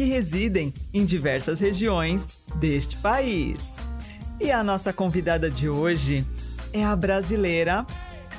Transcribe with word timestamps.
que 0.00 0.04
residem 0.04 0.72
em 0.94 1.04
diversas 1.04 1.60
regiões 1.60 2.26
deste 2.54 2.96
país. 2.96 3.76
E 4.40 4.50
a 4.50 4.64
nossa 4.64 4.94
convidada 4.94 5.50
de 5.50 5.68
hoje 5.68 6.24
é 6.72 6.82
a 6.82 6.96
brasileira 6.96 7.84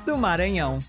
do 0.03 0.17
Maranhão, 0.17 0.79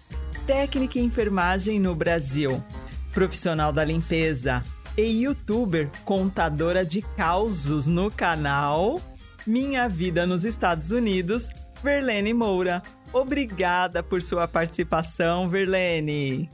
técnica 0.47 0.99
em 0.99 1.05
enfermagem 1.05 1.79
no 1.79 1.95
Brasil, 1.95 2.65
profissional 3.13 3.71
da 3.71 3.85
limpeza 3.85 4.65
e 4.97 5.25
youtuber 5.25 5.91
contadora 6.07 6.87
de 6.87 7.03
causos 7.03 7.87
no 7.87 8.11
canal 8.11 8.99
minha 9.47 9.87
Vida 9.91 10.27
nos 10.27 10.47
Estados 10.47 10.91
Unidos, 10.91 11.51
Verlene 11.83 12.33
Moura. 12.33 12.83
Obrigada 13.13 14.03
por 14.03 14.23
sua 14.23 14.49
participação, 14.49 15.51
Verlene. 15.51 16.49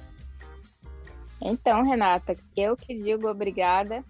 Então, 1.40 1.82
Renata, 1.82 2.36
eu 2.56 2.76
que 2.76 2.96
digo 2.96 3.28
obrigada. 3.28 4.04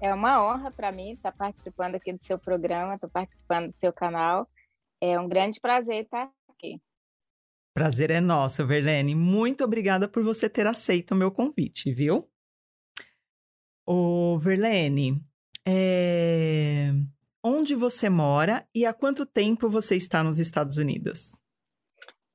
É 0.00 0.12
uma 0.12 0.42
honra 0.42 0.70
para 0.70 0.92
mim 0.92 1.10
estar 1.12 1.32
participando 1.32 1.94
aqui 1.94 2.12
do 2.12 2.22
seu 2.22 2.38
programa, 2.38 2.94
estar 2.94 3.08
participando 3.08 3.66
do 3.66 3.72
seu 3.72 3.92
canal. 3.92 4.48
É 5.00 5.18
um 5.18 5.28
grande 5.28 5.60
prazer 5.60 6.04
estar 6.04 6.30
aqui. 6.48 6.80
Prazer 7.74 8.10
é 8.10 8.20
nosso, 8.20 8.66
Verlene. 8.66 9.14
Muito 9.14 9.64
obrigada 9.64 10.08
por 10.08 10.22
você 10.22 10.48
ter 10.48 10.66
aceito 10.66 11.12
o 11.12 11.16
meu 11.16 11.30
convite, 11.30 11.92
viu? 11.92 12.28
Ô, 13.86 14.38
Verlene, 14.38 15.24
é 15.66 16.92
onde 17.42 17.74
você 17.74 18.08
mora 18.08 18.66
e 18.74 18.86
há 18.86 18.94
quanto 18.94 19.26
tempo 19.26 19.68
você 19.68 19.96
está 19.96 20.22
nos 20.22 20.38
Estados 20.38 20.76
Unidos? 20.76 21.36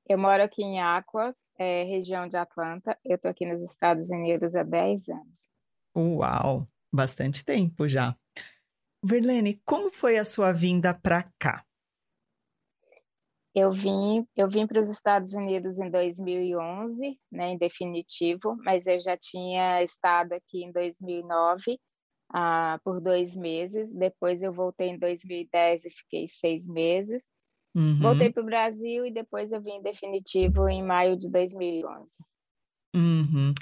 Eu 0.08 0.18
moro 0.18 0.44
aqui 0.44 0.64
em 0.64 0.82
Aqua, 0.82 1.36
é, 1.58 1.84
região 1.84 2.28
de 2.28 2.38
Atlanta. 2.38 2.98
Eu 3.04 3.16
estou 3.16 3.32
aqui 3.32 3.46
nos 3.46 3.62
Estados 3.62 4.10
Unidos 4.10 4.56
há 4.56 4.64
10 4.64 5.10
anos. 5.10 5.48
Uau, 5.96 6.68
bastante 6.92 7.44
tempo 7.44 7.88
já. 7.88 8.16
Verlene, 9.04 9.62
como 9.66 9.92
foi 9.92 10.18
a 10.18 10.26
sua 10.26 10.52
vinda 10.52 10.94
para 10.94 11.24
cá? 11.40 11.64
Eu 13.56 13.72
vim, 13.72 14.28
eu 14.36 14.48
vim 14.48 14.68
para 14.68 14.80
os 14.80 14.88
Estados 14.88 15.34
Unidos 15.34 15.80
em 15.80 15.90
2011, 15.90 17.20
né, 17.32 17.50
em 17.50 17.58
definitivo, 17.58 18.56
mas 18.64 18.86
eu 18.86 19.00
já 19.00 19.18
tinha 19.18 19.82
estado 19.82 20.34
aqui 20.34 20.64
em 20.64 20.72
2009 20.72 21.80
ah, 22.32 22.80
por 22.84 23.02
dois 23.02 23.36
meses. 23.36 23.96
Depois 23.96 24.44
eu 24.44 24.54
voltei 24.54 24.90
em 24.90 25.00
2010 25.00 25.86
e 25.86 25.90
fiquei 25.90 26.28
seis 26.28 26.68
meses. 26.68 27.26
Uhum. 27.78 28.00
Voltei 28.00 28.32
para 28.32 28.42
o 28.42 28.46
Brasil 28.46 29.06
e 29.06 29.14
depois 29.14 29.52
eu 29.52 29.62
vim 29.62 29.80
definitivo 29.84 30.68
em 30.68 30.84
maio 30.84 31.16
de 31.16 31.30
2011. 31.30 32.16
Uhum. 32.96 33.54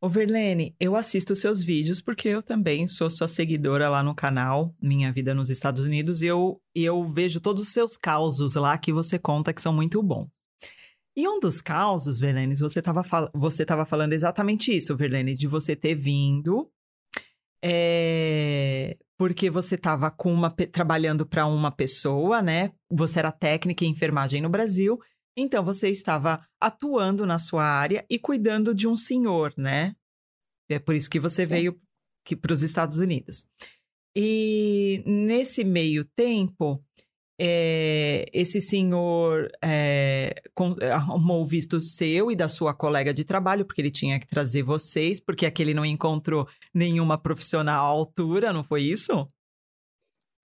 Ô 0.00 0.08
Verlene, 0.08 0.74
eu 0.80 0.96
assisto 0.96 1.36
seus 1.36 1.60
vídeos 1.60 2.00
porque 2.00 2.28
eu 2.28 2.42
também 2.42 2.88
sou 2.88 3.10
sua 3.10 3.28
seguidora 3.28 3.90
lá 3.90 4.02
no 4.02 4.14
canal 4.14 4.74
Minha 4.80 5.12
Vida 5.12 5.34
nos 5.34 5.50
Estados 5.50 5.84
Unidos 5.84 6.22
e 6.22 6.26
eu, 6.26 6.58
eu 6.74 7.06
vejo 7.06 7.42
todos 7.42 7.62
os 7.62 7.68
seus 7.68 7.98
causos 7.98 8.54
lá 8.54 8.78
que 8.78 8.90
você 8.90 9.18
conta 9.18 9.52
que 9.52 9.60
são 9.60 9.74
muito 9.74 10.02
bons. 10.02 10.28
E 11.14 11.28
um 11.28 11.38
dos 11.38 11.60
causos, 11.60 12.18
Verlene, 12.18 12.56
você 12.56 12.78
estava 12.78 13.02
fal 13.02 13.28
você 13.34 13.66
falando 13.86 14.14
exatamente 14.14 14.74
isso, 14.74 14.96
Verlene, 14.96 15.34
de 15.34 15.46
você 15.46 15.76
ter 15.76 15.94
vindo 15.94 16.70
é, 17.62 18.96
porque 19.18 19.50
você 19.50 19.74
estava 19.74 20.10
com 20.10 20.32
uma 20.32 20.50
trabalhando 20.50 21.26
para 21.26 21.44
uma 21.44 21.72
pessoa, 21.72 22.40
né? 22.40 22.72
Você 22.88 23.18
era 23.18 23.32
técnica 23.32 23.84
em 23.84 23.90
enfermagem 23.90 24.40
no 24.40 24.48
Brasil, 24.48 24.98
então 25.36 25.64
você 25.64 25.90
estava 25.90 26.46
atuando 26.60 27.26
na 27.26 27.38
sua 27.38 27.64
área 27.64 28.06
e 28.08 28.18
cuidando 28.18 28.72
de 28.72 28.86
um 28.86 28.96
senhor, 28.96 29.52
né? 29.56 29.94
É 30.70 30.78
por 30.78 30.94
isso 30.94 31.10
que 31.10 31.18
você 31.18 31.44
veio 31.44 31.78
para 32.40 32.52
os 32.52 32.62
Estados 32.62 32.98
Unidos. 32.98 33.46
E 34.16 35.02
nesse 35.06 35.64
meio 35.64 36.04
tempo, 36.04 36.84
é, 37.40 38.24
esse 38.32 38.60
senhor 38.60 39.48
é, 39.62 40.34
com, 40.54 40.74
arrumou 40.92 41.42
o 41.42 41.46
visto 41.46 41.80
seu 41.80 42.32
e 42.32 42.36
da 42.36 42.48
sua 42.48 42.74
colega 42.74 43.14
de 43.14 43.24
trabalho, 43.24 43.64
porque 43.64 43.80
ele 43.80 43.90
tinha 43.90 44.18
que 44.18 44.26
trazer 44.26 44.62
vocês, 44.62 45.20
porque 45.20 45.46
aquele 45.46 45.72
não 45.72 45.84
encontrou 45.84 46.48
nenhuma 46.74 47.16
profissional 47.16 47.84
à 47.84 47.88
altura, 47.88 48.52
não 48.52 48.64
foi 48.64 48.82
isso? 48.82 49.28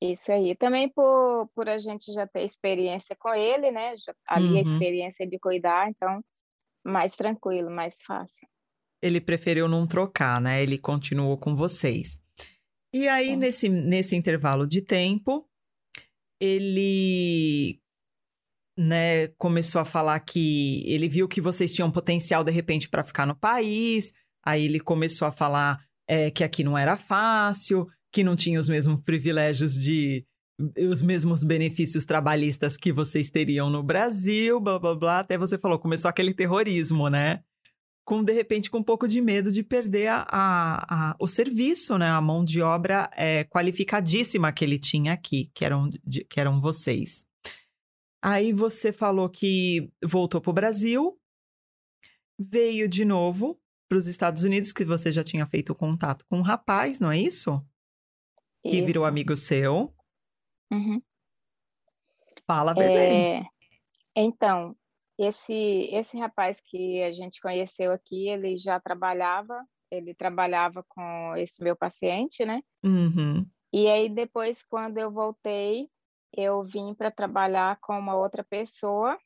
Isso 0.00 0.30
aí. 0.30 0.54
Também 0.56 0.88
por, 0.88 1.48
por 1.54 1.68
a 1.68 1.78
gente 1.78 2.12
já 2.12 2.26
ter 2.26 2.44
experiência 2.44 3.16
com 3.18 3.34
ele, 3.34 3.70
né? 3.70 3.96
Já, 3.96 4.14
ali 4.28 4.52
uhum. 4.52 4.58
a 4.58 4.60
experiência 4.60 5.26
de 5.26 5.38
cuidar, 5.38 5.88
então 5.88 6.22
mais 6.84 7.16
tranquilo, 7.16 7.70
mais 7.70 8.00
fácil. 8.02 8.46
Ele 9.02 9.20
preferiu 9.20 9.68
não 9.68 9.86
trocar, 9.86 10.40
né? 10.40 10.62
Ele 10.62 10.78
continuou 10.78 11.38
com 11.38 11.56
vocês. 11.56 12.20
E 12.92 13.08
aí, 13.08 13.34
nesse, 13.34 13.68
nesse 13.68 14.14
intervalo 14.14 14.66
de 14.66 14.80
tempo, 14.80 15.48
ele 16.44 17.80
né, 18.76 19.28
começou 19.38 19.80
a 19.80 19.84
falar 19.84 20.18
que 20.20 20.82
ele 20.86 21.08
viu 21.08 21.28
que 21.28 21.40
vocês 21.40 21.72
tinham 21.72 21.90
potencial 21.90 22.44
de 22.44 22.50
repente 22.50 22.88
para 22.88 23.04
ficar 23.04 23.26
no 23.26 23.34
país. 23.34 24.10
Aí 24.44 24.64
ele 24.64 24.80
começou 24.80 25.26
a 25.26 25.32
falar 25.32 25.82
é, 26.08 26.30
que 26.30 26.44
aqui 26.44 26.62
não 26.62 26.76
era 26.76 26.96
fácil, 26.96 27.86
que 28.12 28.22
não 28.24 28.36
tinha 28.36 28.60
os 28.60 28.68
mesmos 28.68 29.00
privilégios 29.02 29.74
de 29.74 30.26
os 30.78 31.02
mesmos 31.02 31.42
benefícios 31.42 32.04
trabalhistas 32.04 32.76
que 32.76 32.92
vocês 32.92 33.28
teriam 33.28 33.68
no 33.68 33.82
Brasil, 33.82 34.60
blá 34.60 34.78
blá 34.78 34.94
blá. 34.94 35.18
Até 35.20 35.36
você 35.36 35.58
falou, 35.58 35.78
começou 35.78 36.08
aquele 36.08 36.32
terrorismo, 36.32 37.08
né? 37.08 37.42
Com 38.04 38.22
de 38.22 38.32
repente 38.32 38.70
com 38.70 38.78
um 38.78 38.82
pouco 38.82 39.08
de 39.08 39.20
medo 39.20 39.50
de 39.50 39.62
perder 39.62 40.08
a, 40.08 40.26
a, 40.28 41.10
a 41.10 41.16
o 41.18 41.26
serviço, 41.26 41.96
né? 41.96 42.10
A 42.10 42.20
mão 42.20 42.44
de 42.44 42.60
obra 42.60 43.10
é, 43.16 43.44
qualificadíssima 43.44 44.52
que 44.52 44.64
ele 44.64 44.78
tinha 44.78 45.12
aqui, 45.14 45.50
que 45.54 45.64
eram, 45.64 45.88
de, 46.04 46.24
que 46.24 46.38
eram 46.38 46.60
vocês. 46.60 47.26
Aí 48.22 48.52
você 48.52 48.92
falou 48.92 49.28
que 49.28 49.90
voltou 50.02 50.40
para 50.40 50.50
o 50.50 50.54
Brasil, 50.54 51.18
veio 52.38 52.88
de 52.88 53.04
novo 53.04 53.60
para 53.88 53.98
os 53.98 54.06
Estados 54.06 54.42
Unidos, 54.42 54.72
que 54.72 54.84
você 54.84 55.12
já 55.12 55.22
tinha 55.22 55.46
feito 55.46 55.74
contato 55.74 56.24
com 56.26 56.38
um 56.38 56.42
rapaz, 56.42 57.00
não 57.00 57.12
é 57.12 57.18
isso? 57.18 57.62
Que 58.62 58.80
virou 58.80 59.04
amigo 59.04 59.36
seu. 59.36 59.94
Uhum. 60.72 61.02
Fala 62.46 62.72
a 62.72 62.74
verdade. 62.74 63.14
É, 63.14 63.42
então, 64.16 64.74
esse, 65.18 65.88
esse 65.92 66.18
rapaz 66.18 66.60
que 66.60 67.02
a 67.02 67.10
gente 67.10 67.40
conheceu 67.40 67.92
aqui, 67.92 68.28
ele 68.28 68.56
já 68.56 68.80
trabalhava, 68.80 69.64
ele 69.90 70.14
trabalhava 70.14 70.84
com 70.88 71.36
esse 71.36 71.62
meu 71.62 71.76
paciente, 71.76 72.44
né? 72.44 72.62
Uhum. 72.84 73.46
E 73.72 73.88
aí, 73.88 74.08
depois, 74.08 74.64
quando 74.64 74.98
eu 74.98 75.10
voltei, 75.10 75.88
eu 76.36 76.64
vim 76.64 76.94
para 76.94 77.10
trabalhar 77.10 77.78
com 77.80 77.98
uma 77.98 78.16
outra 78.16 78.44
pessoa 78.44 79.18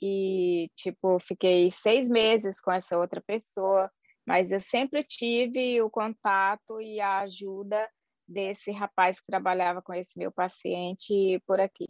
e, 0.00 0.70
tipo, 0.76 1.18
fiquei 1.20 1.70
seis 1.70 2.08
meses 2.08 2.60
com 2.60 2.70
essa 2.70 2.96
outra 2.96 3.20
pessoa, 3.20 3.90
mas 4.26 4.52
eu 4.52 4.60
sempre 4.60 5.02
tive 5.04 5.80
o 5.82 5.90
contato 5.90 6.80
e 6.80 7.00
a 7.00 7.20
ajuda 7.20 7.88
desse 8.26 8.70
rapaz 8.70 9.20
que 9.20 9.26
trabalhava 9.26 9.82
com 9.82 9.92
esse 9.92 10.18
meu 10.18 10.32
paciente 10.32 11.40
por 11.46 11.60
aqui. 11.60 11.86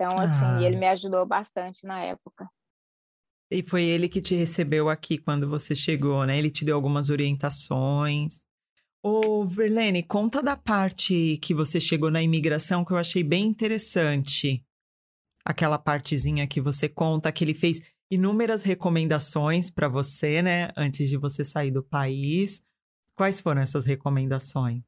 Então, 0.00 0.18
assim, 0.18 0.44
ah. 0.44 0.62
ele 0.62 0.76
me 0.76 0.86
ajudou 0.86 1.26
bastante 1.26 1.86
na 1.86 2.02
época. 2.02 2.48
E 3.50 3.62
foi 3.62 3.84
ele 3.84 4.08
que 4.08 4.22
te 4.22 4.34
recebeu 4.34 4.88
aqui 4.88 5.18
quando 5.18 5.46
você 5.46 5.74
chegou, 5.74 6.24
né? 6.24 6.38
Ele 6.38 6.50
te 6.50 6.64
deu 6.64 6.74
algumas 6.74 7.10
orientações. 7.10 8.46
Ô, 9.02 9.44
Verlene, 9.44 10.02
conta 10.02 10.42
da 10.42 10.56
parte 10.56 11.38
que 11.42 11.52
você 11.52 11.78
chegou 11.78 12.10
na 12.10 12.22
imigração 12.22 12.82
que 12.82 12.92
eu 12.92 12.96
achei 12.96 13.22
bem 13.22 13.46
interessante. 13.46 14.64
Aquela 15.44 15.78
partezinha 15.78 16.46
que 16.46 16.62
você 16.62 16.88
conta 16.88 17.30
que 17.30 17.44
ele 17.44 17.54
fez 17.54 17.82
inúmeras 18.10 18.62
recomendações 18.62 19.70
para 19.70 19.88
você, 19.88 20.40
né? 20.40 20.70
Antes 20.74 21.10
de 21.10 21.18
você 21.18 21.44
sair 21.44 21.70
do 21.70 21.82
país. 21.82 22.62
Quais 23.14 23.38
foram 23.38 23.60
essas 23.60 23.84
recomendações? 23.84 24.80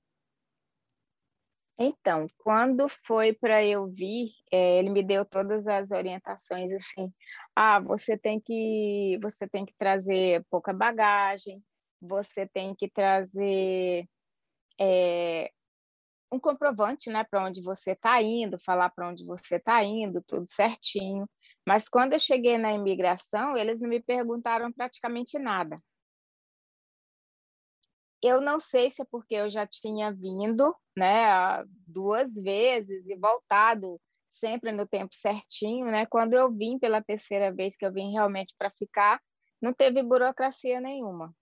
Então, 1.85 2.29
quando 2.39 2.89
foi 2.89 3.33
para 3.33 3.65
eu 3.65 3.89
vir, 3.89 4.31
é, 4.53 4.79
ele 4.79 4.89
me 4.91 5.03
deu 5.03 5.25
todas 5.25 5.67
as 5.67 5.91
orientações 5.91 6.73
assim. 6.73 7.13
Ah, 7.57 7.81
você 7.81 8.17
tem 8.17 8.41
que 8.41 9.19
você 9.21 9.49
tem 9.49 9.65
que 9.67 9.75
trazer 9.77 10.45
pouca 10.49 10.73
bagagem, 10.73 11.61
você 12.01 12.47
tem 12.47 12.73
que 12.75 12.89
trazer 12.89 14.07
é, 14.81 15.51
um 16.33 16.39
comprovante, 16.39 17.11
né, 17.11 17.25
para 17.25 17.45
onde 17.45 17.61
você 17.63 17.93
está 17.93 18.23
indo, 18.23 18.59
falar 18.61 18.91
para 18.91 19.09
onde 19.09 19.25
você 19.27 19.57
está 19.57 19.83
indo, 19.85 20.23
tudo 20.23 20.47
certinho. 20.49 21.29
Mas 21.67 21.89
quando 21.89 22.15
eu 22.15 22.21
cheguei 22.21 22.59
na 22.59 22.73
imigração, 22.73 23.57
eles 23.57 23.81
não 23.81 23.89
me 23.89 24.01
perguntaram 24.01 24.73
praticamente 24.73 25.39
nada. 25.39 25.77
Eu 28.23 28.41
não 28.41 28.61
sei 28.61 28.91
se 28.91 29.03
é 29.03 29.05
porque 29.11 29.35
eu 29.35 29.51
já 29.51 29.67
tinha 29.67 30.13
vindo, 30.13 30.75
né, 30.97 31.65
duas 31.87 32.33
vezes 32.35 33.07
e 33.07 33.17
voltado 33.17 34.01
sempre 34.31 34.73
no 34.73 34.87
tempo 34.87 35.15
certinho, 35.15 35.87
né? 35.87 36.07
Quando 36.07 36.35
eu 36.35 36.51
vim 36.51 36.79
pela 36.79 37.03
terceira 37.03 37.53
vez 37.53 37.77
que 37.77 37.85
eu 37.85 37.93
vim 37.93 38.13
realmente 38.13 38.55
para 38.57 38.71
ficar, 38.71 39.21
não 39.61 39.73
teve 39.73 40.03
burocracia 40.03 40.81
nenhuma. 40.81 41.35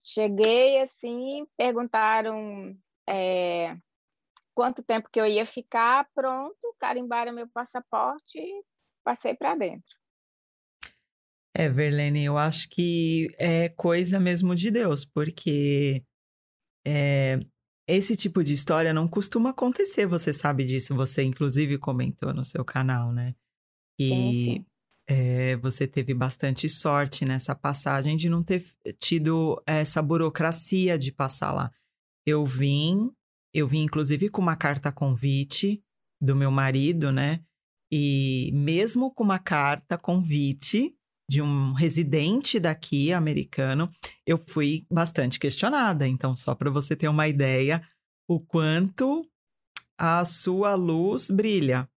Cheguei 0.00 0.80
assim, 0.80 1.46
perguntaram 1.56 2.76
é, 3.08 3.76
quanto 4.54 4.82
tempo 4.82 5.08
que 5.10 5.20
eu 5.20 5.26
ia 5.26 5.46
ficar, 5.46 6.08
pronto, 6.14 6.74
carimbaram 6.78 7.32
meu 7.32 7.48
passaporte 7.48 8.38
e 8.38 8.64
passei 9.02 9.34
para 9.34 9.54
dentro. 9.54 10.03
É, 11.56 11.68
Verlene, 11.68 12.24
eu 12.24 12.36
acho 12.36 12.68
que 12.68 13.28
é 13.38 13.68
coisa 13.68 14.18
mesmo 14.18 14.54
de 14.54 14.70
Deus, 14.70 15.04
porque 15.04 16.04
é, 16.84 17.38
esse 17.88 18.16
tipo 18.16 18.42
de 18.42 18.52
história 18.52 18.92
não 18.92 19.06
costuma 19.06 19.50
acontecer, 19.50 20.04
você 20.04 20.32
sabe 20.32 20.64
disso, 20.64 20.96
você 20.96 21.22
inclusive 21.22 21.78
comentou 21.78 22.34
no 22.34 22.42
seu 22.42 22.64
canal, 22.64 23.12
né? 23.12 23.34
E 24.00 24.08
sim, 24.08 24.54
sim. 24.54 24.66
É, 25.06 25.56
você 25.58 25.86
teve 25.86 26.14
bastante 26.14 26.66
sorte 26.66 27.26
nessa 27.26 27.54
passagem 27.54 28.16
de 28.16 28.28
não 28.28 28.42
ter 28.42 28.64
tido 28.98 29.62
essa 29.66 30.00
burocracia 30.00 30.98
de 30.98 31.12
passar 31.12 31.52
lá. 31.52 31.70
Eu 32.26 32.46
vim, 32.46 33.12
eu 33.52 33.68
vim 33.68 33.82
inclusive 33.82 34.30
com 34.30 34.40
uma 34.40 34.56
carta 34.56 34.90
convite 34.90 35.84
do 36.20 36.34
meu 36.34 36.50
marido, 36.50 37.12
né? 37.12 37.44
E 37.92 38.50
mesmo 38.54 39.12
com 39.12 39.22
uma 39.22 39.38
carta 39.38 39.98
convite 39.98 40.96
de 41.28 41.40
um 41.40 41.72
residente 41.72 42.60
daqui, 42.60 43.12
americano, 43.12 43.90
eu 44.26 44.38
fui 44.38 44.86
bastante 44.90 45.38
questionada. 45.38 46.06
Então, 46.06 46.36
só 46.36 46.54
para 46.54 46.70
você 46.70 46.94
ter 46.94 47.08
uma 47.08 47.26
ideia, 47.28 47.82
o 48.28 48.40
quanto 48.40 49.28
a 49.98 50.24
sua 50.24 50.74
luz 50.74 51.30
brilha. 51.30 51.88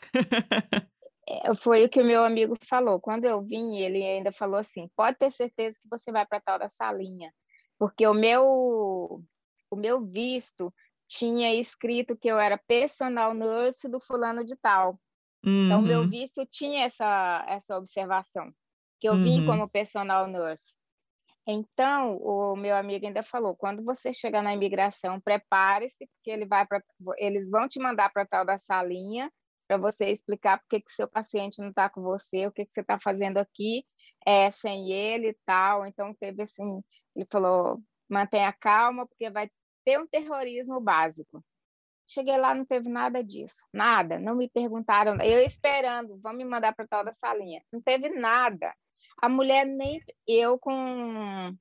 É, 1.28 1.54
foi 1.54 1.84
o 1.84 1.88
que 1.88 2.00
o 2.00 2.04
meu 2.04 2.24
amigo 2.24 2.56
falou. 2.68 3.00
Quando 3.00 3.24
eu 3.24 3.40
vim, 3.40 3.76
ele 3.76 4.02
ainda 4.02 4.32
falou 4.32 4.56
assim: 4.56 4.90
pode 4.96 5.16
ter 5.18 5.30
certeza 5.30 5.78
que 5.80 5.88
você 5.88 6.10
vai 6.10 6.26
para 6.26 6.40
tal 6.40 6.58
da 6.58 6.68
salinha, 6.68 7.32
porque 7.78 8.04
o 8.06 8.12
meu 8.12 9.22
o 9.70 9.76
meu 9.76 10.04
visto 10.04 10.74
tinha 11.08 11.54
escrito 11.54 12.16
que 12.16 12.28
eu 12.28 12.38
era 12.38 12.58
personal 12.58 13.32
nurse 13.34 13.88
do 13.88 14.00
fulano 14.00 14.44
de 14.44 14.56
tal. 14.56 14.98
Uhum. 15.44 15.66
Então, 15.66 15.78
o 15.80 15.82
meu 15.82 16.08
visto 16.08 16.44
tinha 16.46 16.84
essa, 16.84 17.44
essa 17.48 17.76
observação, 17.76 18.52
que 19.02 19.08
eu 19.08 19.14
uhum. 19.14 19.24
vim 19.24 19.44
como 19.44 19.68
personal 19.68 20.28
nurse. 20.28 20.76
Então, 21.44 22.18
o 22.18 22.54
meu 22.54 22.76
amigo 22.76 23.04
ainda 23.04 23.24
falou: 23.24 23.56
quando 23.56 23.84
você 23.84 24.14
chegar 24.14 24.44
na 24.44 24.54
imigração, 24.54 25.20
prepare-se, 25.20 26.06
porque 26.06 26.30
ele 26.30 26.46
vai 26.46 26.64
pra, 26.64 26.80
eles 27.18 27.50
vão 27.50 27.66
te 27.66 27.80
mandar 27.80 28.12
para 28.12 28.24
tal 28.24 28.44
da 28.44 28.58
salinha 28.58 29.28
para 29.66 29.76
você 29.76 30.08
explicar 30.08 30.58
por 30.58 30.68
que 30.68 30.82
seu 30.86 31.08
paciente 31.08 31.58
não 31.58 31.70
está 31.70 31.88
com 31.90 32.00
você, 32.00 32.46
o 32.46 32.52
que, 32.52 32.64
que 32.64 32.72
você 32.72 32.80
está 32.80 32.98
fazendo 33.00 33.38
aqui 33.38 33.84
é, 34.24 34.50
sem 34.52 34.92
ele 34.92 35.30
e 35.30 35.36
tal. 35.44 35.84
Então, 35.84 36.14
teve 36.14 36.42
assim: 36.42 36.80
ele 37.16 37.26
falou, 37.28 37.82
mantenha 38.08 38.52
calma, 38.52 39.04
porque 39.04 39.28
vai 39.30 39.50
ter 39.84 39.98
um 39.98 40.06
terrorismo 40.06 40.80
básico. 40.80 41.44
Cheguei 42.06 42.36
lá, 42.36 42.54
não 42.54 42.64
teve 42.64 42.88
nada 42.88 43.22
disso, 43.24 43.66
nada. 43.72 44.16
Não 44.20 44.36
me 44.36 44.48
perguntaram, 44.48 45.20
eu 45.20 45.44
esperando, 45.44 46.20
vão 46.20 46.32
me 46.34 46.44
mandar 46.44 46.72
para 46.72 46.86
tal 46.86 47.04
da 47.04 47.12
salinha. 47.12 47.60
Não 47.72 47.80
teve 47.80 48.08
nada. 48.10 48.72
A 49.22 49.28
mulher 49.28 49.64
nem 49.64 50.00
eu 50.26 50.58
com 50.58 51.56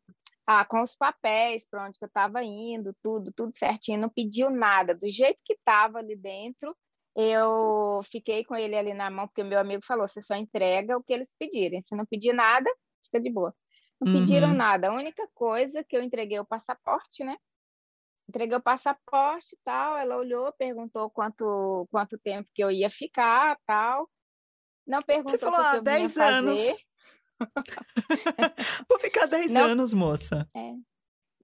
ah, 0.47 0.65
com 0.65 0.81
os 0.81 0.95
papéis 0.95 1.65
para 1.69 1.85
onde 1.85 1.97
eu 2.01 2.07
estava 2.07 2.43
indo, 2.43 2.93
tudo, 3.01 3.31
tudo 3.31 3.55
certinho, 3.55 3.99
não 3.99 4.09
pediu 4.09 4.49
nada. 4.49 4.93
Do 4.93 5.07
jeito 5.07 5.39
que 5.45 5.53
estava 5.53 5.99
ali 5.99 6.15
dentro, 6.15 6.75
eu 7.15 8.01
fiquei 8.11 8.43
com 8.43 8.55
ele 8.55 8.75
ali 8.75 8.93
na 8.93 9.09
mão, 9.09 9.27
porque 9.27 9.41
o 9.43 9.45
meu 9.45 9.59
amigo 9.59 9.85
falou: 9.85 10.07
você 10.07 10.21
só 10.21 10.35
entrega 10.35 10.97
o 10.97 11.03
que 11.03 11.13
eles 11.13 11.33
pedirem. 11.37 11.81
Se 11.81 11.95
não 11.95 12.05
pedir 12.05 12.33
nada, 12.33 12.69
fica 13.05 13.19
de 13.19 13.29
boa. 13.29 13.55
Não 13.99 14.11
uhum. 14.11 14.19
pediram 14.19 14.53
nada. 14.53 14.89
A 14.89 14.93
única 14.93 15.27
coisa 15.33 15.83
que 15.83 15.95
eu 15.95 16.01
entreguei 16.01 16.39
o 16.39 16.45
passaporte, 16.45 17.23
né? 17.23 17.37
Entreguei 18.27 18.57
o 18.57 18.61
passaporte 18.61 19.55
e 19.55 19.59
tal. 19.63 19.97
Ela 19.97 20.17
olhou, 20.17 20.51
perguntou 20.53 21.09
quanto, 21.11 21.87
quanto 21.91 22.17
tempo 22.17 22.49
que 22.53 22.63
eu 22.63 22.71
ia 22.71 22.89
ficar 22.89 23.57
tal. 23.65 24.09
Não 24.87 25.01
perguntou 25.01 25.37
Você 25.37 25.37
falou, 25.37 25.59
que, 25.59 25.65
ah, 25.65 25.75
eu 25.75 25.81
10 25.83 26.17
anos. 26.17 26.77
Vou 28.89 28.99
ficar 28.99 29.25
10 29.25 29.51
não, 29.53 29.65
anos, 29.65 29.93
moça. 29.93 30.47
É, 30.55 30.73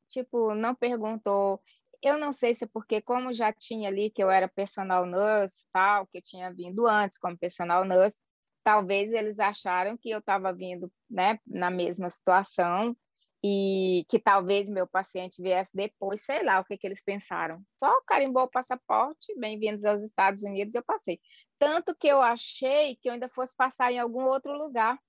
tipo, 0.07 0.53
não 0.53 0.75
perguntou. 0.75 1.61
Eu 2.01 2.17
não 2.17 2.31
sei 2.31 2.53
se 2.53 2.65
é 2.65 2.67
porque, 2.71 3.01
como 3.01 3.33
já 3.33 3.51
tinha 3.51 3.89
ali 3.89 4.09
que 4.09 4.23
eu 4.23 4.29
era 4.29 4.47
personal 4.47 5.05
nurse, 5.05 5.65
tal, 5.73 6.05
que 6.07 6.19
eu 6.19 6.21
tinha 6.21 6.53
vindo 6.53 6.85
antes 6.87 7.17
como 7.17 7.37
personal 7.37 7.83
nurse, 7.83 8.21
talvez 8.63 9.11
eles 9.11 9.39
acharam 9.39 9.97
que 9.97 10.09
eu 10.09 10.19
estava 10.19 10.53
vindo 10.53 10.91
né, 11.09 11.39
na 11.47 11.71
mesma 11.71 12.09
situação 12.09 12.95
e 13.43 14.05
que 14.09 14.19
talvez 14.19 14.69
meu 14.69 14.87
paciente 14.87 15.41
viesse 15.41 15.75
depois, 15.75 16.21
sei 16.21 16.43
lá 16.43 16.59
o 16.59 16.65
que, 16.65 16.77
que 16.77 16.85
eles 16.85 17.03
pensaram. 17.03 17.61
Só 17.79 18.01
carimbou 18.05 18.43
o 18.43 18.49
passaporte, 18.49 19.33
bem-vindos 19.37 19.85
aos 19.85 20.01
Estados 20.01 20.43
Unidos, 20.43 20.75
eu 20.75 20.83
passei. 20.83 21.19
Tanto 21.59 21.95
que 21.95 22.07
eu 22.07 22.21
achei 22.21 22.95
que 22.97 23.09
eu 23.09 23.13
ainda 23.13 23.29
fosse 23.29 23.55
passar 23.55 23.91
em 23.91 23.99
algum 23.99 24.25
outro 24.25 24.51
lugar. 24.57 24.99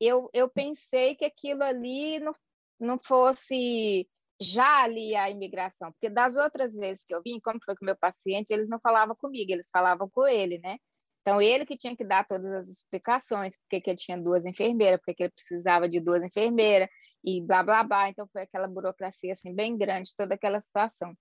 Eu, 0.00 0.28
eu 0.32 0.48
pensei 0.48 1.14
que 1.14 1.24
aquilo 1.24 1.62
ali 1.62 2.18
não, 2.20 2.34
não 2.78 2.98
fosse 2.98 4.08
já 4.40 4.82
ali 4.84 5.16
a 5.16 5.30
imigração, 5.30 5.90
porque 5.92 6.10
das 6.10 6.36
outras 6.36 6.74
vezes 6.74 7.04
que 7.04 7.14
eu 7.14 7.22
vim, 7.22 7.40
como 7.40 7.58
foi 7.64 7.74
com 7.74 7.86
meu 7.86 7.96
paciente, 7.96 8.50
eles 8.50 8.68
não 8.68 8.78
falavam 8.78 9.16
comigo, 9.16 9.50
eles 9.50 9.70
falavam 9.72 10.08
com 10.10 10.26
ele, 10.26 10.58
né? 10.58 10.76
Então, 11.22 11.42
ele 11.42 11.66
que 11.66 11.76
tinha 11.76 11.96
que 11.96 12.04
dar 12.04 12.26
todas 12.26 12.52
as 12.54 12.68
explicações, 12.68 13.56
porque 13.56 13.80
que 13.80 13.90
ele 13.90 13.96
tinha 13.96 14.16
duas 14.16 14.46
enfermeiras, 14.46 15.00
porque 15.00 15.14
que 15.14 15.22
ele 15.24 15.32
precisava 15.32 15.88
de 15.88 15.98
duas 16.00 16.22
enfermeiras, 16.22 16.88
e 17.26 17.42
blá 17.42 17.62
blá 17.62 17.82
blá. 17.82 18.08
Então 18.08 18.28
foi 18.32 18.42
aquela 18.42 18.68
burocracia 18.68 19.32
assim 19.32 19.52
bem 19.52 19.76
grande, 19.76 20.14
toda 20.16 20.34
aquela 20.34 20.60
situação. 20.60 21.12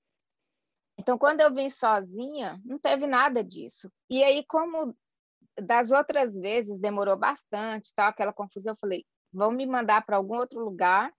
Então 0.98 1.18
quando 1.18 1.42
eu 1.42 1.54
vim 1.54 1.70
sozinha, 1.70 2.62
não 2.64 2.78
teve 2.78 3.08
nada 3.08 3.44
disso. 3.44 3.92
E 4.10 4.24
aí 4.24 4.46
como 4.48 4.96
das 5.62 5.92
outras 5.92 6.36
vezes 6.36 6.80
demorou 6.80 7.18
bastante, 7.18 7.94
tal, 7.96 8.10
aquela 8.10 8.34
confusão, 8.34 8.74
eu 8.74 8.78
falei, 8.80 9.06
vão 9.32 9.52
me 9.52 9.66
mandar 9.66 10.06
para 10.06 10.18
algum 10.18 10.38
outro 10.38 10.60
lugar 10.60 11.12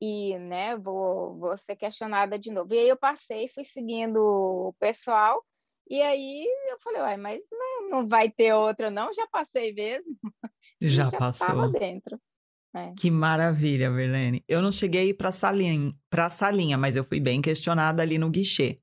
e, 0.00 0.36
né, 0.38 0.76
vou, 0.76 1.38
vou 1.38 1.56
ser 1.56 1.76
questionada 1.76 2.38
de 2.38 2.50
novo. 2.50 2.74
E 2.74 2.78
aí 2.78 2.88
eu 2.88 2.96
passei, 2.96 3.48
fui 3.48 3.64
seguindo 3.64 4.16
o 4.18 4.74
pessoal 4.78 5.44
e 5.88 6.00
aí 6.00 6.46
eu 6.70 6.78
falei, 6.82 7.00
uai, 7.02 7.16
mas 7.16 7.46
não, 7.50 7.90
não 7.90 8.08
vai 8.08 8.30
ter 8.30 8.52
outra 8.54 8.90
não, 8.90 9.12
já 9.12 9.26
passei 9.26 9.72
mesmo. 9.72 10.16
Já, 10.80 11.04
já 11.04 11.16
passou. 11.16 11.70
dentro. 11.70 12.20
É. 12.74 12.92
Que 12.98 13.08
maravilha, 13.08 13.88
Verlene. 13.88 14.42
Eu 14.48 14.60
não 14.60 14.72
cheguei 14.72 15.14
para 15.14 15.30
salinha, 15.30 15.94
para 16.10 16.28
salinha, 16.28 16.76
mas 16.76 16.96
eu 16.96 17.04
fui 17.04 17.20
bem 17.20 17.40
questionada 17.40 18.02
ali 18.02 18.18
no 18.18 18.28
guichê. 18.28 18.78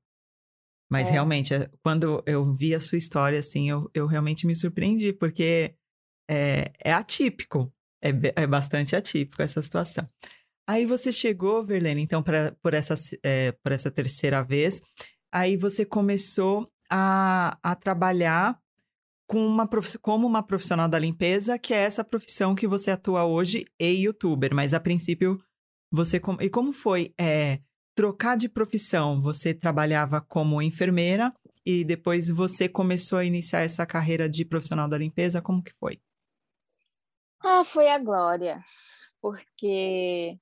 Mas 0.90 1.08
é. 1.08 1.12
realmente, 1.12 1.54
é, 1.54 1.70
quando 1.82 2.22
eu 2.26 2.52
vi 2.52 2.74
a 2.74 2.80
sua 2.80 2.98
história, 2.98 3.38
assim, 3.38 3.70
eu, 3.70 3.88
eu 3.94 4.06
realmente 4.06 4.46
me 4.46 4.54
surpreendi, 4.56 5.12
porque 5.12 5.74
é, 6.28 6.72
é 6.84 6.92
atípico, 6.92 7.72
é, 8.02 8.10
é 8.34 8.46
bastante 8.46 8.96
atípico 8.96 9.40
essa 9.40 9.62
situação. 9.62 10.06
Aí 10.68 10.86
você 10.86 11.12
chegou, 11.12 11.64
Verlene, 11.64 12.02
então, 12.02 12.22
pra, 12.22 12.56
por, 12.62 12.74
essa, 12.74 12.94
é, 13.22 13.52
por 13.52 13.72
essa 13.72 13.90
terceira 13.90 14.42
vez, 14.42 14.82
aí 15.32 15.56
você 15.56 15.84
começou 15.84 16.70
a, 16.90 17.56
a 17.62 17.74
trabalhar 17.76 18.58
com 19.28 19.46
uma 19.46 19.68
como 20.02 20.26
uma 20.26 20.42
profissional 20.42 20.88
da 20.88 20.98
limpeza, 20.98 21.56
que 21.56 21.72
é 21.72 21.78
essa 21.78 22.02
profissão 22.02 22.52
que 22.52 22.66
você 22.66 22.90
atua 22.90 23.24
hoje 23.24 23.64
e 23.78 23.86
youtuber. 24.04 24.52
Mas 24.52 24.74
a 24.74 24.80
princípio, 24.80 25.40
você. 25.92 26.20
E 26.40 26.50
como 26.50 26.72
foi 26.72 27.14
é, 27.18 27.60
trocar 28.00 28.34
de 28.34 28.48
profissão? 28.48 29.20
Você 29.20 29.52
trabalhava 29.52 30.22
como 30.22 30.62
enfermeira 30.62 31.34
e 31.66 31.84
depois 31.84 32.30
você 32.30 32.66
começou 32.66 33.18
a 33.18 33.26
iniciar 33.26 33.60
essa 33.60 33.84
carreira 33.84 34.26
de 34.26 34.42
profissional 34.42 34.88
da 34.88 34.96
limpeza. 34.96 35.42
Como 35.42 35.62
que 35.62 35.74
foi? 35.74 36.00
Ah, 37.42 37.62
foi 37.62 37.90
a 37.90 37.98
glória, 37.98 38.64
porque 39.20 40.34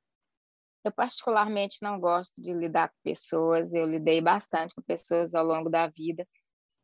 eu 0.85 0.93
particularmente 0.93 1.79
não 1.83 1.99
gosto 1.99 2.41
de 2.41 2.55
lidar 2.55 2.91
com 2.91 2.97
pessoas. 3.03 3.75
Eu 3.75 3.87
lidei 3.87 4.21
bastante 4.21 4.73
com 4.73 4.83
pessoas 4.83 5.35
ao 5.35 5.45
longo 5.45 5.69
da 5.69 5.89
vida 5.89 6.25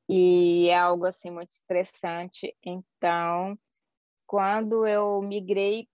e 0.09 0.67
é 0.71 0.77
algo 0.77 1.07
assim 1.07 1.31
muito 1.31 1.53
estressante. 1.53 2.53
Então, 2.65 3.57
quando 4.27 4.85
eu 4.89 5.23
migrei 5.23 5.87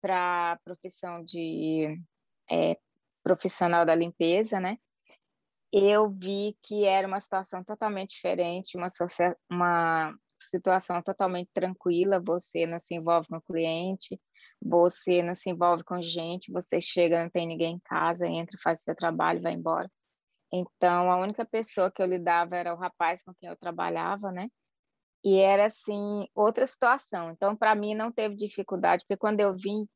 para 0.00 0.52
a 0.52 0.58
profissão 0.64 1.24
de 1.24 2.00
é, 2.48 2.78
profissional 3.28 3.84
da 3.84 3.94
limpeza, 3.94 4.58
né? 4.58 4.78
eu 5.72 6.10
vi 6.10 6.56
que 6.62 6.84
era 6.84 7.06
uma 7.06 7.20
situação 7.20 7.62
totalmente 7.62 8.14
diferente, 8.14 8.76
uma, 8.76 8.88
uma 9.50 10.14
situação 10.40 11.02
totalmente 11.02 11.50
tranquila. 11.52 12.20
Você 12.20 12.66
não 12.66 12.78
se 12.78 12.94
envolve 12.94 13.28
com 13.28 13.36
o 13.36 13.42
cliente, 13.42 14.20
você 14.60 15.22
não 15.22 15.34
se 15.34 15.50
envolve 15.50 15.84
com 15.84 16.00
gente, 16.00 16.52
você 16.52 16.80
chega, 16.80 17.22
não 17.22 17.30
tem 17.30 17.46
ninguém 17.46 17.74
em 17.74 17.80
casa, 17.80 18.26
entra, 18.26 18.56
faz 18.62 18.82
seu 18.82 18.94
trabalho, 18.94 19.42
vai 19.42 19.52
embora. 19.52 19.90
Então, 20.52 21.10
a 21.10 21.16
única 21.18 21.44
pessoa 21.44 21.90
que 21.90 22.02
eu 22.02 22.06
lidava 22.06 22.56
era 22.56 22.74
o 22.74 22.78
rapaz 22.78 23.22
com 23.22 23.34
quem 23.34 23.50
eu 23.50 23.56
trabalhava, 23.56 24.32
né? 24.32 24.48
E 25.22 25.38
era 25.38 25.66
assim 25.66 26.26
outra 26.34 26.66
situação. 26.66 27.30
Então, 27.32 27.54
para 27.54 27.74
mim 27.74 27.94
não 27.94 28.10
teve 28.10 28.34
dificuldade, 28.36 29.04
porque 29.06 29.18
quando 29.18 29.40
eu 29.40 29.54
vim, 29.54 29.86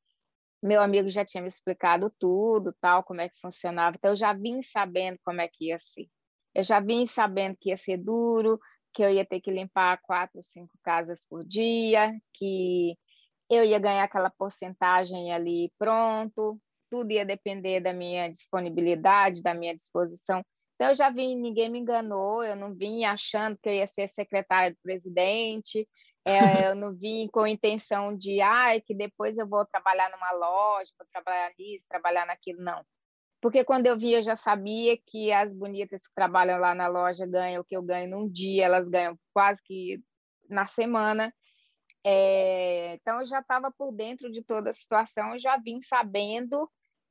meu 0.62 0.80
amigo 0.80 1.10
já 1.10 1.24
tinha 1.24 1.42
me 1.42 1.48
explicado 1.48 2.12
tudo, 2.18 2.72
tal, 2.80 3.02
como 3.02 3.20
é 3.20 3.28
que 3.28 3.40
funcionava. 3.40 3.96
Então, 3.96 4.12
eu 4.12 4.16
já 4.16 4.32
vim 4.32 4.62
sabendo 4.62 5.18
como 5.24 5.40
é 5.40 5.48
que 5.48 5.66
ia 5.66 5.78
ser. 5.78 6.08
Eu 6.54 6.62
já 6.64 6.80
vim 6.80 7.06
sabendo 7.06 7.56
que 7.60 7.70
ia 7.70 7.76
ser 7.76 7.96
duro, 7.96 8.60
que 8.92 9.02
eu 9.02 9.10
ia 9.10 9.24
ter 9.24 9.40
que 9.40 9.50
limpar 9.50 10.00
quatro, 10.02 10.42
cinco 10.42 10.72
casas 10.82 11.26
por 11.28 11.44
dia, 11.44 12.12
que 12.34 12.96
eu 13.50 13.64
ia 13.64 13.78
ganhar 13.78 14.04
aquela 14.04 14.30
porcentagem 14.30 15.32
ali 15.32 15.72
pronto, 15.78 16.60
tudo 16.90 17.10
ia 17.10 17.24
depender 17.24 17.80
da 17.80 17.92
minha 17.92 18.28
disponibilidade, 18.28 19.42
da 19.42 19.54
minha 19.54 19.74
disposição. 19.74 20.44
Então, 20.74 20.88
eu 20.88 20.94
já 20.94 21.10
vim, 21.10 21.36
ninguém 21.36 21.70
me 21.70 21.78
enganou, 21.78 22.44
eu 22.44 22.56
não 22.56 22.74
vim 22.74 23.04
achando 23.04 23.58
que 23.62 23.68
eu 23.68 23.74
ia 23.74 23.86
ser 23.86 24.08
secretária 24.08 24.72
do 24.72 24.78
presidente, 24.82 25.88
é, 26.24 26.68
eu 26.68 26.74
não 26.74 26.94
vim 26.94 27.28
com 27.28 27.46
intenção 27.46 28.16
de, 28.16 28.40
ai, 28.40 28.80
que 28.80 28.94
depois 28.94 29.36
eu 29.36 29.46
vou 29.46 29.66
trabalhar 29.66 30.10
numa 30.10 30.32
loja, 30.32 30.90
vou 30.98 31.06
trabalhar 31.12 31.52
nisso, 31.58 31.86
trabalhar 31.88 32.26
naquilo, 32.26 32.62
não. 32.62 32.84
Porque 33.40 33.64
quando 33.64 33.86
eu 33.86 33.98
vi, 33.98 34.12
eu 34.12 34.22
já 34.22 34.36
sabia 34.36 34.96
que 34.96 35.32
as 35.32 35.52
bonitas 35.52 36.06
que 36.06 36.14
trabalham 36.14 36.60
lá 36.60 36.74
na 36.74 36.86
loja 36.86 37.26
ganham 37.26 37.60
o 37.60 37.64
que 37.64 37.76
eu 37.76 37.82
ganho 37.82 38.08
num 38.08 38.30
dia, 38.30 38.66
elas 38.66 38.88
ganham 38.88 39.18
quase 39.34 39.60
que 39.64 40.00
na 40.48 40.66
semana. 40.66 41.34
É, 42.04 42.94
então, 42.94 43.18
eu 43.18 43.26
já 43.26 43.40
estava 43.40 43.70
por 43.72 43.92
dentro 43.92 44.30
de 44.30 44.42
toda 44.42 44.70
a 44.70 44.72
situação, 44.72 45.32
eu 45.32 45.40
já 45.40 45.56
vim 45.56 45.80
sabendo 45.80 46.70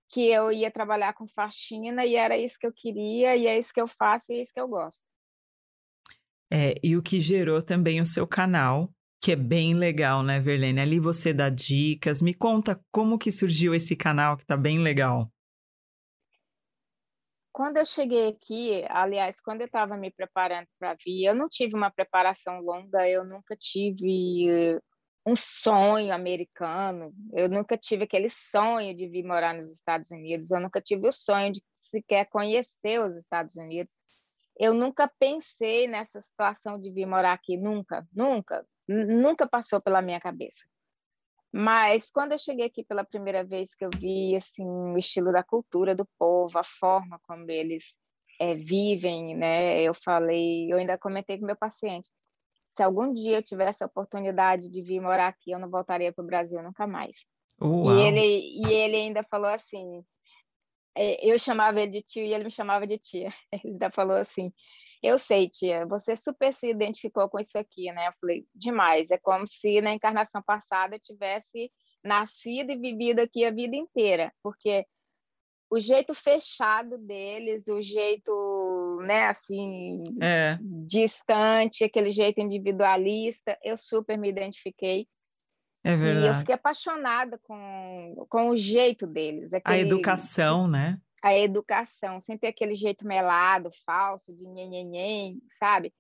que 0.10 0.30
eu 0.30 0.52
ia 0.52 0.72
trabalhar 0.72 1.14
com 1.14 1.28
faxina 1.28 2.06
e 2.06 2.16
era 2.16 2.38
isso 2.38 2.58
que 2.60 2.68
eu 2.68 2.74
queria, 2.74 3.36
e 3.36 3.48
é 3.48 3.58
isso 3.58 3.74
que 3.74 3.82
eu 3.82 3.88
faço 3.88 4.32
e 4.32 4.36
é 4.36 4.42
isso 4.42 4.54
que 4.54 4.60
eu 4.60 4.68
gosto. 4.68 5.04
É, 6.52 6.76
e 6.84 6.98
o 6.98 7.02
que 7.02 7.22
gerou 7.22 7.62
também 7.62 8.02
o 8.02 8.06
seu 8.06 8.28
canal, 8.28 8.94
que 9.22 9.34
é 9.34 9.36
bem 9.36 9.76
legal, 9.76 10.24
né, 10.24 10.40
Verlene? 10.40 10.82
Ali 10.82 11.00
você 11.00 11.32
dá 11.32 11.48
dicas. 11.48 12.22
Me 12.22 12.34
conta 12.34 12.84
como 12.92 13.20
que 13.20 13.32
surgiu 13.32 13.76
esse 13.76 13.96
canal 13.96 14.36
que 14.36 14.46
tá 14.46 14.58
bem 14.58 14.80
legal. 14.80 15.32
Quando 17.54 17.78
eu 17.78 17.86
cheguei 17.86 18.30
aqui, 18.30 18.84
aliás, 18.90 19.40
quando 19.40 19.62
eu 19.62 19.66
estava 19.66 19.96
me 19.96 20.10
preparando 20.10 20.68
para 20.80 20.96
vir, 21.06 21.26
eu 21.26 21.36
não 21.36 21.48
tive 21.48 21.76
uma 21.76 21.92
preparação 21.92 22.62
longa, 22.62 23.08
eu 23.08 23.24
nunca 23.24 23.56
tive 23.56 24.80
um 25.28 25.36
sonho 25.36 26.12
americano, 26.14 27.14
eu 27.34 27.48
nunca 27.48 27.78
tive 27.78 28.06
aquele 28.06 28.30
sonho 28.30 28.96
de 28.96 29.08
vir 29.08 29.24
morar 29.24 29.54
nos 29.54 29.72
Estados 29.72 30.10
Unidos, 30.10 30.50
eu 30.50 30.60
nunca 30.60 30.82
tive 30.82 31.08
o 31.08 31.12
sonho 31.12 31.52
de 31.54 31.62
sequer 31.76 32.26
conhecer 32.26 33.00
os 33.00 33.16
Estados 33.16 33.56
Unidos. 33.56 33.92
Eu 34.58 34.74
nunca 34.74 35.12
pensei 35.20 35.88
nessa 35.88 36.20
situação 36.22 36.80
de 36.80 36.90
vir 36.90 37.06
morar 37.06 37.34
aqui, 37.34 37.58
nunca, 37.58 38.08
nunca 38.14 38.66
nunca 38.88 39.48
passou 39.48 39.82
pela 39.82 40.02
minha 40.02 40.20
cabeça. 40.20 40.64
Mas 41.54 42.10
quando 42.10 42.32
eu 42.32 42.40
cheguei 42.40 42.66
aqui 42.66 42.84
pela 42.84 43.04
primeira 43.04 43.44
vez 43.44 43.76
que 43.76 43.84
eu 43.84 43.90
vi 43.98 44.36
assim 44.36 44.66
o 44.66 44.98
estilo 44.98 45.32
da 45.32 45.44
cultura 45.44 45.94
do 45.94 46.08
povo, 46.18 46.58
a 46.58 46.64
forma 46.64 47.20
como 47.24 47.50
eles 47.52 47.98
é, 48.40 48.56
vivem, 48.56 49.36
né? 49.36 49.82
Eu 49.82 49.94
falei, 49.94 50.72
eu 50.72 50.78
ainda 50.78 50.98
comentei 50.98 51.38
com 51.38 51.46
meu 51.46 51.58
paciente, 51.58 52.10
se 52.70 52.82
algum 52.82 53.12
dia 53.12 53.38
eu 53.38 53.44
tivesse 53.44 53.84
a 53.84 53.88
oportunidade 53.88 54.70
de 54.70 54.82
vir 54.82 55.02
morar 55.02 55.28
aqui, 55.28 55.52
eu 55.52 55.60
não 55.60 55.70
voltaria 55.70 56.14
para 56.14 56.24
o 56.24 56.28
Brasil 56.28 56.64
nunca 56.64 56.88
mais. 56.88 57.26
Uau. 57.62 57.98
E 57.98 58.02
ele 58.02 58.66
e 58.66 58.74
ele 58.74 58.96
ainda 58.96 59.24
falou 59.30 59.50
assim, 59.50 60.04
é, 60.96 61.26
eu 61.26 61.38
chamava 61.38 61.82
ele 61.82 61.92
de 61.92 62.02
tio 62.02 62.24
e 62.24 62.34
ele 62.34 62.46
me 62.46 62.52
chamava 62.52 62.88
de 62.88 62.98
tia. 62.98 63.30
Ele 63.52 63.74
ainda 63.74 63.92
falou 63.92 64.18
assim, 64.18 64.52
eu 65.02 65.18
sei, 65.18 65.50
tia, 65.50 65.86
você 65.86 66.16
super 66.16 66.54
se 66.54 66.70
identificou 66.70 67.28
com 67.30 67.40
isso 67.40 67.58
aqui, 67.58 67.92
né? 67.92 68.08
Eu 68.08 68.14
falei, 68.20 68.46
demais. 68.54 69.10
É 69.10 69.18
como 69.18 69.48
se 69.48 69.82
na 69.82 69.94
encarnação 69.94 70.42
passada 70.42 70.96
eu 70.96 71.00
tivesse 71.00 71.72
nascido 72.04 72.72
e 72.72 72.78
vivido 72.78 73.20
aqui 73.20 73.46
a 73.46 73.52
vida 73.52 73.76
inteira, 73.76 74.32
porque 74.44 74.86
o 75.72 75.80
jeito 75.80 76.14
fechado 76.14 76.98
deles, 76.98 77.68
o 77.68 77.82
jeito, 77.82 79.00
né, 79.04 79.28
assim, 79.28 80.04
é. 80.22 80.58
distante, 80.86 81.86
aquele 81.86 82.12
jeito 82.12 82.42
individualista, 82.42 83.58
eu 83.64 83.78
super 83.78 84.18
me 84.18 84.28
identifiquei. 84.28 85.08
É 85.84 85.96
verdade. 85.96 86.26
E 86.26 86.28
eu 86.28 86.36
fiquei 86.36 86.56
apaixonada 86.56 87.40
com, 87.42 88.26
com 88.30 88.50
o 88.50 88.58
jeito 88.58 89.08
deles. 89.08 89.54
Aquele, 89.54 89.76
a 89.76 89.80
educação, 89.80 90.68
né? 90.68 91.00
A 91.22 91.38
educação, 91.38 92.20
sem 92.20 92.38
ter 92.38 92.48
aquele 92.48 92.74
jeito 92.74 93.06
melado, 93.06 93.70
falso, 93.86 94.34
de 94.34 94.48
nhenhenhen, 94.48 95.40
sabe? 95.48 95.94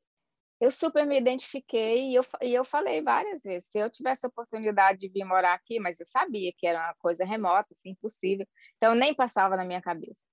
Eu 0.59 0.71
super 0.71 1.05
me 1.05 1.17
identifiquei 1.17 2.11
e 2.11 2.15
eu, 2.15 2.25
e 2.41 2.53
eu 2.53 2.63
falei 2.63 3.01
várias 3.01 3.41
vezes, 3.41 3.69
se 3.69 3.79
eu 3.79 3.89
tivesse 3.89 4.25
a 4.25 4.29
oportunidade 4.29 4.99
de 4.99 5.09
vir 5.09 5.25
morar 5.25 5.53
aqui, 5.53 5.79
mas 5.79 5.99
eu 5.99 6.05
sabia 6.05 6.51
que 6.55 6.67
era 6.67 6.79
uma 6.79 6.95
coisa 6.95 7.25
remota, 7.25 7.69
assim, 7.71 7.91
impossível, 7.91 8.47
então 8.77 8.93
nem 8.93 9.13
passava 9.13 9.55
na 9.55 9.65
minha 9.65 9.81
cabeça. 9.81 10.23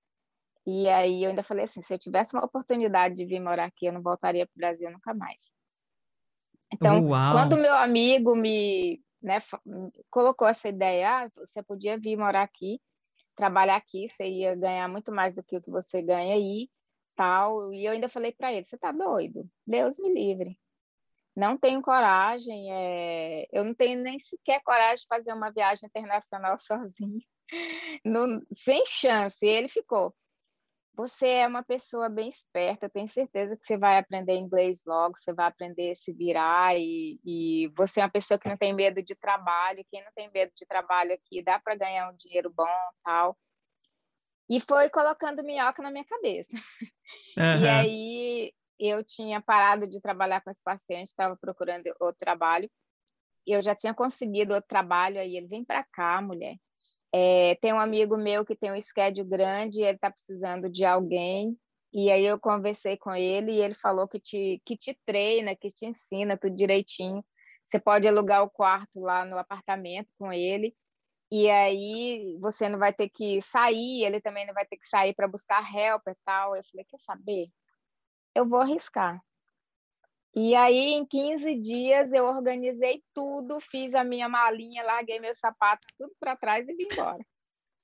E 0.65 0.87
aí 0.87 1.23
eu 1.23 1.31
ainda 1.31 1.41
falei 1.41 1.65
assim, 1.65 1.81
se 1.81 1.93
eu 1.93 1.99
tivesse 1.99 2.35
uma 2.35 2.45
oportunidade 2.45 3.15
de 3.15 3.25
vir 3.25 3.39
morar 3.39 3.65
aqui, 3.65 3.87
eu 3.87 3.93
não 3.93 4.03
voltaria 4.03 4.45
para 4.45 4.53
o 4.53 4.59
Brasil 4.59 4.91
nunca 4.91 5.13
mais. 5.15 5.51
Então, 6.71 7.03
Uau. 7.03 7.33
quando 7.33 7.57
meu 7.57 7.73
amigo 7.73 8.35
me 8.35 9.01
né, 9.21 9.39
colocou 10.09 10.47
essa 10.47 10.69
ideia, 10.69 11.25
ah, 11.25 11.31
você 11.35 11.63
podia 11.63 11.97
vir 11.97 12.15
morar 12.15 12.43
aqui, 12.43 12.79
trabalhar 13.39 13.77
aqui, 13.77 14.09
você 14.09 14.27
ia 14.27 14.53
ganhar 14.53 14.89
muito 14.89 15.13
mais 15.13 15.33
do 15.33 15.41
que 15.41 15.55
o 15.55 15.61
que 15.61 15.71
você 15.71 16.01
ganha 16.01 16.35
aí, 16.35 16.69
tal. 17.15 17.73
E 17.73 17.85
eu 17.85 17.93
ainda 17.93 18.09
falei 18.09 18.33
para 18.33 18.51
ele, 18.51 18.65
você 18.65 18.77
tá 18.77 18.91
doido? 18.91 19.49
Deus 19.65 19.97
me 19.97 20.13
livre. 20.13 20.59
Não 21.33 21.57
tenho 21.57 21.81
coragem, 21.81 22.69
é... 22.69 23.47
eu 23.49 23.63
não 23.63 23.73
tenho 23.73 23.97
nem 24.03 24.19
sequer 24.19 24.61
coragem 24.61 24.97
de 25.03 25.07
fazer 25.07 25.31
uma 25.31 25.51
viagem 25.51 25.87
internacional 25.87 26.59
sozinho. 26.59 27.21
Sem 28.51 28.85
chance. 28.85 29.37
E 29.41 29.47
ele 29.47 29.69
ficou. 29.69 30.13
Você 30.99 31.29
é 31.29 31.47
uma 31.47 31.63
pessoa 31.63 32.09
bem 32.09 32.27
esperta, 32.27 32.89
tenho 32.89 33.07
certeza 33.07 33.55
que 33.55 33.65
você 33.65 33.77
vai 33.77 33.97
aprender 33.97 34.35
inglês 34.35 34.83
logo, 34.85 35.17
você 35.17 35.31
vai 35.31 35.47
aprender 35.47 35.91
a 35.91 35.95
se 35.95 36.11
virar 36.11 36.77
e, 36.77 37.17
e 37.23 37.71
você 37.73 38.01
é 38.01 38.03
uma 38.03 38.11
pessoa 38.11 38.37
que 38.37 38.49
não 38.49 38.57
tem 38.57 38.73
medo 38.73 39.01
de 39.01 39.15
trabalho. 39.15 39.85
Quem 39.89 40.03
não 40.03 40.11
tem 40.13 40.29
medo 40.29 40.51
de 40.57 40.65
trabalho 40.65 41.13
aqui, 41.13 41.41
dá 41.41 41.57
para 41.57 41.75
ganhar 41.75 42.11
um 42.11 42.17
dinheiro 42.17 42.49
bom, 42.53 42.67
tal. 43.01 43.37
E 44.49 44.59
foi 44.59 44.89
colocando 44.89 45.41
minhoca 45.41 45.81
na 45.81 45.89
minha 45.89 46.03
cabeça. 46.03 46.51
Uhum. 46.53 46.59
E 47.63 47.67
aí 47.69 48.53
eu 48.77 49.01
tinha 49.01 49.39
parado 49.39 49.87
de 49.87 50.01
trabalhar 50.01 50.41
com 50.41 50.49
esse 50.49 50.61
paciente, 50.61 51.07
estava 51.07 51.37
procurando 51.37 51.85
outro 51.97 52.19
trabalho. 52.19 52.69
Eu 53.47 53.61
já 53.61 53.73
tinha 53.73 53.93
conseguido 53.93 54.53
outro 54.53 54.67
trabalho, 54.67 55.17
aí 55.17 55.37
ele 55.37 55.47
vem 55.47 55.63
para 55.63 55.81
cá, 55.81 56.21
mulher. 56.21 56.57
É, 57.13 57.55
tem 57.55 57.73
um 57.73 57.79
amigo 57.79 58.17
meu 58.17 58.45
que 58.45 58.55
tem 58.55 58.71
um 58.71 58.81
schedule 58.81 59.27
grande, 59.27 59.81
ele 59.81 59.95
está 59.95 60.11
precisando 60.11 60.69
de 60.69 60.85
alguém, 60.85 61.57
e 61.91 62.11
aí 62.11 62.23
eu 62.23 62.39
conversei 62.39 62.97
com 62.97 63.13
ele 63.15 63.53
e 63.53 63.61
ele 63.61 63.73
falou 63.73 64.07
que 64.07 64.19
te, 64.19 64.61
que 64.65 64.77
te 64.77 64.97
treina, 65.05 65.55
que 65.55 65.69
te 65.71 65.85
ensina 65.85 66.37
tudo 66.37 66.55
direitinho. 66.55 67.25
Você 67.65 67.79
pode 67.79 68.07
alugar 68.07 68.43
o 68.43 68.49
quarto 68.49 68.99
lá 68.99 69.25
no 69.25 69.37
apartamento 69.37 70.09
com 70.17 70.31
ele, 70.31 70.75
e 71.31 71.49
aí 71.49 72.37
você 72.39 72.67
não 72.69 72.79
vai 72.79 72.93
ter 72.93 73.09
que 73.09 73.41
sair, 73.41 74.03
ele 74.03 74.21
também 74.21 74.45
não 74.47 74.53
vai 74.53 74.65
ter 74.65 74.77
que 74.77 74.85
sair 74.87 75.13
para 75.13 75.27
buscar 75.27 75.63
help 75.75 76.07
e 76.07 76.15
tal. 76.25 76.55
Eu 76.55 76.63
falei, 76.71 76.85
quer 76.85 76.99
saber? 76.99 77.47
Eu 78.35 78.47
vou 78.47 78.61
arriscar. 78.61 79.21
E 80.35 80.53
aí, 80.55 80.93
em 80.93 81.05
15 81.05 81.55
dias, 81.55 82.13
eu 82.13 82.25
organizei 82.25 83.01
tudo, 83.13 83.59
fiz 83.59 83.93
a 83.95 84.03
minha 84.03 84.29
malinha, 84.29 84.83
larguei 84.83 85.19
meus 85.19 85.39
sapatos, 85.39 85.89
tudo 85.97 86.13
para 86.19 86.35
trás 86.35 86.67
e 86.67 86.75
vim 86.75 86.87
embora. 86.91 87.23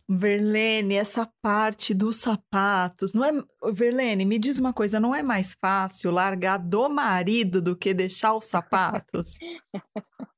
Verlene, 0.08 0.96
essa 0.96 1.28
parte 1.42 1.92
dos 1.92 2.18
sapatos, 2.18 3.14
não 3.14 3.26
é. 3.26 3.32
Verlene, 3.74 4.24
me 4.24 4.38
diz 4.38 4.60
uma 4.60 4.72
coisa, 4.72 5.00
não 5.00 5.16
é 5.16 5.24
mais 5.24 5.56
fácil 5.60 6.12
largar 6.12 6.58
do 6.58 6.88
marido 6.88 7.60
do 7.60 7.76
que 7.76 7.92
deixar 7.92 8.36
os 8.36 8.46
sapatos? 8.46 9.40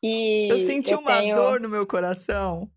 eu 0.00 0.58
senti 0.60 0.92
eu 0.92 1.00
uma 1.00 1.18
tenho... 1.18 1.34
dor 1.34 1.60
no 1.60 1.68
meu 1.68 1.84
coração. 1.84 2.70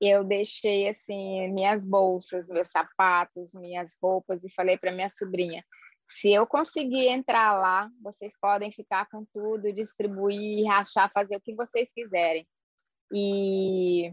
Eu 0.00 0.22
deixei 0.22 0.88
assim 0.88 1.50
minhas 1.52 1.84
bolsas, 1.84 2.48
meus 2.48 2.68
sapatos, 2.68 3.52
minhas 3.54 3.96
roupas 4.00 4.44
e 4.44 4.50
falei 4.50 4.78
para 4.78 4.92
minha 4.92 5.08
sobrinha: 5.08 5.64
se 6.06 6.30
eu 6.32 6.46
conseguir 6.46 7.08
entrar 7.08 7.58
lá, 7.58 7.90
vocês 8.00 8.32
podem 8.40 8.70
ficar 8.70 9.08
com 9.10 9.24
tudo, 9.32 9.72
distribuir, 9.72 10.66
rachar, 10.66 11.10
fazer 11.12 11.36
o 11.36 11.40
que 11.40 11.54
vocês 11.54 11.92
quiserem. 11.92 12.46
E 13.12 14.12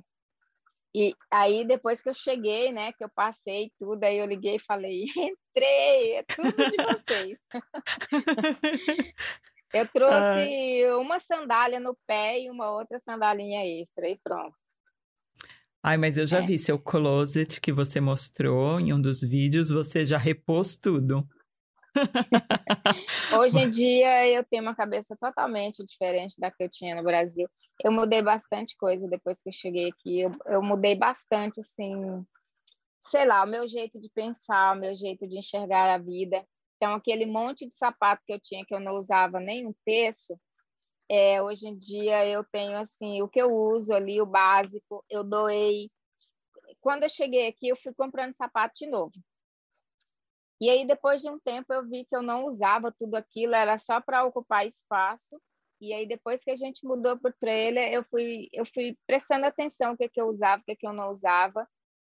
E 0.95 1.15
aí, 1.31 1.65
depois 1.65 2.01
que 2.03 2.09
eu 2.09 2.13
cheguei, 2.13 2.71
né, 2.71 2.93
que 2.93 3.03
eu 3.03 3.09
passei 3.09 3.71
tudo, 3.79 4.03
aí 4.03 4.17
eu 4.17 4.27
liguei 4.27 4.55
e 4.55 4.59
falei: 4.59 5.05
entrei, 5.17 6.17
é 6.17 6.23
tudo 6.23 6.51
de 6.51 6.77
vocês. 6.83 7.39
eu 9.73 9.87
trouxe 9.87 10.85
ah. 10.85 10.97
uma 10.97 11.19
sandália 11.19 11.79
no 11.79 11.97
pé 12.05 12.41
e 12.41 12.49
uma 12.49 12.71
outra 12.71 12.99
sandalinha 12.99 13.65
extra, 13.81 14.07
e 14.07 14.19
pronto. 14.23 14.55
Ai, 15.85 15.97
mas 15.97 16.17
eu 16.17 16.25
já 16.25 16.37
é. 16.37 16.41
vi 16.45 16.57
seu 16.57 16.79
closet 16.79 17.59
que 17.59 17.73
você 17.73 17.99
mostrou 17.99 18.79
em 18.79 18.93
um 18.93 19.01
dos 19.01 19.21
vídeos, 19.21 19.69
você 19.69 20.05
já 20.05 20.17
repôs 20.17 20.77
tudo. 20.77 21.27
Hoje 23.39 23.59
em 23.59 23.69
dia 23.69 24.27
eu 24.27 24.43
tenho 24.43 24.63
uma 24.63 24.75
cabeça 24.75 25.15
totalmente 25.15 25.83
diferente 25.85 26.39
da 26.39 26.51
que 26.51 26.63
eu 26.63 26.69
tinha 26.69 26.95
no 26.95 27.03
Brasil. 27.03 27.47
Eu 27.83 27.91
mudei 27.91 28.21
bastante 28.21 28.75
coisa 28.77 29.07
depois 29.07 29.41
que 29.41 29.49
eu 29.49 29.53
cheguei 29.53 29.89
aqui. 29.89 30.21
Eu, 30.21 30.31
eu 30.47 30.61
mudei 30.61 30.95
bastante, 30.95 31.61
assim, 31.61 32.25
sei 32.99 33.25
lá, 33.25 33.43
o 33.43 33.49
meu 33.49 33.67
jeito 33.67 33.99
de 33.99 34.09
pensar, 34.09 34.75
o 34.75 34.79
meu 34.79 34.95
jeito 34.95 35.27
de 35.27 35.37
enxergar 35.37 35.93
a 35.93 35.97
vida. 35.97 36.45
Então, 36.77 36.95
aquele 36.95 37.25
monte 37.25 37.67
de 37.67 37.73
sapato 37.73 38.23
que 38.25 38.33
eu 38.33 38.39
tinha 38.39 38.65
que 38.65 38.73
eu 38.73 38.79
não 38.79 38.95
usava 38.95 39.39
nem 39.39 39.67
um 39.67 39.73
terço, 39.85 40.37
é, 41.09 41.41
hoje 41.41 41.67
em 41.67 41.77
dia 41.77 42.25
eu 42.27 42.43
tenho 42.43 42.77
assim 42.77 43.21
o 43.21 43.27
que 43.27 43.41
eu 43.41 43.49
uso 43.51 43.93
ali, 43.93 44.21
o 44.21 44.25
básico. 44.25 45.03
Eu 45.09 45.23
doei. 45.23 45.89
Quando 46.81 47.03
eu 47.03 47.09
cheguei 47.09 47.47
aqui, 47.47 47.67
eu 47.67 47.75
fui 47.75 47.93
comprando 47.93 48.35
sapato 48.35 48.73
de 48.75 48.87
novo. 48.89 49.13
E 50.61 50.69
aí, 50.69 50.85
depois 50.85 51.21
de 51.21 51.29
um 51.29 51.39
tempo, 51.39 51.73
eu 51.73 51.85
vi 51.87 52.05
que 52.05 52.15
eu 52.15 52.21
não 52.21 52.45
usava 52.45 52.91
tudo 52.91 53.15
aquilo, 53.15 53.53
era 53.53 53.77
só 53.77 53.99
para 53.99 54.23
ocupar 54.23 54.65
espaço. 54.65 55.41
E 55.81 55.91
aí, 55.93 56.07
depois 56.07 56.43
que 56.43 56.51
a 56.51 56.55
gente 56.55 56.85
mudou 56.85 57.19
para 57.19 57.29
o 57.29 57.33
trailer, 57.39 57.91
eu 57.91 58.03
fui, 58.05 58.47
eu 58.53 58.65
fui 58.65 58.97
prestando 59.05 59.45
atenção 59.45 59.93
o 59.93 59.97
que, 59.97 60.07
que 60.07 60.21
eu 60.21 60.27
usava, 60.27 60.61
o 60.61 60.65
que, 60.65 60.75
que 60.75 60.87
eu 60.87 60.93
não 60.93 61.09
usava, 61.09 61.67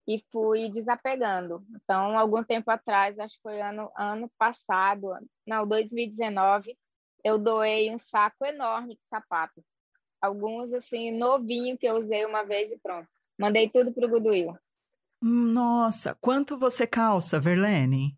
e 0.07 0.21
fui 0.31 0.69
desapegando. 0.69 1.63
Então, 1.75 2.17
algum 2.17 2.43
tempo 2.43 2.69
atrás, 2.69 3.19
acho 3.19 3.35
que 3.35 3.43
foi 3.43 3.61
ano, 3.61 3.89
ano 3.95 4.29
passado, 4.37 5.07
não, 5.47 5.65
2019, 5.65 6.77
eu 7.23 7.39
doei 7.39 7.89
um 7.93 7.97
saco 7.97 8.45
enorme 8.45 8.95
de 8.95 9.01
sapato. 9.09 9.63
Alguns, 10.21 10.73
assim, 10.73 11.11
novinho, 11.17 11.77
que 11.77 11.85
eu 11.85 11.95
usei 11.95 12.25
uma 12.25 12.43
vez 12.43 12.71
e 12.71 12.77
pronto. 12.77 13.07
Mandei 13.39 13.69
tudo 13.69 13.93
para 13.93 14.05
o 14.05 14.09
Goodwill. 14.09 14.55
Nossa, 15.21 16.15
quanto 16.19 16.57
você 16.57 16.85
calça, 16.85 17.39
Verlene? 17.39 18.17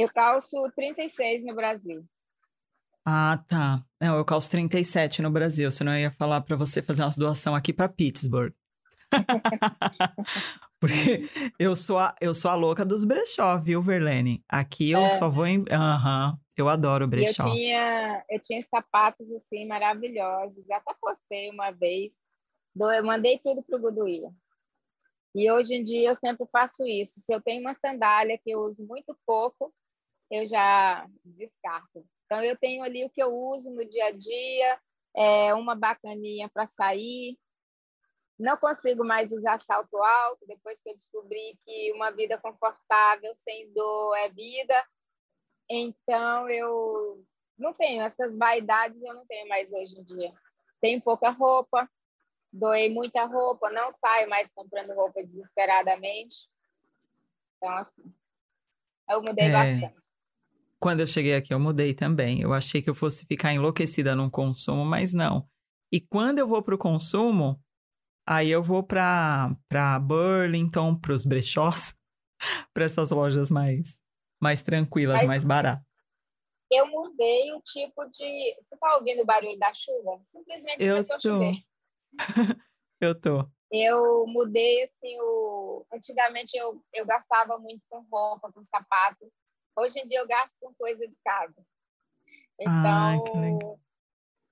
Eu 0.00 0.08
calço 0.08 0.56
36 0.74 1.44
no 1.44 1.54
Brasil. 1.54 2.02
Ah, 3.04 3.44
tá. 3.46 3.84
Não, 4.00 4.16
eu 4.16 4.24
calço 4.24 4.50
37 4.50 5.20
no 5.20 5.30
Brasil, 5.30 5.70
senão 5.70 5.92
eu 5.94 6.00
ia 6.00 6.10
falar 6.10 6.40
para 6.40 6.56
você 6.56 6.82
fazer 6.82 7.02
umas 7.02 7.16
doação 7.16 7.54
aqui 7.54 7.70
para 7.70 7.88
Pittsburgh. 7.88 8.54
Porque 10.80 11.24
eu 11.58 11.76
sou, 11.76 11.98
a, 11.98 12.14
eu 12.18 12.32
sou 12.32 12.50
a 12.50 12.54
louca 12.54 12.82
dos 12.82 13.04
brechó, 13.04 13.58
viu, 13.58 13.82
Verlene? 13.82 14.42
Aqui 14.48 14.90
eu 14.90 15.00
é. 15.00 15.10
só 15.10 15.28
vou 15.28 15.46
em. 15.46 15.64
Aham, 15.70 16.30
uhum, 16.30 16.38
eu 16.56 16.68
adoro 16.70 17.06
brechó. 17.06 17.46
Eu 17.46 17.52
tinha, 17.52 18.24
eu 18.30 18.40
tinha 18.40 18.62
sapatos 18.62 19.30
assim 19.32 19.66
maravilhosos, 19.66 20.64
já 20.64 20.78
até 20.78 20.94
postei 20.98 21.50
uma 21.50 21.70
vez. 21.72 22.14
Eu 22.74 23.04
mandei 23.04 23.38
tudo 23.38 23.62
pro 23.62 23.78
Goodwill. 23.78 24.34
E 25.34 25.50
hoje 25.50 25.74
em 25.74 25.84
dia 25.84 26.08
eu 26.08 26.14
sempre 26.14 26.46
faço 26.50 26.86
isso. 26.86 27.20
Se 27.20 27.34
eu 27.34 27.42
tenho 27.42 27.60
uma 27.60 27.74
sandália 27.74 28.38
que 28.38 28.50
eu 28.50 28.60
uso 28.60 28.82
muito 28.86 29.14
pouco, 29.26 29.72
eu 30.30 30.46
já 30.46 31.06
descarto. 31.24 32.06
Então, 32.24 32.42
eu 32.42 32.56
tenho 32.56 32.82
ali 32.82 33.04
o 33.04 33.10
que 33.10 33.22
eu 33.22 33.32
uso 33.32 33.70
no 33.70 33.84
dia 33.84 34.06
a 34.06 34.10
dia, 34.12 34.80
é 35.16 35.52
uma 35.54 35.74
bacaninha 35.74 36.48
para 36.48 36.66
sair. 36.66 37.36
Não 38.38 38.56
consigo 38.56 39.04
mais 39.04 39.32
usar 39.32 39.60
salto 39.60 39.96
alto, 39.96 40.46
depois 40.46 40.80
que 40.80 40.90
eu 40.90 40.96
descobri 40.96 41.58
que 41.64 41.92
uma 41.92 42.10
vida 42.10 42.38
confortável 42.38 43.34
sem 43.34 43.72
dor 43.72 44.16
é 44.16 44.28
vida. 44.28 44.86
Então, 45.68 46.48
eu 46.48 47.24
não 47.58 47.72
tenho 47.72 48.02
essas 48.02 48.36
vaidades, 48.36 49.02
eu 49.02 49.14
não 49.14 49.26
tenho 49.26 49.48
mais 49.48 49.70
hoje 49.72 49.98
em 49.98 50.04
dia. 50.04 50.32
Tenho 50.80 51.02
pouca 51.02 51.30
roupa, 51.30 51.90
doei 52.52 52.88
muita 52.88 53.24
roupa, 53.24 53.70
não 53.70 53.90
saio 53.90 54.28
mais 54.30 54.52
comprando 54.52 54.94
roupa 54.94 55.22
desesperadamente. 55.22 56.48
Então, 57.56 57.76
assim, 57.76 58.14
eu 59.10 59.20
mudei 59.20 59.48
é. 59.48 59.52
bastante. 59.52 60.19
Quando 60.80 61.00
eu 61.00 61.06
cheguei 61.06 61.34
aqui, 61.34 61.52
eu 61.52 61.60
mudei 61.60 61.92
também. 61.92 62.40
Eu 62.40 62.54
achei 62.54 62.80
que 62.80 62.88
eu 62.88 62.94
fosse 62.94 63.26
ficar 63.26 63.52
enlouquecida 63.52 64.16
no 64.16 64.30
consumo, 64.30 64.82
mas 64.82 65.12
não. 65.12 65.46
E 65.92 66.00
quando 66.00 66.38
eu 66.38 66.48
vou 66.48 66.62
para 66.62 66.74
o 66.74 66.78
consumo, 66.78 67.62
aí 68.26 68.50
eu 68.50 68.62
vou 68.62 68.82
para 68.82 69.54
Burlington, 70.00 70.98
para 70.98 71.12
os 71.12 71.26
brechós, 71.26 71.94
para 72.72 72.84
essas 72.84 73.10
lojas 73.10 73.50
mais, 73.50 74.00
mais 74.40 74.62
tranquilas, 74.62 75.18
mas, 75.18 75.26
mais 75.26 75.44
baratas. 75.44 75.84
Eu 76.70 76.86
mudei 76.86 77.52
o 77.52 77.60
tipo 77.60 78.02
de. 78.06 78.54
Você 78.60 78.74
está 78.74 78.96
ouvindo 78.96 79.22
o 79.22 79.26
barulho 79.26 79.58
da 79.58 79.74
chuva? 79.74 80.18
Simplesmente 80.22 80.82
eu 80.82 81.04
começou 81.04 81.18
tô. 81.18 81.28
a 81.28 81.32
chover. 81.32 81.54
eu 83.00 83.20
tô. 83.20 83.50
Eu 83.70 84.24
mudei 84.28 84.84
assim 84.84 85.20
o. 85.20 85.84
Antigamente 85.92 86.56
eu, 86.56 86.82
eu 86.94 87.04
gastava 87.04 87.58
muito 87.58 87.82
com 87.90 88.06
roupa, 88.10 88.50
com 88.50 88.62
sapato. 88.62 89.30
Hoje 89.76 90.00
em 90.00 90.08
dia 90.08 90.20
eu 90.20 90.26
gasto 90.26 90.54
com 90.60 90.74
coisa 90.74 91.06
de 91.06 91.16
casa. 91.24 91.64
Então, 92.60 93.78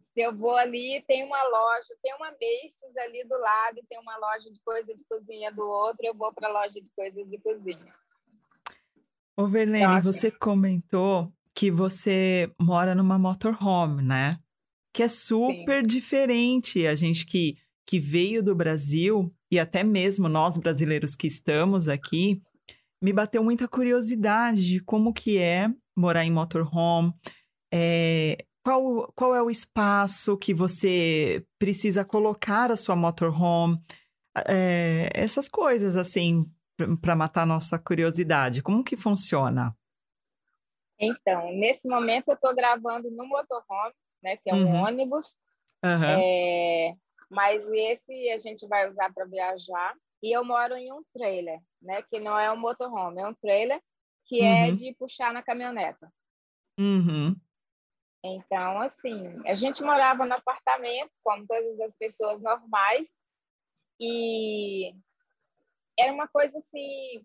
se 0.00 0.20
eu 0.20 0.34
vou 0.34 0.56
ali, 0.56 1.04
tem 1.06 1.22
uma 1.24 1.42
loja, 1.44 1.94
tem 2.02 2.14
uma 2.14 2.30
Macy's 2.30 2.96
ali 2.96 3.24
do 3.24 3.38
lado, 3.38 3.80
tem 3.88 3.98
uma 4.00 4.16
loja 4.16 4.50
de 4.50 4.58
coisa 4.64 4.94
de 4.94 5.04
cozinha 5.04 5.52
do 5.52 5.62
outro, 5.62 6.06
eu 6.06 6.14
vou 6.14 6.32
para 6.32 6.48
a 6.48 6.52
loja 6.52 6.80
de 6.80 6.90
coisas 6.90 7.30
de 7.30 7.38
cozinha. 7.38 7.94
Ô, 9.36 9.46
Verlene, 9.46 9.84
então, 9.84 9.96
assim, 9.96 10.12
você 10.12 10.30
comentou 10.30 11.32
que 11.54 11.70
você 11.70 12.52
mora 12.60 12.94
numa 12.94 13.18
motorhome, 13.18 14.04
né? 14.04 14.38
Que 14.92 15.04
é 15.04 15.08
super 15.08 15.82
sim. 15.82 15.86
diferente. 15.86 16.86
A 16.86 16.94
gente 16.96 17.24
que, 17.24 17.56
que 17.86 18.00
veio 18.00 18.42
do 18.42 18.54
Brasil, 18.54 19.32
e 19.50 19.58
até 19.58 19.84
mesmo 19.84 20.28
nós 20.28 20.56
brasileiros 20.56 21.14
que 21.14 21.26
estamos 21.26 21.88
aqui, 21.88 22.42
me 23.02 23.12
bateu 23.12 23.42
muita 23.42 23.68
curiosidade 23.68 24.66
de 24.66 24.80
como 24.80 25.12
que 25.12 25.38
é 25.38 25.68
morar 25.96 26.24
em 26.24 26.30
motorhome, 26.30 27.12
é, 27.72 28.44
qual, 28.64 29.12
qual 29.14 29.34
é 29.34 29.42
o 29.42 29.50
espaço 29.50 30.36
que 30.36 30.52
você 30.52 31.44
precisa 31.58 32.04
colocar 32.04 32.70
a 32.70 32.76
sua 32.76 32.96
motorhome, 32.96 33.78
é, 34.46 35.10
essas 35.14 35.48
coisas 35.48 35.96
assim, 35.96 36.44
para 37.00 37.16
matar 37.16 37.42
a 37.42 37.46
nossa 37.46 37.78
curiosidade. 37.78 38.62
Como 38.62 38.84
que 38.84 38.96
funciona? 38.96 39.74
Então, 40.98 41.52
nesse 41.52 41.88
momento 41.88 42.28
eu 42.28 42.34
estou 42.34 42.54
gravando 42.54 43.10
no 43.10 43.26
motorhome, 43.26 43.94
né, 44.22 44.36
que 44.36 44.50
é 44.50 44.54
um 44.54 44.66
uhum. 44.66 44.84
ônibus, 44.84 45.36
uhum. 45.84 46.04
É, 46.04 46.94
mas 47.30 47.64
esse 47.66 48.30
a 48.30 48.38
gente 48.38 48.66
vai 48.66 48.88
usar 48.88 49.12
para 49.12 49.24
viajar. 49.26 49.94
E 50.22 50.36
eu 50.36 50.44
moro 50.44 50.74
em 50.74 50.92
um 50.92 51.02
trailer, 51.12 51.60
né? 51.80 52.02
Que 52.02 52.18
não 52.18 52.38
é 52.38 52.50
um 52.50 52.56
motorhome, 52.56 53.20
é 53.20 53.26
um 53.26 53.34
trailer 53.34 53.80
que 54.26 54.40
é 54.40 54.66
uhum. 54.66 54.68
é 54.68 54.72
de 54.72 54.94
puxar 54.94 55.32
na 55.32 55.42
caminhoneta. 55.42 56.12
Uhum. 56.78 57.34
Então, 58.22 58.80
assim, 58.80 59.16
a 59.46 59.54
gente 59.54 59.82
morava 59.82 60.26
no 60.26 60.34
apartamento, 60.34 61.10
como 61.22 61.46
todas 61.46 61.80
as 61.80 61.96
pessoas 61.96 62.42
normais, 62.42 63.14
e 64.00 64.92
era 65.98 66.12
uma 66.12 66.28
coisa 66.28 66.58
assim 66.58 67.24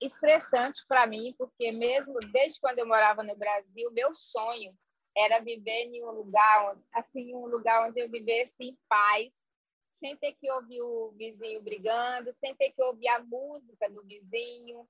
estressante 0.00 0.84
para 0.88 1.06
mim, 1.06 1.34
porque 1.38 1.70
mesmo 1.70 2.14
desde 2.32 2.60
quando 2.60 2.78
eu 2.80 2.86
morava 2.86 3.22
no 3.22 3.36
Brasil, 3.36 3.90
meu 3.92 4.12
sonho 4.14 4.74
era 5.16 5.40
viver 5.40 5.86
em 5.86 6.02
um 6.04 6.10
lugar, 6.10 6.76
assim, 6.92 7.34
um 7.34 7.46
lugar 7.46 7.88
onde 7.88 8.00
eu 8.00 8.10
vivesse 8.10 8.56
em 8.60 8.76
paz, 8.88 9.32
sem 10.02 10.16
ter 10.16 10.32
que 10.32 10.50
ouvir 10.50 10.82
o 10.82 11.12
vizinho 11.12 11.62
brigando, 11.62 12.32
sem 12.34 12.56
ter 12.56 12.72
que 12.72 12.82
ouvir 12.82 13.06
a 13.06 13.20
música 13.20 13.88
do 13.88 14.04
vizinho. 14.04 14.88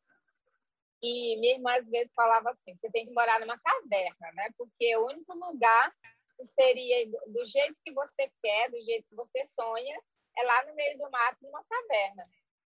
E 1.03 1.37
minha 1.39 1.55
irmã 1.55 1.77
às 1.77 1.87
vezes 1.87 2.11
falava 2.15 2.51
assim: 2.51 2.75
você 2.75 2.91
tem 2.91 3.05
que 3.05 3.13
morar 3.13 3.39
numa 3.41 3.59
caverna, 3.59 4.33
né? 4.33 4.49
Porque 4.57 4.97
o 4.97 5.07
único 5.07 5.35
lugar 5.35 5.95
que 6.39 6.47
seria 6.47 7.07
do 7.27 7.45
jeito 7.45 7.77
que 7.85 7.93
você 7.93 8.33
quer, 8.43 8.71
do 8.71 8.83
jeito 8.83 9.07
que 9.07 9.15
você 9.15 9.45
sonha, 9.45 10.01
é 10.39 10.43
lá 10.45 10.65
no 10.65 10.75
meio 10.75 10.97
do 10.97 11.11
mato, 11.11 11.39
numa 11.43 11.63
caverna. 11.65 12.23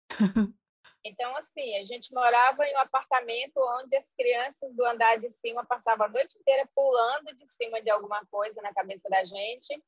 Então, 1.01 1.33
assim, 1.37 1.77
a 1.77 1.83
gente 1.83 2.13
morava 2.13 2.65
em 2.65 2.75
um 2.75 2.79
apartamento 2.79 3.57
onde 3.57 3.95
as 3.95 4.13
crianças 4.13 4.75
do 4.75 4.85
andar 4.85 5.17
de 5.17 5.29
cima 5.29 5.65
passavam 5.65 6.05
a 6.05 6.09
noite 6.09 6.37
inteira 6.37 6.69
pulando 6.75 7.33
de 7.37 7.47
cima 7.47 7.81
de 7.81 7.89
alguma 7.89 8.25
coisa 8.25 8.61
na 8.61 8.73
cabeça 8.73 9.07
da 9.09 9.23
gente 9.23 9.81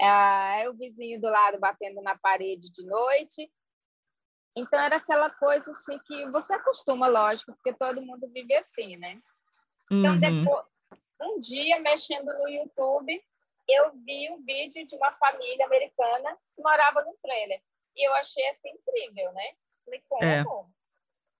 é, 0.00 0.68
o 0.68 0.74
vizinho 0.74 1.20
do 1.20 1.28
lado 1.28 1.58
batendo 1.58 2.00
na 2.02 2.16
parede 2.18 2.70
de 2.70 2.84
noite. 2.84 3.50
Então 4.56 4.78
era 4.78 4.96
aquela 4.96 5.30
coisa 5.30 5.70
assim 5.70 5.98
que 6.06 6.26
você 6.30 6.52
acostuma, 6.54 7.06
lógico, 7.06 7.52
porque 7.52 7.72
todo 7.72 8.04
mundo 8.04 8.30
vive 8.32 8.54
assim, 8.54 8.96
né? 8.96 9.20
Então, 9.90 10.14
uhum. 10.14 10.20
depois, 10.20 10.66
um 11.22 11.38
dia, 11.38 11.80
mexendo 11.80 12.26
no 12.26 12.48
YouTube, 12.48 13.22
eu 13.68 13.92
vi 14.04 14.30
um 14.30 14.42
vídeo 14.42 14.86
de 14.86 14.96
uma 14.96 15.12
família 15.12 15.64
americana 15.66 16.36
que 16.54 16.62
morava 16.62 17.02
no 17.02 17.16
trailer. 17.22 17.62
E 17.96 18.06
eu 18.06 18.12
achei 18.14 18.46
assim 18.48 18.70
incrível, 18.70 19.32
né? 19.32 19.54
Falei, 19.84 20.02
como? 20.08 20.24
É. 20.24 20.42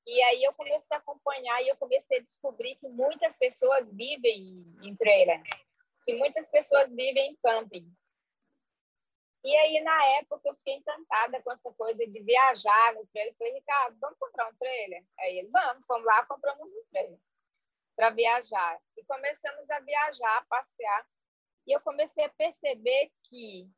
E 0.06 0.22
aí 0.22 0.42
eu 0.42 0.52
comecei 0.54 0.96
a 0.96 1.00
acompanhar 1.00 1.62
e 1.62 1.68
eu 1.68 1.76
comecei 1.76 2.18
a 2.18 2.22
descobrir 2.22 2.76
que 2.76 2.88
muitas 2.88 3.38
pessoas 3.38 3.86
vivem 3.92 4.64
em 4.82 4.96
trailer, 4.96 5.40
que 6.04 6.14
muitas 6.14 6.50
pessoas 6.50 6.88
vivem 6.90 7.30
em 7.30 7.38
camping. 7.42 7.88
E 9.44 9.56
aí, 9.56 9.80
na 9.82 10.04
época, 10.18 10.48
eu 10.48 10.54
fiquei 10.54 10.74
encantada 10.74 11.42
com 11.42 11.50
essa 11.52 11.72
coisa 11.72 12.06
de 12.06 12.20
viajar 12.22 12.94
no 12.94 13.04
trailer. 13.06 13.32
Eu 13.32 13.36
falei, 13.36 13.52
Ricardo, 13.54 13.98
vamos 14.00 14.18
comprar 14.18 14.48
um 14.48 14.54
trailer? 14.54 15.04
Aí 15.18 15.38
ele, 15.38 15.48
vamos, 15.48 15.84
fomos 15.86 16.04
lá, 16.04 16.24
compramos 16.26 16.72
um 16.72 16.84
trailer 16.90 17.18
para 17.96 18.10
viajar. 18.10 18.80
E 18.96 19.04
começamos 19.04 19.68
a 19.68 19.80
viajar, 19.80 20.38
a 20.38 20.44
passear. 20.44 21.06
E 21.66 21.72
eu 21.72 21.80
comecei 21.80 22.24
a 22.24 22.28
perceber 22.30 23.10
que, 23.24 23.68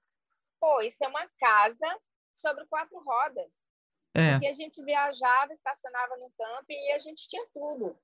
pô, 0.60 0.82
isso 0.82 1.02
é 1.02 1.08
uma 1.08 1.26
casa 1.38 2.00
sobre 2.32 2.66
quatro 2.66 2.98
rodas. 3.02 3.50
É. 4.14 4.32
Porque 4.32 4.46
a 4.46 4.54
gente 4.54 4.82
viajava, 4.84 5.54
estacionava 5.54 6.16
no 6.18 6.30
camping 6.38 6.74
e 6.74 6.92
a 6.92 6.98
gente 6.98 7.26
tinha 7.26 7.44
tudo 7.52 7.98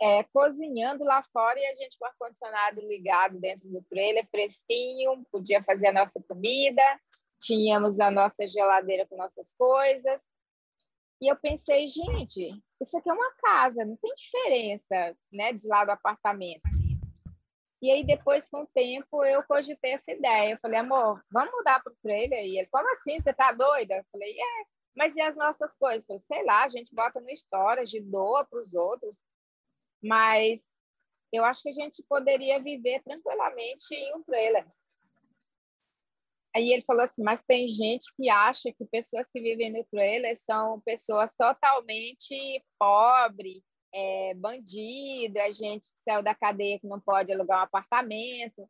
é, 0.00 0.24
cozinhando 0.24 1.04
lá 1.04 1.22
fora 1.32 1.58
e 1.58 1.66
a 1.66 1.74
gente 1.74 1.98
com 1.98 2.04
o 2.04 2.08
ar-condicionado 2.08 2.80
ligado 2.80 3.38
dentro 3.38 3.68
do 3.68 3.82
trailer, 3.84 4.28
fresquinho, 4.30 5.24
podia 5.30 5.62
fazer 5.62 5.88
a 5.88 5.92
nossa 5.92 6.22
comida, 6.22 6.82
tínhamos 7.40 7.98
a 8.00 8.10
nossa 8.10 8.46
geladeira 8.46 9.06
com 9.06 9.16
nossas 9.16 9.54
coisas. 9.54 10.28
E 11.20 11.30
eu 11.30 11.36
pensei, 11.36 11.88
gente, 11.88 12.62
isso 12.80 12.98
aqui 12.98 13.08
é 13.08 13.12
uma 13.12 13.32
casa, 13.36 13.84
não 13.84 13.96
tem 13.96 14.12
diferença 14.14 15.16
né, 15.32 15.52
de 15.52 15.66
lá 15.66 15.84
do 15.84 15.92
apartamento. 15.92 16.60
E 17.80 17.90
aí, 17.90 18.04
depois, 18.04 18.48
com 18.48 18.62
o 18.62 18.66
tempo, 18.66 19.24
eu 19.24 19.42
cogitei 19.44 19.92
essa 19.92 20.10
ideia. 20.10 20.52
Eu 20.52 20.58
falei, 20.58 20.78
amor, 20.78 21.22
vamos 21.30 21.52
mudar 21.52 21.82
para 21.82 21.92
o 21.92 21.96
trailer? 22.02 22.44
E 22.44 22.58
ele, 22.58 22.68
como 22.68 22.90
assim? 22.90 23.20
Você 23.20 23.32
tá 23.32 23.52
doida? 23.52 23.96
Eu 23.96 24.04
falei, 24.10 24.32
é, 24.32 24.64
mas 24.96 25.14
e 25.14 25.20
as 25.20 25.36
nossas 25.36 25.76
coisas? 25.76 26.00
Eu 26.00 26.06
falei, 26.06 26.20
sei 26.20 26.44
lá, 26.44 26.64
a 26.64 26.68
gente 26.68 26.94
bota 26.94 27.20
no 27.20 27.30
storage, 27.30 28.00
doa 28.00 28.44
para 28.44 28.58
os 28.58 28.74
outros 28.74 29.20
mas 30.06 30.62
eu 31.32 31.44
acho 31.44 31.62
que 31.62 31.68
a 31.68 31.72
gente 31.72 32.02
poderia 32.08 32.62
viver 32.62 33.02
tranquilamente 33.02 33.94
em 33.94 34.14
um 34.14 34.22
trailer. 34.22 34.66
Aí 36.54 36.72
ele 36.72 36.82
falou 36.86 37.02
assim, 37.02 37.22
mas 37.22 37.42
tem 37.42 37.68
gente 37.68 38.06
que 38.16 38.30
acha 38.30 38.72
que 38.72 38.86
pessoas 38.86 39.30
que 39.30 39.40
vivem 39.40 39.70
no 39.70 39.84
trailer 39.84 40.34
são 40.36 40.80
pessoas 40.80 41.34
totalmente 41.34 42.64
pobres, 42.78 43.62
é, 43.92 44.34
bandido, 44.34 45.38
a 45.38 45.50
gente 45.50 45.92
que 45.92 46.00
saiu 46.00 46.22
da 46.22 46.34
cadeia 46.34 46.78
que 46.80 46.86
não 46.86 46.98
pode 46.98 47.30
alugar 47.30 47.60
um 47.60 47.64
apartamento. 47.64 48.68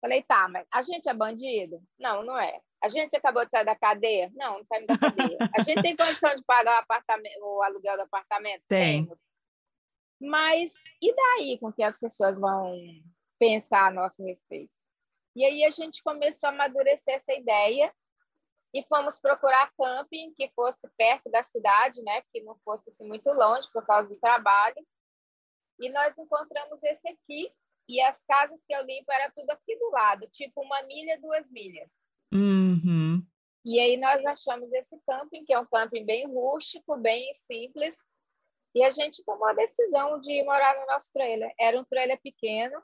Falei, 0.00 0.22
tá, 0.24 0.48
mas 0.48 0.66
a 0.72 0.82
gente 0.82 1.08
é 1.08 1.14
bandido? 1.14 1.80
Não, 1.98 2.24
não 2.24 2.38
é. 2.38 2.60
A 2.82 2.88
gente 2.88 3.16
acabou 3.16 3.44
de 3.44 3.50
sair 3.50 3.64
da 3.64 3.76
cadeia? 3.76 4.30
Não, 4.34 4.58
não 4.58 4.64
saímos 4.64 4.88
da 4.88 4.98
cadeia. 4.98 5.38
A 5.56 5.62
gente 5.62 5.82
tem 5.82 5.96
condição 5.96 6.34
de 6.36 6.42
pagar 6.44 6.76
o, 6.76 6.82
apartamento, 6.82 7.38
o 7.40 7.62
aluguel 7.62 7.96
do 7.96 8.02
apartamento? 8.02 8.62
Tem. 8.68 9.04
Temos. 9.04 9.24
Mas 10.24 10.72
e 11.00 11.14
daí 11.14 11.58
com 11.58 11.72
que 11.72 11.82
as 11.82 12.00
pessoas 12.00 12.38
vão 12.38 12.76
pensar 13.38 13.88
a 13.88 13.90
nosso 13.90 14.24
respeito? 14.24 14.72
E 15.36 15.44
aí 15.44 15.64
a 15.64 15.70
gente 15.70 16.02
começou 16.02 16.48
a 16.48 16.52
amadurecer 16.52 17.14
essa 17.14 17.32
ideia 17.32 17.92
e 18.72 18.82
fomos 18.84 19.20
procurar 19.20 19.72
camping 19.76 20.32
que 20.34 20.50
fosse 20.54 20.88
perto 20.96 21.30
da 21.30 21.42
cidade, 21.42 22.02
né, 22.02 22.22
que 22.32 22.40
não 22.42 22.56
fosse 22.64 22.88
assim, 22.90 23.06
muito 23.06 23.28
longe 23.30 23.68
por 23.72 23.84
causa 23.86 24.08
do 24.08 24.18
trabalho. 24.18 24.84
E 25.78 25.90
nós 25.90 26.16
encontramos 26.16 26.82
esse 26.82 27.08
aqui 27.08 27.52
e 27.88 28.00
as 28.00 28.24
casas 28.24 28.62
que 28.66 28.74
eu 28.74 28.84
limpo 28.84 29.12
era 29.12 29.30
tudo 29.30 29.50
aqui 29.50 29.76
do 29.76 29.90
lado, 29.90 30.28
tipo 30.32 30.62
uma 30.62 30.82
milha, 30.84 31.20
duas 31.20 31.50
milhas. 31.50 31.92
Uhum. 32.32 33.24
E 33.64 33.80
aí 33.80 33.96
nós 33.96 34.24
achamos 34.24 34.72
esse 34.72 34.98
camping, 35.06 35.44
que 35.44 35.52
é 35.52 35.58
um 35.58 35.66
camping 35.66 36.04
bem 36.04 36.26
rústico, 36.26 36.96
bem 36.96 37.32
simples, 37.34 37.96
e 38.74 38.82
a 38.82 38.90
gente 38.90 39.24
tomou 39.24 39.46
a 39.46 39.52
decisão 39.52 40.20
de 40.20 40.42
morar 40.42 40.78
no 40.80 40.86
nosso 40.86 41.12
trailer. 41.12 41.52
Era 41.58 41.78
um 41.78 41.84
trailer 41.84 42.20
pequeno. 42.20 42.82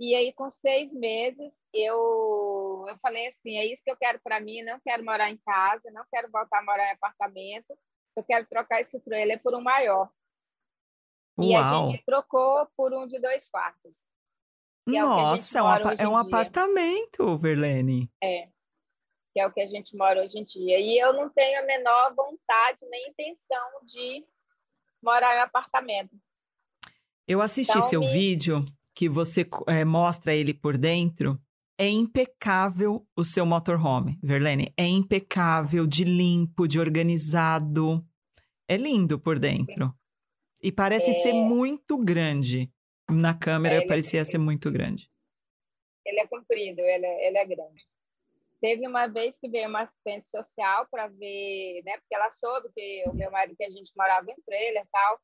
E 0.00 0.14
aí, 0.14 0.32
com 0.32 0.50
seis 0.50 0.92
meses, 0.92 1.60
eu, 1.72 2.84
eu 2.86 2.98
falei 3.00 3.26
assim: 3.26 3.56
é 3.56 3.64
isso 3.64 3.82
que 3.82 3.90
eu 3.90 3.96
quero 3.96 4.20
para 4.20 4.40
mim. 4.40 4.62
Não 4.62 4.78
quero 4.80 5.04
morar 5.04 5.30
em 5.30 5.38
casa, 5.38 5.90
não 5.90 6.04
quero 6.12 6.30
voltar 6.30 6.58
a 6.58 6.64
morar 6.64 6.88
em 6.88 6.92
apartamento. 6.92 7.76
Eu 8.14 8.22
quero 8.22 8.46
trocar 8.46 8.80
esse 8.80 9.00
trailer 9.00 9.42
por 9.42 9.54
um 9.54 9.62
maior. 9.62 10.10
Uau. 11.38 11.48
E 11.48 11.54
a 11.54 11.88
gente 11.88 12.04
trocou 12.04 12.66
por 12.76 12.92
um 12.92 13.06
de 13.06 13.18
dois 13.20 13.48
quartos. 13.48 14.06
É 14.88 15.00
Nossa, 15.00 15.58
é, 15.58 15.62
um, 15.62 15.92
é 16.00 16.08
um 16.08 16.16
apartamento, 16.16 17.36
Verlene. 17.36 18.10
É, 18.22 18.48
que 19.32 19.40
é 19.40 19.46
o 19.46 19.52
que 19.52 19.60
a 19.60 19.68
gente 19.68 19.96
mora 19.96 20.22
hoje 20.22 20.38
em 20.38 20.44
dia. 20.44 20.78
E 20.80 20.98
eu 20.98 21.12
não 21.12 21.28
tenho 21.28 21.60
a 21.60 21.66
menor 21.66 22.14
vontade 22.14 22.86
nem 22.86 23.08
intenção 23.08 23.84
de 23.84 24.26
morar 25.02 25.36
em 25.36 25.40
apartamento. 25.40 26.16
Eu 27.26 27.40
assisti 27.42 27.76
então, 27.76 27.82
seu 27.82 28.00
me... 28.00 28.12
vídeo 28.12 28.64
que 28.94 29.08
você 29.08 29.46
é, 29.66 29.84
mostra 29.84 30.34
ele 30.34 30.54
por 30.54 30.76
dentro. 30.76 31.40
É 31.78 31.88
impecável 31.88 33.06
o 33.16 33.24
seu 33.24 33.46
motorhome, 33.46 34.18
Verlene. 34.22 34.72
É 34.76 34.84
impecável, 34.84 35.86
de 35.86 36.02
limpo, 36.04 36.66
de 36.66 36.80
organizado. 36.80 38.04
É 38.68 38.76
lindo 38.76 39.18
por 39.18 39.38
dentro. 39.38 39.94
E 40.62 40.72
parece 40.72 41.10
é... 41.10 41.22
ser 41.22 41.32
muito 41.32 41.96
grande. 41.96 42.72
Na 43.10 43.32
câmera 43.32 43.76
é, 43.76 43.86
parecia 43.86 44.20
é 44.20 44.24
ser 44.24 44.38
muito 44.38 44.70
grande. 44.70 45.08
Ele 46.04 46.20
é 46.20 46.26
comprido, 46.26 46.80
ele 46.80 47.06
é, 47.06 47.28
ele 47.28 47.38
é 47.38 47.46
grande. 47.46 47.87
Teve 48.60 48.86
uma 48.86 49.06
vez 49.06 49.38
que 49.38 49.48
veio 49.48 49.68
uma 49.68 49.82
assistente 49.82 50.28
social 50.28 50.86
para 50.90 51.06
ver, 51.06 51.82
né? 51.84 51.96
Porque 51.98 52.14
ela 52.14 52.30
soube 52.30 52.68
que 52.74 53.04
o 53.06 53.14
meu 53.14 53.30
marido 53.30 53.56
que 53.56 53.64
a 53.64 53.70
gente 53.70 53.92
morava 53.96 54.30
em 54.30 54.42
trailer 54.42 54.82
e 54.82 54.88
tal, 54.90 55.20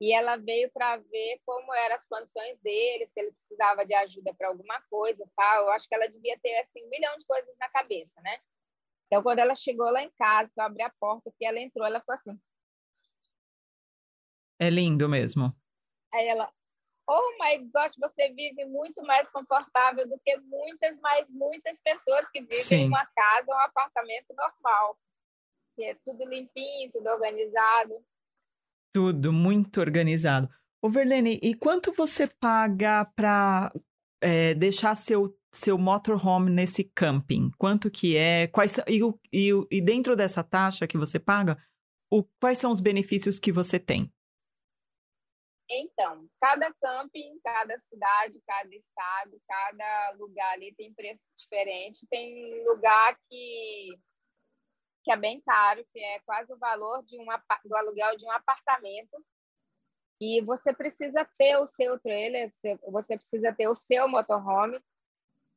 e 0.00 0.12
ela 0.12 0.36
veio 0.36 0.70
para 0.70 0.98
ver 0.98 1.40
como 1.46 1.72
eram 1.72 1.94
as 1.94 2.06
condições 2.06 2.58
dele, 2.60 3.06
se 3.06 3.18
ele 3.18 3.32
precisava 3.32 3.86
de 3.86 3.94
ajuda 3.94 4.34
para 4.34 4.48
alguma 4.48 4.80
coisa, 4.90 5.24
tal. 5.34 5.64
Eu 5.64 5.70
acho 5.70 5.88
que 5.88 5.94
ela 5.94 6.08
devia 6.08 6.38
ter 6.40 6.56
assim 6.58 6.84
um 6.84 6.90
milhão 6.90 7.16
de 7.16 7.24
coisas 7.24 7.56
na 7.58 7.68
cabeça, 7.70 8.20
né? 8.20 8.38
Então 9.06 9.22
quando 9.22 9.38
ela 9.38 9.54
chegou 9.54 9.90
lá 9.90 10.02
em 10.02 10.10
casa, 10.10 10.50
eu 10.56 10.64
abri 10.64 10.82
a 10.82 10.92
porta, 11.00 11.32
que 11.38 11.46
ela 11.46 11.60
entrou, 11.60 11.86
ela 11.86 12.00
ficou 12.00 12.14
assim. 12.14 12.38
É 14.58 14.68
lindo 14.68 15.08
mesmo. 15.08 15.54
Aí 16.12 16.26
ela, 16.26 16.52
oh 17.08 17.30
my 17.40 17.58
gosh, 17.72 17.94
você 17.98 18.30
vive 18.30 18.64
muito 18.64 19.02
mais 19.02 19.30
confortável 19.30 20.08
do 20.08 20.18
que 20.24 20.36
muitas, 20.38 20.98
mais 21.00 21.26
muitas 21.28 21.80
pessoas 21.82 22.28
que 22.30 22.40
vivem 22.40 22.58
Sim. 22.58 22.76
em 22.76 22.88
uma 22.88 23.06
casa 23.06 23.44
ou 23.48 23.54
um 23.54 23.60
apartamento 23.60 24.34
normal. 24.34 24.98
Que 25.76 25.84
é 25.84 25.94
tudo 26.04 26.28
limpinho, 26.28 26.90
tudo 26.92 27.08
organizado. 27.08 27.92
Tudo 28.92 29.32
muito 29.32 29.80
organizado. 29.80 30.48
Ô, 30.80 30.88
Verlene, 30.88 31.40
e 31.42 31.54
quanto 31.54 31.92
você 31.92 32.28
paga 32.28 33.04
para 33.16 33.72
é, 34.22 34.54
deixar 34.54 34.94
seu, 34.94 35.36
seu 35.52 35.76
motorhome 35.76 36.50
nesse 36.50 36.84
camping? 36.84 37.50
Quanto 37.58 37.90
que 37.90 38.16
é? 38.16 38.46
Quais, 38.46 38.78
e, 38.86 39.00
e, 39.32 39.50
e 39.70 39.80
dentro 39.80 40.14
dessa 40.14 40.44
taxa 40.44 40.86
que 40.86 40.96
você 40.96 41.18
paga, 41.18 41.58
o, 42.10 42.22
quais 42.40 42.58
são 42.58 42.70
os 42.70 42.80
benefícios 42.80 43.38
que 43.38 43.50
você 43.50 43.78
tem? 43.78 44.13
Então, 45.76 46.28
cada 46.40 46.72
camping, 46.74 47.38
cada 47.42 47.78
cidade, 47.78 48.40
cada 48.46 48.74
estado, 48.74 49.40
cada 49.48 50.10
lugar 50.12 50.52
ali 50.52 50.74
tem 50.74 50.92
preço 50.94 51.28
diferente. 51.36 52.06
Tem 52.08 52.64
lugar 52.64 53.18
que, 53.28 53.98
que 55.02 55.12
é 55.12 55.16
bem 55.16 55.40
caro, 55.40 55.84
que 55.92 55.98
é 55.98 56.20
quase 56.20 56.52
o 56.52 56.58
valor 56.58 57.02
de 57.04 57.18
um, 57.18 57.26
do 57.64 57.76
aluguel 57.76 58.16
de 58.16 58.24
um 58.24 58.30
apartamento. 58.32 59.24
E 60.20 60.40
você 60.42 60.72
precisa 60.72 61.24
ter 61.36 61.56
o 61.56 61.66
seu 61.66 61.98
trailer, 61.98 62.50
você 62.90 63.16
precisa 63.16 63.52
ter 63.52 63.68
o 63.68 63.74
seu 63.74 64.08
motorhome. 64.08 64.80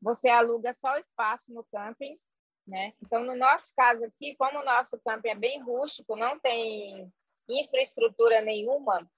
Você 0.01 0.29
aluga 0.29 0.73
só 0.73 0.93
o 0.93 0.99
espaço 0.99 1.53
no 1.53 1.63
camping, 1.65 2.19
né? 2.67 2.93
Então, 3.01 3.23
no 3.23 3.35
nosso 3.35 3.73
caso 3.75 4.05
aqui, 4.05 4.35
como 4.35 4.59
o 4.59 4.65
nosso 4.65 4.99
camping 4.99 5.29
é 5.29 5.35
bem 5.35 5.61
rústico, 5.61 6.15
não 6.15 6.39
tem 6.39 7.11
infraestrutura 7.49 8.41
nenhuma, 8.41 9.09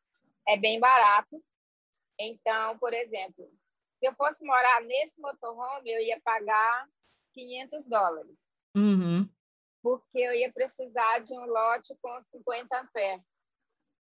é 0.50 0.58
bem 0.58 0.80
barato. 0.80 1.42
Então, 2.20 2.78
por 2.80 2.94
exemplo, 2.94 3.50
se 4.00 4.08
eu 4.08 4.14
fosse 4.16 4.44
morar 4.44 4.82
nesse 4.82 5.22
motorhome, 5.22 5.92
eu 5.92 6.02
ia 6.02 6.20
pagar 6.22 6.88
500 7.34 7.86
dólares. 7.86 8.50
Uhum. 8.76 9.30
Porque 9.82 10.20
eu 10.20 10.34
ia 10.34 10.52
precisar 10.52 11.20
de 11.20 11.34
um 11.34 11.46
lote 11.46 11.96
com 12.02 12.20
50 12.20 12.82
amperes. 12.82 13.24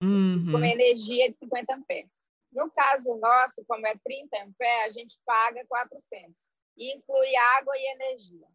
Uhum. 0.03 0.53
Com 0.53 0.65
energia 0.65 1.31
de 1.31 1.37
50 1.37 1.75
amperes. 1.75 2.11
No 2.51 2.71
caso 2.71 3.17
nosso, 3.17 3.65
como 3.67 3.87
é 3.87 3.95
30 4.05 4.37
amperes, 4.45 4.97
a 4.97 5.01
gente 5.01 5.19
paga 5.25 5.65
400. 5.67 6.49
E 6.77 6.95
inclui 6.95 7.37
água 7.37 7.73
e 7.77 7.93
energia. 7.95 8.49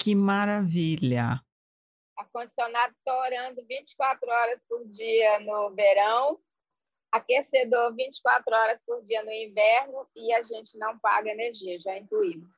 Que 0.00 0.14
maravilha! 0.14 1.40
Ar-condicionado 2.16 2.94
torando 3.04 3.64
24 3.66 4.28
horas 4.28 4.60
por 4.68 4.88
dia 4.88 5.38
no 5.40 5.74
verão 5.74 6.40
aquecedor 7.16 7.94
24 7.94 8.54
horas 8.54 8.82
por 8.84 9.04
dia 9.04 9.22
no 9.24 9.32
inverno 9.32 10.06
e 10.14 10.32
a 10.34 10.42
gente 10.42 10.76
não 10.78 10.98
paga 10.98 11.30
energia, 11.30 11.78
já 11.80 11.96
incluído. 11.98 12.48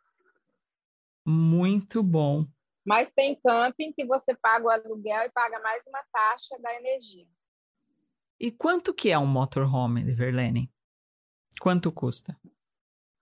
Muito 1.25 2.03
bom. 2.03 2.47
Mas 2.85 3.11
tem 3.11 3.39
camping 3.45 3.93
que 3.93 4.05
você 4.05 4.35
paga 4.35 4.67
o 4.67 4.71
aluguel 4.71 5.27
e 5.27 5.31
paga 5.31 5.61
mais 5.61 5.87
uma 5.87 6.03
taxa 6.11 6.59
da 6.59 6.75
energia. 6.77 7.27
E 8.41 8.51
quanto 8.51 8.95
que 8.95 9.11
é 9.11 9.19
um 9.19 9.27
motorhome, 9.27 10.03
Verlene? 10.15 10.73
Quanto 11.61 11.93
custa? 11.93 12.39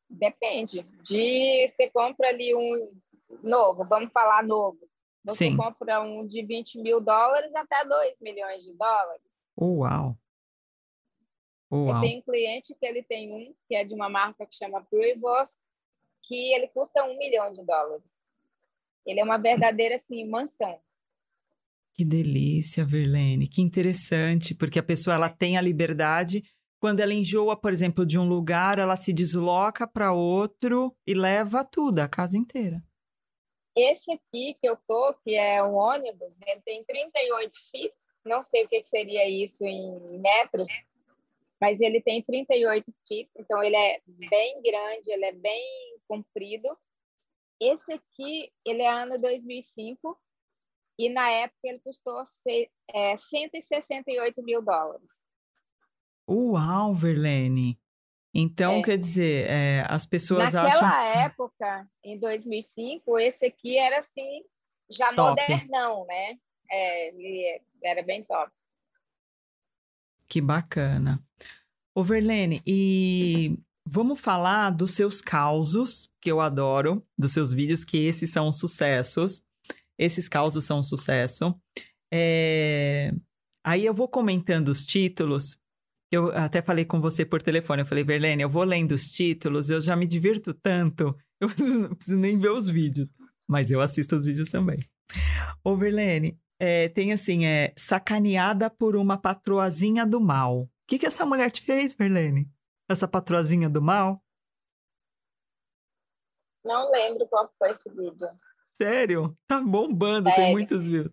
Depende. 0.09 0.83
De 1.03 1.69
você 1.69 1.91
compra 1.91 2.29
ali 2.29 2.55
um 2.55 3.01
novo, 3.43 3.85
vamos 3.85 4.13
falar 4.13 4.45
novo. 4.45 4.79
Você 5.27 5.49
Sim. 5.49 5.57
compra 5.57 6.01
um 6.01 6.25
de 6.27 6.45
20 6.45 6.79
mil 6.81 7.01
dólares 7.01 7.53
até 7.55 7.85
2 7.85 8.21
milhões 8.21 8.63
de 8.63 8.73
dólares. 8.75 9.23
Uau! 9.59 10.17
Uau. 11.71 11.97
Eu 11.97 12.01
tenho 12.01 12.19
um 12.19 12.23
cliente 12.23 12.75
que 12.75 12.87
ele 12.87 13.03
tem 13.03 13.33
um, 13.33 13.55
que 13.67 13.75
é 13.75 13.85
de 13.85 13.95
uma 13.95 14.09
marca 14.09 14.47
que 14.47 14.55
chama 14.55 14.85
Prevost, 14.85 15.59
que 16.23 16.53
ele 16.55 16.69
custa 16.69 17.05
um 17.05 17.17
milhão 17.19 17.53
de 17.53 17.65
dólares. 17.65 18.15
Ele 19.05 19.21
é 19.21 19.25
uma 19.25 19.39
verdadeira, 19.39 19.97
assim, 19.97 20.25
mansão. 20.29 20.81
Que 21.95 22.05
delícia, 22.05 22.85
Verlene, 22.85 23.49
que 23.49 23.63
interessante, 23.63 24.55
porque 24.55 24.79
a 24.79 24.83
pessoa 24.83 25.15
ela 25.15 25.31
tem 25.31 25.57
a 25.57 25.63
liberdade. 25.63 26.43
Quando 26.79 27.01
ela 27.01 27.15
enjoa, 27.15 27.59
por 27.59 27.73
exemplo, 27.73 28.05
de 28.05 28.19
um 28.19 28.29
lugar, 28.29 28.79
ela 28.79 28.97
se 28.97 29.13
desloca 29.13 29.87
para 29.87 30.13
outro 30.13 30.95
e 31.07 31.15
leva 31.15 31.65
tudo, 31.65 32.01
a 32.01 32.09
casa 32.09 32.37
inteira. 32.37 32.83
Esse 33.75 34.11
aqui 34.11 34.57
que 34.61 34.69
eu 34.69 34.77
tô, 34.87 35.15
que 35.25 35.35
é 35.35 35.63
um 35.63 35.75
ônibus, 35.75 36.41
ele 36.47 36.61
tem 36.63 36.85
38 36.85 37.53
feet, 37.71 37.95
não 38.25 38.43
sei 38.43 38.65
o 38.65 38.69
que 38.69 38.85
seria 38.85 39.29
isso 39.29 39.65
em 39.65 40.19
metros, 40.19 40.69
mas 41.61 41.81
ele 41.81 42.01
tem 42.01 42.23
38 42.23 42.85
feet, 43.09 43.31
então 43.37 43.63
ele 43.63 43.77
é 43.77 44.01
bem 44.07 44.63
grande, 44.63 45.11
ele 45.11 45.25
é 45.25 45.33
bem 45.33 45.99
comprido. 46.07 46.69
Esse 47.61 47.93
aqui, 47.93 48.53
ele 48.65 48.83
é 48.83 48.91
ano 48.91 49.21
2005 49.21 50.19
e 50.99 51.09
na 51.09 51.31
época 51.31 51.61
ele 51.65 51.79
custou 51.81 52.23
é, 52.93 53.17
168 53.17 54.43
mil 54.43 54.63
dólares. 54.63 55.23
Uau, 56.29 56.95
Verlene! 56.95 57.79
Então, 58.35 58.77
é. 58.77 58.83
quer 58.83 58.99
dizer, 58.99 59.49
é, 59.49 59.85
as 59.89 60.05
pessoas 60.05 60.53
Naquela 60.53 60.69
acham... 60.69 60.83
Naquela 60.83 61.25
época, 61.25 61.91
em 62.05 62.19
2005, 62.19 63.19
esse 63.19 63.47
aqui 63.47 63.79
era 63.79 64.01
assim, 64.01 64.45
já 64.91 65.15
top. 65.15 65.41
modernão, 65.41 66.05
né? 66.05 66.39
É, 66.71 67.09
ele 67.09 67.63
era 67.83 68.03
bem 68.03 68.23
top. 68.25 68.53
Que 70.29 70.41
bacana. 70.41 71.23
Ô, 71.95 72.03
Verlene, 72.03 72.61
e 72.67 73.59
vamos 73.87 74.21
falar 74.21 74.71
dos 74.71 74.95
seus 74.95 75.21
causos, 75.21 76.11
que 76.21 76.31
eu 76.31 76.41
adoro, 76.41 77.07
dos 77.19 77.33
seus 77.33 77.53
vídeos, 77.53 77.85
que 77.85 77.99
esses 77.99 78.31
são 78.31 78.51
sucessos. 78.53 79.43
Esses 79.99 80.29
causos 80.29 80.65
são 80.65 80.83
sucesso. 80.83 81.59
É... 82.13 83.13
Aí 83.65 83.85
eu 83.85 83.95
vou 83.95 84.09
comentando 84.09 84.69
os 84.69 84.85
títulos. 84.85 85.57
Eu 86.13 86.31
até 86.37 86.63
falei 86.63 86.85
com 86.85 87.01
você 87.01 87.25
por 87.25 87.43
telefone. 87.43 87.83
Eu 87.83 87.87
falei, 87.87 88.05
Verlene, 88.05 88.43
eu 88.43 88.51
vou 88.51 88.65
lendo 88.65 88.93
os 88.93 89.11
títulos, 89.11 89.71
eu 89.71 89.81
já 89.81 89.97
me 89.97 90.07
divirto 90.07 90.53
tanto. 90.55 91.17
Eu 91.39 91.49
não 91.49 91.95
preciso 91.95 92.17
nem 92.17 92.39
ver 92.39 92.51
os 92.51 92.67
vídeos. 92.67 93.13
Mas 93.47 93.71
eu 93.71 93.79
assisto 93.83 94.17
os 94.17 94.25
vídeos 94.25 94.49
também. 94.49 94.79
Ô, 95.63 95.77
Verlene, 95.77 96.39
é, 96.59 96.89
tem 96.89 97.13
assim, 97.13 97.45
é 97.45 97.73
sacaneada 97.77 98.71
por 98.71 98.97
uma 98.97 99.21
patroazinha 99.21 100.07
do 100.07 100.21
mal. 100.21 100.63
O 100.63 100.69
que, 100.87 100.99
que 100.99 101.07
essa 101.07 101.27
mulher 101.27 101.51
te 101.51 101.63
fez, 101.63 101.95
Verlene? 101.95 102.51
Essa 102.89 103.07
patroazinha 103.07 103.69
do 103.69 103.83
mal? 103.83 104.23
Não 106.65 106.91
lembro 106.91 107.27
qual 107.29 107.53
foi 107.59 107.71
esse 107.71 107.89
vídeo. 107.91 108.29
Sério? 108.73 109.37
Tá 109.47 109.61
bombando, 109.61 110.29
Sério. 110.29 110.45
tem 110.45 110.53
muitos 110.53 110.85
views. 110.85 111.11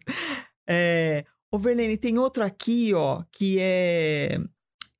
É... 0.67 1.25
Ô, 1.51 1.57
Verlene, 1.59 1.97
tem 1.97 2.17
outro 2.17 2.43
aqui, 2.43 2.93
ó, 2.93 3.23
que 3.31 3.57
é... 3.59 4.37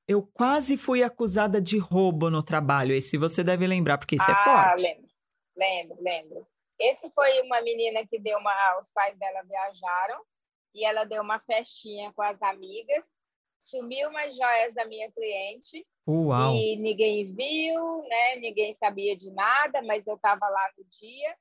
Eu 0.06 0.22
quase 0.22 0.76
fui 0.76 1.02
acusada 1.02 1.60
de 1.60 1.78
roubo 1.78 2.28
no 2.28 2.42
trabalho. 2.42 2.92
Esse 2.92 3.16
você 3.16 3.42
deve 3.42 3.66
lembrar, 3.66 3.96
porque 3.96 4.16
isso 4.16 4.30
é 4.30 4.34
ah, 4.34 4.38
é 4.38 4.44
forte. 4.44 4.82
lembro, 4.82 5.08
lembro, 5.56 6.02
lembro. 6.02 6.46
Esse 6.78 7.10
foi 7.10 7.40
uma 7.40 7.62
menina 7.62 8.06
que 8.06 8.18
deu 8.18 8.38
uma... 8.38 8.78
Os 8.78 8.90
pais 8.90 9.16
dela 9.18 9.42
viajaram 9.44 10.22
e 10.74 10.84
ela 10.84 11.04
deu 11.04 11.22
uma 11.22 11.38
festinha 11.40 12.12
com 12.12 12.22
as 12.22 12.40
amigas, 12.42 13.10
sumiu 13.60 14.08
umas 14.08 14.36
joias 14.36 14.74
da 14.74 14.84
minha 14.84 15.10
cliente 15.12 15.86
Uau. 16.06 16.54
e 16.54 16.76
ninguém 16.76 17.24
viu, 17.34 18.02
né? 18.08 18.36
Ninguém 18.36 18.74
sabia 18.74 19.16
de 19.16 19.30
nada, 19.30 19.80
mas 19.82 20.06
eu 20.06 20.16
estava 20.16 20.48
lá 20.48 20.72
no 20.76 20.84
dia 20.84 21.36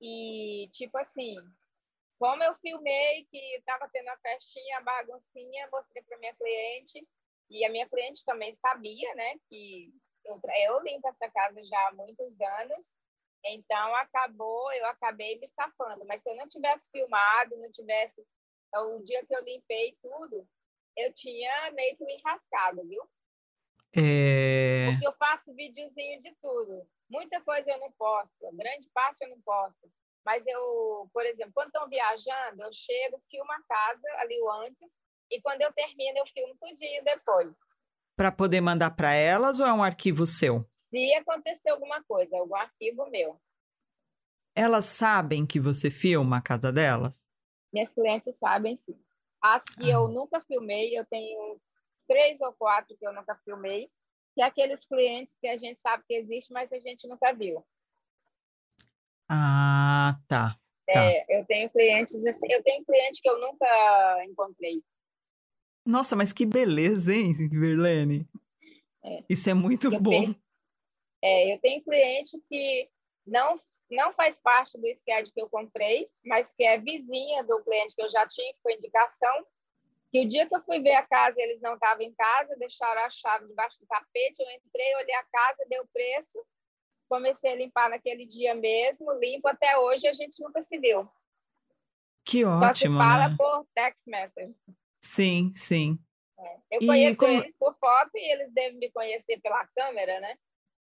e 0.00 0.68
tipo 0.72 0.96
assim, 0.98 1.36
como 2.18 2.42
eu 2.44 2.54
filmei 2.56 3.24
que 3.30 3.38
estava 3.56 3.88
tendo 3.92 4.08
a 4.08 4.18
festinha, 4.18 4.78
a 4.78 4.82
baguncinha, 4.82 5.68
mostrei 5.72 6.02
para 6.02 6.18
minha 6.18 6.34
cliente 6.34 7.08
e 7.50 7.64
a 7.64 7.70
minha 7.70 7.88
cliente 7.88 8.24
também 8.24 8.52
sabia, 8.54 9.14
né? 9.14 9.34
Que 9.48 9.92
eu, 10.24 10.40
eu 10.66 10.82
limpo 10.82 11.08
essa 11.08 11.28
casa 11.30 11.64
já 11.64 11.88
há 11.88 11.92
muitos 11.92 12.40
anos 12.40 12.94
então 13.44 13.94
acabou, 13.96 14.72
eu 14.72 14.86
acabei 14.86 15.38
me 15.38 15.48
safando. 15.48 16.04
Mas 16.06 16.22
se 16.22 16.30
eu 16.30 16.36
não 16.36 16.48
tivesse 16.48 16.90
filmado, 16.90 17.56
não 17.56 17.70
tivesse 17.70 18.24
então, 18.68 18.98
o 18.98 19.04
dia 19.04 19.24
que 19.26 19.34
eu 19.34 19.42
limpei 19.44 19.96
tudo, 20.02 20.46
eu 20.96 21.12
tinha 21.12 21.70
meio 21.72 21.96
que 21.96 22.04
me 22.04 22.16
enrascado, 22.16 22.86
viu? 22.86 23.02
É... 23.96 24.90
Porque 24.90 25.06
eu 25.06 25.12
faço 25.18 25.54
videozinho 25.54 26.22
de 26.22 26.34
tudo. 26.40 26.86
Muita 27.08 27.40
coisa 27.40 27.70
eu 27.70 27.80
não 27.80 27.90
posto, 27.92 28.34
grande 28.52 28.88
parte 28.92 29.24
eu 29.24 29.30
não 29.30 29.40
posto. 29.40 29.90
Mas 30.24 30.46
eu, 30.46 31.08
por 31.12 31.24
exemplo, 31.24 31.52
quando 31.54 31.68
estão 31.68 31.88
viajando, 31.88 32.62
eu 32.62 32.72
chego, 32.72 33.22
filmo 33.30 33.50
a 33.50 33.62
casa 33.62 34.06
ali 34.18 34.38
o 34.42 34.50
antes, 34.50 34.94
e 35.30 35.40
quando 35.40 35.62
eu 35.62 35.72
termino, 35.72 36.18
eu 36.18 36.26
filmo 36.26 36.54
tudinho 36.60 37.02
depois. 37.02 37.50
Para 38.14 38.32
poder 38.32 38.60
mandar 38.60 38.90
para 38.90 39.12
elas 39.12 39.60
ou 39.60 39.66
é 39.66 39.72
um 39.72 39.82
arquivo 39.82 40.26
seu? 40.26 40.66
Se 40.70 41.14
acontecer 41.14 41.70
alguma 41.70 42.02
coisa, 42.04 42.36
algum 42.36 42.56
arquivo 42.56 43.08
meu. 43.10 43.40
Elas 44.54 44.86
sabem 44.86 45.46
que 45.46 45.60
você 45.60 45.90
filma 45.90 46.38
a 46.38 46.42
casa 46.42 46.72
delas? 46.72 47.27
Minhas 47.72 47.92
clientes 47.92 48.38
sabem 48.38 48.76
sim. 48.76 48.98
As 49.42 49.62
que 49.62 49.88
eu 49.88 50.08
nunca 50.08 50.40
filmei, 50.40 50.98
eu 50.98 51.04
tenho 51.06 51.60
três 52.08 52.40
ou 52.40 52.52
quatro 52.54 52.96
que 52.96 53.06
eu 53.06 53.12
nunca 53.12 53.36
filmei, 53.44 53.90
que 54.34 54.42
é 54.42 54.44
aqueles 54.44 54.84
clientes 54.86 55.36
que 55.38 55.46
a 55.46 55.56
gente 55.56 55.80
sabe 55.80 56.02
que 56.06 56.14
existe, 56.14 56.52
mas 56.52 56.72
a 56.72 56.78
gente 56.78 57.06
nunca 57.06 57.32
viu. 57.32 57.64
Ah, 59.28 60.18
tá. 60.26 60.58
É, 60.88 61.20
tá. 61.20 61.26
eu 61.28 61.44
tenho 61.44 61.70
clientes 61.70 62.24
assim, 62.26 62.50
eu 62.50 62.62
tenho 62.62 62.84
cliente 62.84 63.20
que 63.20 63.28
eu 63.28 63.38
nunca 63.38 64.24
encontrei. 64.24 64.82
Nossa, 65.86 66.16
mas 66.16 66.32
que 66.32 66.46
beleza, 66.46 67.14
hein, 67.14 67.32
Verlene? 67.48 68.26
É. 69.04 69.22
Isso 69.28 69.48
é 69.48 69.54
muito 69.54 69.92
eu 69.92 70.00
bom. 70.00 70.10
Tenho, 70.10 70.36
é, 71.22 71.54
eu 71.54 71.58
tenho 71.60 71.82
cliente 71.82 72.38
que 72.48 72.88
não 73.26 73.60
não 73.90 74.12
faz 74.12 74.38
parte 74.38 74.78
do 74.78 74.86
schedule 74.94 75.32
que 75.32 75.40
eu 75.40 75.48
comprei, 75.48 76.08
mas 76.24 76.52
que 76.52 76.64
é 76.64 76.78
vizinha 76.78 77.42
do 77.44 77.62
cliente 77.62 77.94
que 77.94 78.02
eu 78.02 78.10
já 78.10 78.26
tinha, 78.26 78.54
foi 78.62 78.74
indicação, 78.74 79.46
que 80.10 80.20
o 80.20 80.28
dia 80.28 80.46
que 80.46 80.54
eu 80.54 80.62
fui 80.62 80.80
ver 80.80 80.94
a 80.94 81.06
casa, 81.06 81.40
eles 81.40 81.60
não 81.60 81.74
estavam 81.74 82.02
em 82.02 82.12
casa, 82.14 82.56
deixaram 82.56 83.02
a 83.02 83.10
chave 83.10 83.46
debaixo 83.46 83.78
do 83.80 83.86
tapete, 83.86 84.40
eu 84.40 84.50
entrei, 84.50 84.94
olhei 84.96 85.14
a 85.14 85.24
casa, 85.24 85.66
deu 85.68 85.86
preço, 85.92 86.38
comecei 87.08 87.52
a 87.52 87.56
limpar 87.56 87.90
naquele 87.90 88.26
dia 88.26 88.54
mesmo, 88.54 89.12
limpo 89.12 89.48
até 89.48 89.76
hoje, 89.78 90.06
a 90.06 90.12
gente 90.12 90.42
nunca 90.42 90.62
se 90.62 90.78
viu. 90.78 91.08
Que 92.24 92.44
ótimo, 92.44 92.66
Só 92.66 92.74
se 92.74 92.88
fala 92.88 93.28
né? 93.28 93.36
por 93.38 93.66
text 93.74 94.06
message. 94.06 94.54
Sim, 95.02 95.52
sim. 95.54 95.98
É. 96.38 96.56
Eu 96.70 96.86
conheço 96.86 97.18
como... 97.18 97.32
eles 97.32 97.56
por 97.56 97.74
foto 97.78 98.10
e 98.14 98.32
eles 98.32 98.52
devem 98.52 98.78
me 98.78 98.90
conhecer 98.90 99.40
pela 99.40 99.66
câmera, 99.68 100.20
né? 100.20 100.38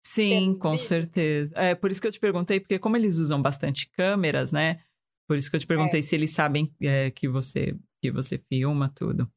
Sim, 0.07 0.55
com 0.55 0.79
certeza. 0.79 1.53
É 1.57 1.75
por 1.75 1.90
isso 1.90 2.01
que 2.01 2.07
eu 2.07 2.12
te 2.12 2.21
perguntei, 2.21 2.61
porque 2.61 2.79
como 2.79 2.97
eles 2.97 3.19
usam 3.19 3.42
bastante 3.42 3.90
câmeras, 3.90 4.53
né? 4.53 4.81
Por 5.27 5.37
isso 5.37 5.51
que 5.51 5.57
eu 5.57 5.61
te 5.61 5.66
perguntei 5.66 5.99
é. 5.99 6.03
se 6.03 6.14
eles 6.14 6.33
sabem 6.33 6.73
é, 6.81 7.11
que 7.11 7.29
você 7.29 7.77
que 8.01 8.12
você 8.12 8.38
filma 8.38 8.88
tudo. 8.95 9.29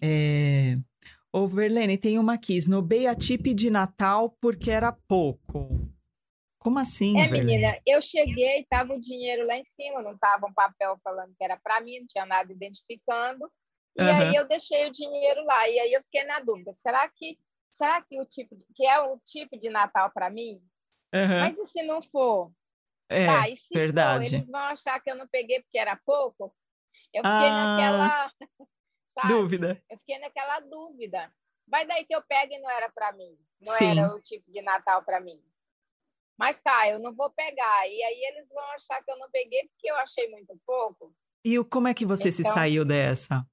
É... 0.00 0.72
Ô, 1.30 1.46
Verlene, 1.46 1.98
tem 1.98 2.18
uma 2.18 2.34
aqui. 2.34 2.56
Snobei 2.56 3.06
a 3.06 3.14
tip 3.14 3.52
de 3.52 3.68
Natal 3.68 4.34
porque 4.40 4.70
era 4.70 4.90
pouco. 5.06 5.68
Como 6.58 6.78
assim, 6.78 7.20
É, 7.20 7.28
Verlene? 7.28 7.44
menina, 7.44 7.78
eu 7.86 8.00
cheguei, 8.00 8.64
tava 8.70 8.94
o 8.94 9.00
dinheiro 9.00 9.46
lá 9.46 9.58
em 9.58 9.64
cima, 9.64 10.00
não 10.00 10.16
tava 10.16 10.46
um 10.46 10.54
papel 10.54 10.98
falando 11.04 11.34
que 11.36 11.44
era 11.44 11.58
para 11.58 11.82
mim, 11.82 12.00
não 12.00 12.06
tinha 12.06 12.24
nada 12.24 12.50
identificando. 12.50 13.46
E 13.96 14.02
uhum. 14.02 14.08
aí 14.08 14.34
eu 14.34 14.48
deixei 14.48 14.88
o 14.88 14.92
dinheiro 14.92 15.44
lá. 15.44 15.68
E 15.68 15.78
aí 15.78 15.92
eu 15.92 16.02
fiquei 16.02 16.24
na 16.24 16.40
dúvida, 16.40 16.72
será 16.72 17.06
que 17.10 17.36
será 17.78 18.02
que 18.02 18.20
o 18.20 18.26
tipo 18.26 18.56
de, 18.56 18.66
que 18.74 18.84
é 18.84 19.00
o 19.00 19.18
tipo 19.20 19.56
de 19.56 19.70
Natal 19.70 20.10
para 20.10 20.28
mim? 20.28 20.60
Uhum. 21.14 21.40
Mas 21.40 21.56
e 21.56 21.66
se 21.68 21.82
não 21.84 22.02
for? 22.02 22.52
É, 23.08 23.24
tá, 23.24 23.48
e 23.48 23.56
se 23.56 23.72
verdade. 23.72 24.28
For, 24.28 24.34
eles 24.34 24.50
vão 24.50 24.60
achar 24.60 25.00
que 25.00 25.10
eu 25.10 25.16
não 25.16 25.28
peguei 25.28 25.62
porque 25.62 25.78
era 25.78 25.96
pouco? 25.96 26.54
Eu 27.14 27.22
fiquei 27.22 27.48
ah, 27.48 27.76
naquela 27.76 28.32
sabe? 29.14 29.28
dúvida. 29.28 29.82
Eu 29.88 29.98
fiquei 29.98 30.18
naquela 30.18 30.60
dúvida. 30.60 31.32
Vai 31.66 31.86
daí 31.86 32.04
que 32.04 32.14
eu 32.14 32.22
pego 32.22 32.52
e 32.52 32.58
não 32.58 32.70
era 32.70 32.90
para 32.90 33.12
mim. 33.12 33.38
Não 33.64 33.72
Sim. 33.74 33.98
era 33.98 34.14
o 34.14 34.20
tipo 34.20 34.50
de 34.50 34.60
Natal 34.60 35.02
para 35.04 35.20
mim. 35.20 35.40
Mas 36.36 36.60
tá, 36.60 36.88
eu 36.88 36.98
não 36.98 37.14
vou 37.14 37.30
pegar. 37.30 37.88
E 37.88 38.02
aí 38.02 38.24
eles 38.32 38.48
vão 38.48 38.64
achar 38.72 39.02
que 39.02 39.10
eu 39.10 39.18
não 39.18 39.30
peguei 39.30 39.68
porque 39.68 39.90
eu 39.90 39.96
achei 39.96 40.28
muito 40.30 40.58
pouco. 40.66 41.14
E 41.44 41.62
como 41.64 41.88
é 41.88 41.94
que 41.94 42.04
você 42.04 42.28
então, 42.28 42.44
se 42.44 42.44
saiu 42.44 42.84
dessa? 42.84 43.46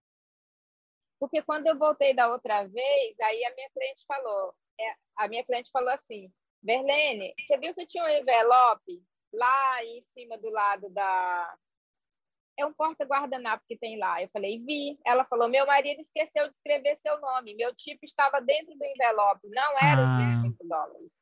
Porque 1.26 1.42
quando 1.42 1.66
eu 1.66 1.76
voltei 1.76 2.14
da 2.14 2.28
outra 2.30 2.68
vez, 2.68 3.20
aí 3.20 3.44
a 3.46 3.56
minha 3.56 3.70
cliente 3.72 4.06
falou, 4.08 4.54
é, 4.80 4.96
a 5.18 5.28
minha 5.28 5.44
cliente 5.44 5.72
falou 5.72 5.90
assim, 5.90 6.32
Verlene, 6.62 7.34
você 7.40 7.58
viu 7.58 7.74
que 7.74 7.88
tinha 7.88 8.04
um 8.04 8.08
envelope 8.08 9.04
lá 9.34 9.84
em 9.84 10.02
cima 10.02 10.38
do 10.38 10.52
lado 10.52 10.88
da... 10.92 11.56
É 12.60 12.66
um 12.66 12.72
porta-guardanapo 12.72 13.66
que 13.68 13.76
tem 13.76 13.98
lá. 13.98 14.22
Eu 14.22 14.30
falei, 14.30 14.64
vi. 14.64 15.00
Ela 15.04 15.26
falou, 15.26 15.50
meu 15.50 15.66
marido 15.66 16.00
esqueceu 16.00 16.48
de 16.48 16.56
escrever 16.56 16.96
seu 16.96 17.20
nome. 17.20 17.56
Meu 17.56 17.76
tipo 17.76 18.06
estava 18.06 18.40
dentro 18.40 18.76
do 18.78 18.86
envelope. 18.86 19.50
Não 19.50 19.78
era 19.82 20.02
ah. 20.02 20.06
os 20.06 20.42
25 20.44 20.68
dólares. 20.68 21.22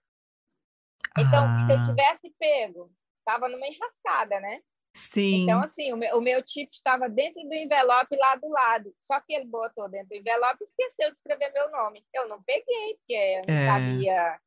Então, 1.18 1.44
ah. 1.44 1.66
se 1.66 1.72
eu 1.72 1.80
ah. 1.80 1.84
tivesse 1.84 2.30
pego, 2.38 2.92
estava 3.20 3.48
numa 3.48 3.66
enrascada, 3.66 4.40
né? 4.42 4.62
Sim. 4.96 5.44
Então, 5.44 5.62
assim, 5.62 5.92
o 5.92 5.98
meu, 5.98 6.18
o 6.18 6.22
meu 6.22 6.44
tipo 6.44 6.72
estava 6.72 7.10
dentro 7.10 7.42
do 7.44 7.54
envelope 7.54 8.16
lá 8.16 8.36
do 8.36 8.48
lado. 8.48 8.96
Só 9.02 9.20
que 9.20 9.34
ele 9.34 9.46
botou 9.46 9.90
dentro 9.90 10.10
do 10.10 10.16
envelope 10.16 10.58
e 10.62 10.66
esqueceu 10.66 11.10
de 11.10 11.16
escrever 11.16 11.52
meu 11.52 11.72
nome. 11.72 12.06
Eu 12.14 12.28
não 12.28 12.42
peguei, 12.44 12.96
porque 12.98 13.14
eu 13.14 13.42
não 13.48 13.60
é. 13.60 13.66
sabia. 13.66 14.40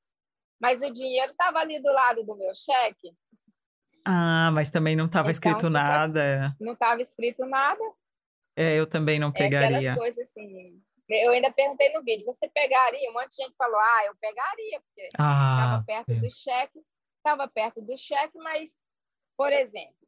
Mas 0.60 0.80
o 0.82 0.92
dinheiro 0.92 1.32
estava 1.32 1.58
ali 1.58 1.82
do 1.82 1.92
lado 1.92 2.24
do 2.24 2.36
meu 2.36 2.54
cheque. 2.54 3.12
Ah, 4.04 4.50
mas 4.52 4.70
também 4.70 4.94
não 4.94 5.06
estava 5.06 5.30
então, 5.30 5.32
escrito 5.32 5.66
tipo, 5.66 5.70
nada. 5.70 6.56
Não 6.60 6.74
estava 6.74 7.02
escrito 7.02 7.44
nada. 7.44 7.82
É, 8.54 8.78
eu 8.78 8.86
também 8.86 9.18
não 9.18 9.32
pegaria. 9.32 9.76
É 9.76 9.90
aquelas 9.90 9.98
coisas 9.98 10.28
assim. 10.28 10.80
Eu 11.08 11.32
ainda 11.32 11.52
perguntei 11.52 11.92
no 11.92 12.02
vídeo, 12.02 12.24
você 12.24 12.48
pegaria? 12.48 13.10
Um 13.10 13.12
monte 13.12 13.30
de 13.30 13.42
gente 13.42 13.54
falou, 13.56 13.78
ah, 13.78 14.04
eu 14.06 14.14
pegaria, 14.20 14.80
porque 14.80 15.02
estava 15.02 15.76
ah, 15.76 15.84
perto 15.86 16.10
é. 16.10 16.14
do 16.16 16.30
cheque, 16.30 16.80
estava 17.18 17.48
perto 17.48 17.80
do 17.82 17.96
cheque, 17.96 18.36
mas, 18.38 18.72
por 19.36 19.52
exemplo, 19.52 20.05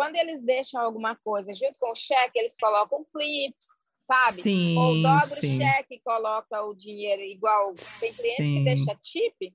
quando 0.00 0.16
eles 0.16 0.42
deixam 0.42 0.80
alguma 0.80 1.14
coisa 1.14 1.54
junto 1.54 1.78
com 1.78 1.92
o 1.92 1.94
cheque, 1.94 2.38
eles 2.38 2.56
colocam 2.58 3.04
clips, 3.12 3.66
sabe? 3.98 4.40
Sim, 4.40 4.78
Ou 4.78 5.02
dobra 5.02 5.26
sim. 5.26 5.56
o 5.56 5.60
cheque 5.60 5.96
e 5.96 6.00
coloca 6.00 6.62
o 6.62 6.74
dinheiro 6.74 7.20
igual. 7.20 7.74
Tem 7.74 8.10
cliente 8.10 8.42
sim. 8.42 8.54
que 8.54 8.64
deixa 8.64 8.98
tip, 9.02 9.54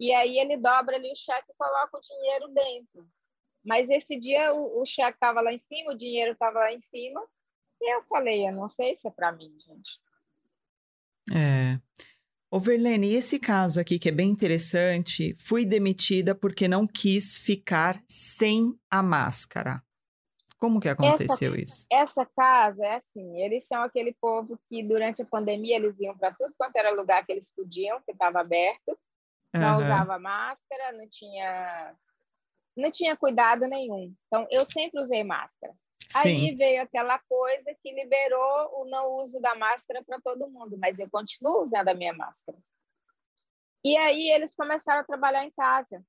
e 0.00 0.12
aí 0.12 0.36
ele 0.36 0.56
dobra 0.56 0.96
ali 0.96 1.12
o 1.12 1.14
cheque 1.14 1.52
e 1.52 1.54
coloca 1.56 1.96
o 1.96 2.00
dinheiro 2.00 2.48
dentro. 2.48 3.08
Mas 3.64 3.88
esse 3.88 4.18
dia 4.18 4.52
o, 4.52 4.82
o 4.82 4.84
cheque 4.84 5.14
estava 5.16 5.40
lá 5.40 5.52
em 5.52 5.58
cima, 5.58 5.92
o 5.92 5.96
dinheiro 5.96 6.32
estava 6.32 6.58
lá 6.58 6.72
em 6.72 6.80
cima, 6.80 7.24
e 7.80 7.94
eu 7.94 8.02
falei, 8.08 8.48
eu 8.48 8.52
não 8.52 8.68
sei 8.68 8.96
se 8.96 9.06
é 9.06 9.12
para 9.12 9.30
mim, 9.30 9.56
gente. 9.60 9.92
É. 11.32 11.78
Ô, 12.50 12.58
Verlene, 12.58 13.12
esse 13.12 13.38
caso 13.38 13.78
aqui 13.78 13.98
que 13.98 14.08
é 14.08 14.12
bem 14.12 14.30
interessante, 14.30 15.34
fui 15.34 15.66
demitida 15.66 16.34
porque 16.34 16.66
não 16.66 16.86
quis 16.86 17.36
ficar 17.36 18.02
sem 18.08 18.74
a 18.90 19.02
máscara. 19.02 19.82
Como 20.58 20.80
que 20.80 20.88
aconteceu 20.88 21.52
essa, 21.52 21.62
isso? 21.62 21.86
Essa 21.92 22.26
casa 22.26 22.84
é 22.84 22.96
assim, 22.96 23.40
eles 23.40 23.66
são 23.66 23.82
aquele 23.82 24.16
povo 24.20 24.58
que 24.68 24.82
durante 24.82 25.20
a 25.22 25.26
pandemia 25.26 25.76
eles 25.76 25.94
iam 26.00 26.16
para 26.16 26.34
tudo 26.34 26.54
quanto 26.56 26.74
era 26.74 26.90
lugar 26.90 27.24
que 27.24 27.30
eles 27.30 27.52
podiam, 27.54 28.00
que 28.00 28.12
estava 28.12 28.40
aberto, 28.40 28.98
não 29.54 29.76
uhum. 29.76 29.84
usava 29.84 30.18
máscara, 30.18 30.92
não 30.92 31.08
tinha 31.08 31.94
não 32.76 32.90
tinha 32.90 33.16
cuidado 33.16 33.66
nenhum. 33.66 34.14
Então 34.26 34.46
eu 34.50 34.64
sempre 34.64 35.00
usei 35.00 35.22
máscara. 35.22 35.74
Sim. 36.10 36.48
Aí 36.48 36.54
veio 36.54 36.82
aquela 36.82 37.18
coisa 37.18 37.74
que 37.82 37.92
liberou 37.92 38.80
o 38.80 38.84
não 38.86 39.10
uso 39.22 39.40
da 39.40 39.54
máscara 39.54 40.02
para 40.02 40.20
todo 40.20 40.50
mundo, 40.50 40.78
mas 40.78 40.98
eu 40.98 41.08
continuo 41.10 41.60
usando 41.60 41.88
a 41.88 41.94
minha 41.94 42.14
máscara. 42.14 42.58
E 43.84 43.96
aí 43.96 44.30
eles 44.30 44.54
começaram 44.54 45.00
a 45.00 45.04
trabalhar 45.04 45.44
em 45.44 45.50
casa. 45.50 46.02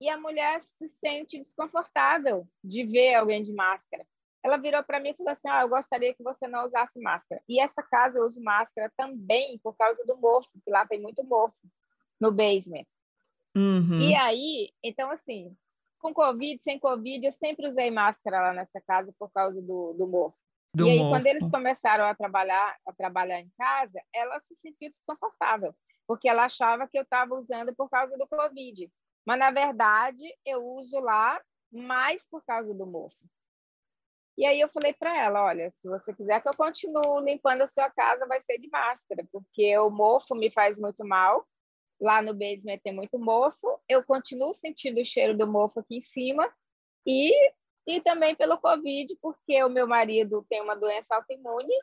E 0.00 0.08
a 0.08 0.16
mulher 0.16 0.60
se 0.60 0.88
sente 0.88 1.38
desconfortável 1.38 2.44
de 2.62 2.84
ver 2.84 3.14
alguém 3.14 3.42
de 3.42 3.52
máscara. 3.52 4.06
Ela 4.44 4.56
virou 4.56 4.82
para 4.84 5.00
mim 5.00 5.10
e 5.10 5.14
falou 5.14 5.32
assim: 5.32 5.48
ah, 5.48 5.62
Eu 5.62 5.68
gostaria 5.68 6.14
que 6.14 6.22
você 6.22 6.46
não 6.46 6.64
usasse 6.64 7.00
máscara. 7.00 7.42
E 7.48 7.60
essa 7.60 7.82
casa 7.82 8.18
eu 8.18 8.24
uso 8.24 8.40
máscara 8.40 8.90
também 8.96 9.58
por 9.58 9.76
causa 9.76 10.04
do 10.06 10.16
mofo, 10.16 10.48
que 10.64 10.70
lá 10.70 10.86
tem 10.86 11.00
muito 11.00 11.24
mofo 11.24 11.56
no 12.20 12.32
basement. 12.32 12.86
Uhum. 13.56 14.00
E 14.00 14.14
aí, 14.14 14.72
então, 14.82 15.10
assim, 15.10 15.56
com 15.98 16.14
Covid, 16.14 16.62
sem 16.62 16.78
Covid, 16.78 17.26
eu 17.26 17.32
sempre 17.32 17.66
usei 17.66 17.90
máscara 17.90 18.40
lá 18.40 18.52
nessa 18.52 18.80
casa 18.80 19.12
por 19.18 19.30
causa 19.30 19.60
do, 19.60 19.94
do 19.94 20.08
mofo. 20.08 20.36
Do 20.74 20.86
e 20.86 20.90
aí, 20.90 20.98
mofo. 20.98 21.10
quando 21.10 21.26
eles 21.26 21.50
começaram 21.50 22.04
a 22.04 22.14
trabalhar, 22.14 22.76
a 22.86 22.92
trabalhar 22.92 23.40
em 23.40 23.50
casa, 23.58 24.00
ela 24.14 24.40
se 24.40 24.54
sentiu 24.54 24.88
desconfortável, 24.88 25.74
porque 26.06 26.28
ela 26.28 26.44
achava 26.44 26.86
que 26.86 26.98
eu 26.98 27.02
estava 27.02 27.34
usando 27.34 27.74
por 27.74 27.88
causa 27.88 28.16
do 28.16 28.26
Covid. 28.26 28.90
Mas, 29.26 29.38
na 29.38 29.50
verdade, 29.50 30.24
eu 30.44 30.60
uso 30.60 30.98
lá 31.00 31.40
mais 31.70 32.26
por 32.28 32.42
causa 32.44 32.74
do 32.74 32.86
mofo. 32.86 33.28
E 34.38 34.46
aí 34.46 34.60
eu 34.60 34.68
falei 34.68 34.92
para 34.92 35.16
ela, 35.16 35.44
olha, 35.44 35.68
se 35.70 35.88
você 35.88 36.14
quiser 36.14 36.40
que 36.40 36.48
eu 36.48 36.56
continue 36.56 37.24
limpando 37.24 37.62
a 37.62 37.66
sua 37.66 37.90
casa, 37.90 38.24
vai 38.26 38.40
ser 38.40 38.56
de 38.58 38.68
máscara, 38.68 39.26
porque 39.32 39.76
o 39.78 39.90
mofo 39.90 40.34
me 40.34 40.48
faz 40.48 40.78
muito 40.78 41.04
mal 41.04 41.44
lá 42.00 42.22
no 42.22 42.32
basement 42.32 42.78
tem 42.82 42.94
muito 42.94 43.18
mofo, 43.18 43.80
eu 43.88 44.04
continuo 44.04 44.54
sentindo 44.54 45.00
o 45.00 45.04
cheiro 45.04 45.36
do 45.36 45.46
mofo 45.46 45.80
aqui 45.80 45.96
em 45.96 46.00
cima 46.00 46.48
e, 47.06 47.32
e 47.86 48.00
também 48.00 48.34
pelo 48.36 48.58
Covid, 48.58 49.16
porque 49.20 49.62
o 49.64 49.68
meu 49.68 49.86
marido 49.86 50.46
tem 50.48 50.60
uma 50.60 50.74
doença 50.74 51.16
autoimune 51.16 51.74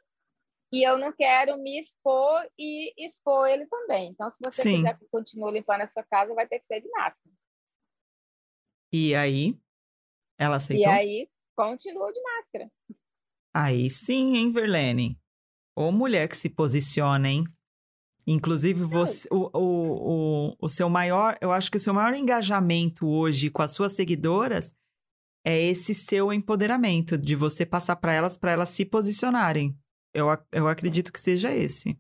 e 0.71 0.83
eu 0.83 0.97
não 0.97 1.11
quero 1.11 1.57
me 1.57 1.79
expor 1.79 2.45
e 2.57 2.93
expor 2.97 3.47
ele 3.47 3.65
também. 3.67 4.09
Então, 4.09 4.29
se 4.29 4.39
você 4.43 4.63
Sim. 4.63 4.77
quiser 4.77 4.97
que 4.97 5.05
continue 5.07 5.53
limpando 5.53 5.81
a 5.81 5.87
sua 5.87 6.03
casa, 6.03 6.33
vai 6.33 6.47
ter 6.47 6.59
que 6.59 6.65
ser 6.65 6.81
de 6.81 6.89
máscara. 6.89 7.33
E 8.91 9.15
aí? 9.15 9.59
Ela 10.37 10.57
aceitou? 10.57 10.91
E 10.91 10.95
aí, 10.95 11.29
continua 11.55 12.11
de 12.11 12.21
máscara. 12.21 12.71
Aí 13.53 13.89
sim, 13.89 14.35
hein, 14.35 14.51
Verlene? 14.51 15.17
Ou 15.77 15.91
mulher 15.91 16.27
que 16.27 16.35
se 16.35 16.49
posiciona, 16.49 17.29
hein? 17.29 17.43
Inclusive, 18.27 18.83
você, 18.83 19.27
o, 19.31 19.49
o, 19.53 20.49
o, 20.49 20.55
o 20.59 20.69
seu 20.69 20.89
maior, 20.89 21.37
eu 21.39 21.51
acho 21.51 21.69
que 21.69 21.77
o 21.77 21.79
seu 21.79 21.93
maior 21.93 22.13
engajamento 22.15 23.07
hoje 23.07 23.51
com 23.51 23.61
as 23.61 23.71
suas 23.71 23.91
seguidoras 23.91 24.73
é 25.45 25.61
esse 25.61 25.93
seu 25.93 26.33
empoderamento, 26.33 27.19
de 27.19 27.35
você 27.35 27.65
passar 27.65 27.95
para 27.97 28.13
elas, 28.13 28.35
para 28.35 28.51
elas 28.51 28.69
se 28.69 28.83
posicionarem. 28.83 29.77
Eu, 30.11 30.25
eu 30.51 30.67
acredito 30.67 31.13
que 31.13 31.19
seja 31.19 31.53
esse. 31.53 31.95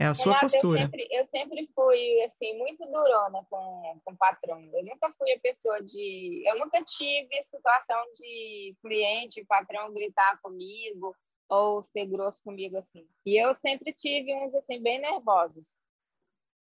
É 0.00 0.06
a 0.06 0.14
sua 0.14 0.32
Renata, 0.32 0.46
postura. 0.46 0.80
Eu 0.80 0.86
sempre, 0.86 1.08
eu 1.10 1.24
sempre 1.24 1.70
fui, 1.74 2.22
assim, 2.22 2.56
muito 2.56 2.82
durona 2.86 3.44
com, 3.50 4.00
com 4.02 4.12
o 4.12 4.16
patrão. 4.16 4.58
Eu 4.72 4.84
nunca 4.84 5.12
fui 5.18 5.32
a 5.32 5.38
pessoa 5.38 5.82
de... 5.82 6.42
Eu 6.48 6.58
nunca 6.58 6.82
tive 6.82 7.42
situação 7.42 8.02
de 8.14 8.74
cliente, 8.80 9.44
patrão 9.44 9.92
gritar 9.92 10.40
comigo 10.40 11.14
ou 11.52 11.82
ser 11.82 12.06
grosso 12.06 12.42
comigo 12.42 12.78
assim. 12.78 13.06
E 13.26 13.36
eu 13.36 13.54
sempre 13.54 13.92
tive 13.92 14.34
uns 14.34 14.54
assim 14.54 14.82
bem 14.82 14.98
nervosos. 14.98 15.76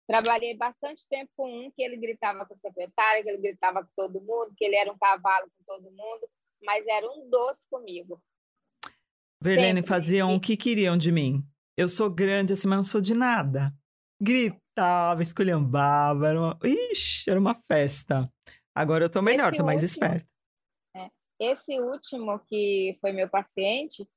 Trabalhei 0.06 0.56
bastante 0.56 1.04
tempo 1.08 1.28
com 1.36 1.50
um 1.50 1.68
que 1.72 1.82
ele 1.82 1.96
gritava 1.96 2.46
com 2.46 2.54
a 2.54 2.58
secretária, 2.58 3.24
que 3.24 3.28
ele 3.28 3.42
gritava 3.42 3.82
com 3.82 3.90
todo 3.96 4.20
mundo, 4.20 4.54
que 4.56 4.64
ele 4.64 4.76
era 4.76 4.92
um 4.92 4.96
cavalo 4.96 5.50
com 5.58 5.64
todo 5.64 5.90
mundo, 5.90 6.30
mas 6.62 6.86
era 6.86 7.04
um 7.04 7.28
doce 7.28 7.66
comigo. 7.68 8.22
Verlene, 9.42 9.78
sempre. 9.78 9.88
faziam 9.88 10.36
o 10.36 10.40
que 10.40 10.56
queriam 10.56 10.96
de 10.96 11.10
mim. 11.10 11.44
Eu 11.76 11.88
sou 11.88 12.08
grande 12.08 12.52
assim, 12.52 12.68
mas 12.68 12.76
não 12.76 12.84
sou 12.84 13.00
de 13.00 13.12
nada. 13.12 13.74
Gritava, 14.22 15.20
esculhambava, 15.20 16.28
era 16.28 16.38
uma... 16.38 16.58
Ixi, 16.62 17.28
era 17.28 17.40
uma 17.40 17.56
festa. 17.56 18.32
Agora 18.72 19.06
eu 19.06 19.10
tô 19.10 19.20
melhor, 19.20 19.48
Esse 19.48 19.56
tô 19.56 19.66
mais 19.66 19.82
último, 19.82 20.04
esperta. 20.04 20.28
É, 20.94 21.10
esse 21.40 21.76
último 21.80 22.38
que 22.46 22.96
foi 23.00 23.10
meu 23.10 23.28
paciente, 23.28 24.08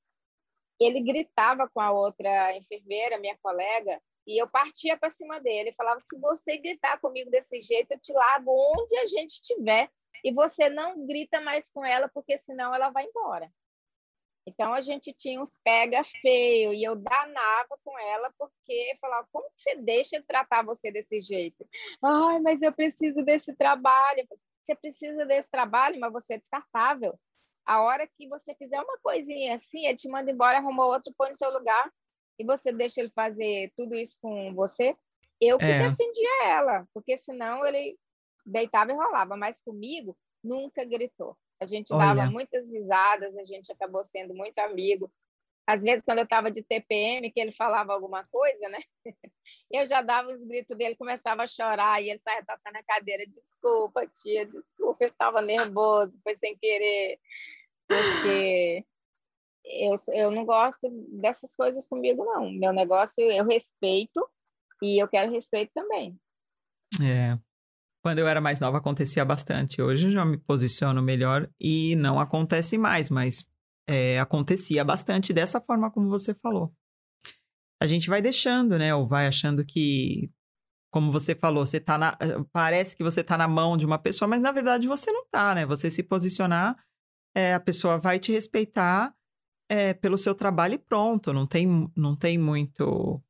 ele 0.79 1.01
gritava 1.01 1.69
com 1.69 1.79
a 1.79 1.91
outra 1.91 2.55
enfermeira, 2.55 3.19
minha 3.19 3.37
colega, 3.41 4.01
e 4.25 4.41
eu 4.41 4.47
partia 4.47 4.97
para 4.97 5.09
cima 5.09 5.39
dele. 5.39 5.73
Falava: 5.73 5.99
se 6.01 6.17
você 6.19 6.57
gritar 6.57 6.99
comigo 6.99 7.29
desse 7.29 7.59
jeito, 7.61 7.91
eu 7.91 7.99
te 7.99 8.13
largo 8.13 8.51
onde 8.51 8.95
a 8.97 9.05
gente 9.05 9.31
estiver 9.31 9.89
e 10.23 10.31
você 10.33 10.69
não 10.69 11.05
grita 11.05 11.41
mais 11.41 11.69
com 11.69 11.85
ela, 11.85 12.09
porque 12.09 12.37
senão 12.37 12.73
ela 12.73 12.89
vai 12.89 13.05
embora. 13.05 13.51
Então 14.45 14.73
a 14.73 14.81
gente 14.81 15.13
tinha 15.13 15.39
uns 15.39 15.59
pega 15.63 16.03
feio 16.03 16.73
e 16.73 16.83
eu 16.83 16.95
danava 16.95 17.77
com 17.83 17.97
ela 17.99 18.33
porque 18.37 18.97
falava: 18.99 19.27
como 19.31 19.49
você 19.55 19.75
deixa 19.75 20.19
de 20.19 20.25
tratar 20.25 20.63
você 20.63 20.91
desse 20.91 21.19
jeito? 21.19 21.67
Ai, 22.01 22.39
mas 22.39 22.61
eu 22.61 22.73
preciso 22.73 23.23
desse 23.23 23.55
trabalho. 23.55 24.27
Você 24.63 24.75
precisa 24.75 25.25
desse 25.25 25.49
trabalho, 25.49 25.99
mas 25.99 26.11
você 26.11 26.35
é 26.35 26.37
descartável. 26.37 27.17
A 27.69 27.83
hora 27.83 28.07
que 28.07 28.27
você 28.27 28.55
fizer 28.55 28.81
uma 28.81 28.97
coisinha 28.97 29.53
assim, 29.53 29.85
ele 29.85 29.95
te 29.95 30.09
manda 30.09 30.31
embora, 30.31 30.57
arruma 30.57 30.87
outro, 30.87 31.13
põe 31.15 31.29
no 31.29 31.35
seu 31.35 31.53
lugar 31.53 31.93
e 32.39 32.43
você 32.43 32.71
deixa 32.71 32.99
ele 32.99 33.11
fazer 33.11 33.71
tudo 33.77 33.95
isso 33.95 34.17
com 34.19 34.55
você. 34.55 34.95
Eu 35.39 35.59
que 35.59 35.65
é. 35.65 35.87
defendia 35.87 36.45
ela, 36.45 36.87
porque 36.91 37.15
senão 37.15 37.63
ele 37.63 37.95
deitava 38.43 38.91
e 38.91 38.95
rolava, 38.95 39.37
mas 39.37 39.59
comigo 39.59 40.17
nunca 40.43 40.83
gritou. 40.83 41.37
A 41.59 41.67
gente 41.67 41.93
Olha. 41.93 42.15
dava 42.15 42.31
muitas 42.31 42.67
risadas, 42.67 43.37
a 43.37 43.43
gente 43.43 43.71
acabou 43.71 44.03
sendo 44.03 44.33
muito 44.33 44.57
amigo. 44.57 45.11
às 45.67 45.83
vezes, 45.83 46.01
quando 46.03 46.17
eu 46.17 46.23
estava 46.23 46.49
de 46.49 46.63
TPM, 46.63 47.31
que 47.31 47.39
ele 47.39 47.51
falava 47.51 47.93
alguma 47.93 48.23
coisa, 48.31 48.67
né? 48.69 48.79
Eu 49.69 49.85
já 49.85 50.01
dava 50.01 50.31
os 50.31 50.43
gritos 50.43 50.75
dele, 50.75 50.95
começava 50.95 51.43
a 51.43 51.47
chorar, 51.47 52.01
e 52.01 52.09
ele 52.09 52.19
saia 52.19 52.43
tocando 52.43 52.77
a 52.77 52.83
cadeira. 52.83 53.23
Desculpa, 53.27 54.07
tia, 54.07 54.47
desculpa, 54.47 55.03
eu 55.03 55.09
estava 55.09 55.41
nervoso, 55.41 56.19
foi 56.23 56.35
sem 56.37 56.57
querer. 56.57 57.19
Porque 57.89 58.85
eu, 59.65 59.95
eu 60.13 60.31
não 60.31 60.45
gosto 60.45 60.89
dessas 61.19 61.55
coisas 61.55 61.87
comigo, 61.87 62.23
não. 62.23 62.51
Meu 62.51 62.71
negócio 62.71 63.23
eu 63.31 63.45
respeito 63.45 64.27
e 64.81 65.01
eu 65.01 65.07
quero 65.07 65.31
respeito 65.31 65.71
também. 65.73 66.17
É. 67.03 67.37
Quando 68.01 68.19
eu 68.19 68.27
era 68.27 68.39
mais 68.39 68.59
nova 68.59 68.77
acontecia 68.77 69.25
bastante. 69.25 69.81
Hoje 69.81 70.11
já 70.11 70.23
me 70.23 70.37
posiciono 70.37 71.01
melhor 71.01 71.49
e 71.59 71.95
não 71.97 72.19
acontece 72.19 72.77
mais, 72.77 73.09
mas 73.09 73.45
é, 73.87 74.19
acontecia 74.19 74.85
bastante 74.85 75.33
dessa 75.33 75.59
forma 75.59 75.91
como 75.91 76.07
você 76.09 76.33
falou. 76.33 76.73
A 77.81 77.87
gente 77.87 78.09
vai 78.09 78.21
deixando, 78.21 78.77
né? 78.77 78.93
Ou 78.93 79.05
vai 79.05 79.27
achando 79.27 79.65
que, 79.65 80.31
como 80.91 81.11
você 81.11 81.35
falou, 81.35 81.65
você 81.65 81.79
tá 81.79 81.97
na, 81.97 82.17
parece 82.51 82.95
que 82.95 83.03
você 83.03 83.23
tá 83.23 83.37
na 83.37 83.47
mão 83.47 83.75
de 83.75 83.85
uma 83.85 83.97
pessoa, 83.97 84.27
mas 84.27 84.41
na 84.41 84.51
verdade 84.51 84.87
você 84.87 85.11
não 85.11 85.25
tá, 85.29 85.55
né? 85.55 85.65
Você 85.65 85.89
se 85.91 86.03
posicionar, 86.03 86.75
é, 87.35 87.53
a 87.53 87.59
pessoa 87.59 87.97
vai 87.97 88.19
te 88.19 88.31
respeitar 88.31 89.13
é, 89.69 89.93
pelo 89.93 90.17
seu 90.17 90.33
trabalho 90.33 90.75
e 90.75 90.79
pronto. 90.79 91.31
Não 91.31 91.45
tem, 91.45 91.67
não 91.95 92.15
tem 92.15 92.37
muito. 92.37 93.21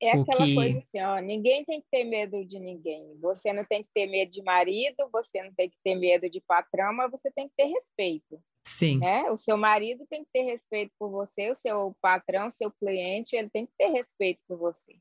É 0.00 0.10
aquela 0.10 0.44
que... 0.44 0.54
coisa 0.54 0.78
assim, 0.78 1.00
ó, 1.00 1.20
ninguém 1.20 1.64
tem 1.64 1.80
que 1.80 1.86
ter 1.90 2.04
medo 2.04 2.44
de 2.44 2.58
ninguém. 2.58 3.16
Você 3.20 3.52
não 3.52 3.64
tem 3.64 3.84
que 3.84 3.90
ter 3.94 4.06
medo 4.06 4.32
de 4.32 4.42
marido, 4.42 5.08
você 5.12 5.42
não 5.42 5.52
tem 5.54 5.70
que 5.70 5.76
ter 5.84 5.94
medo 5.94 6.28
de 6.28 6.40
patrão, 6.40 6.92
mas 6.92 7.10
você 7.10 7.30
tem 7.30 7.48
que 7.48 7.54
ter 7.56 7.66
respeito. 7.66 8.42
Sim. 8.64 8.98
Né? 8.98 9.30
O 9.30 9.36
seu 9.36 9.56
marido 9.56 10.04
tem 10.08 10.24
que 10.24 10.30
ter 10.32 10.42
respeito 10.42 10.92
por 10.98 11.10
você, 11.10 11.50
o 11.50 11.54
seu 11.54 11.96
patrão, 12.00 12.48
o 12.48 12.50
seu 12.50 12.70
cliente, 12.72 13.36
ele 13.36 13.50
tem 13.50 13.66
que 13.66 13.72
ter 13.78 13.88
respeito 13.88 14.40
por 14.48 14.58
você. 14.58 14.96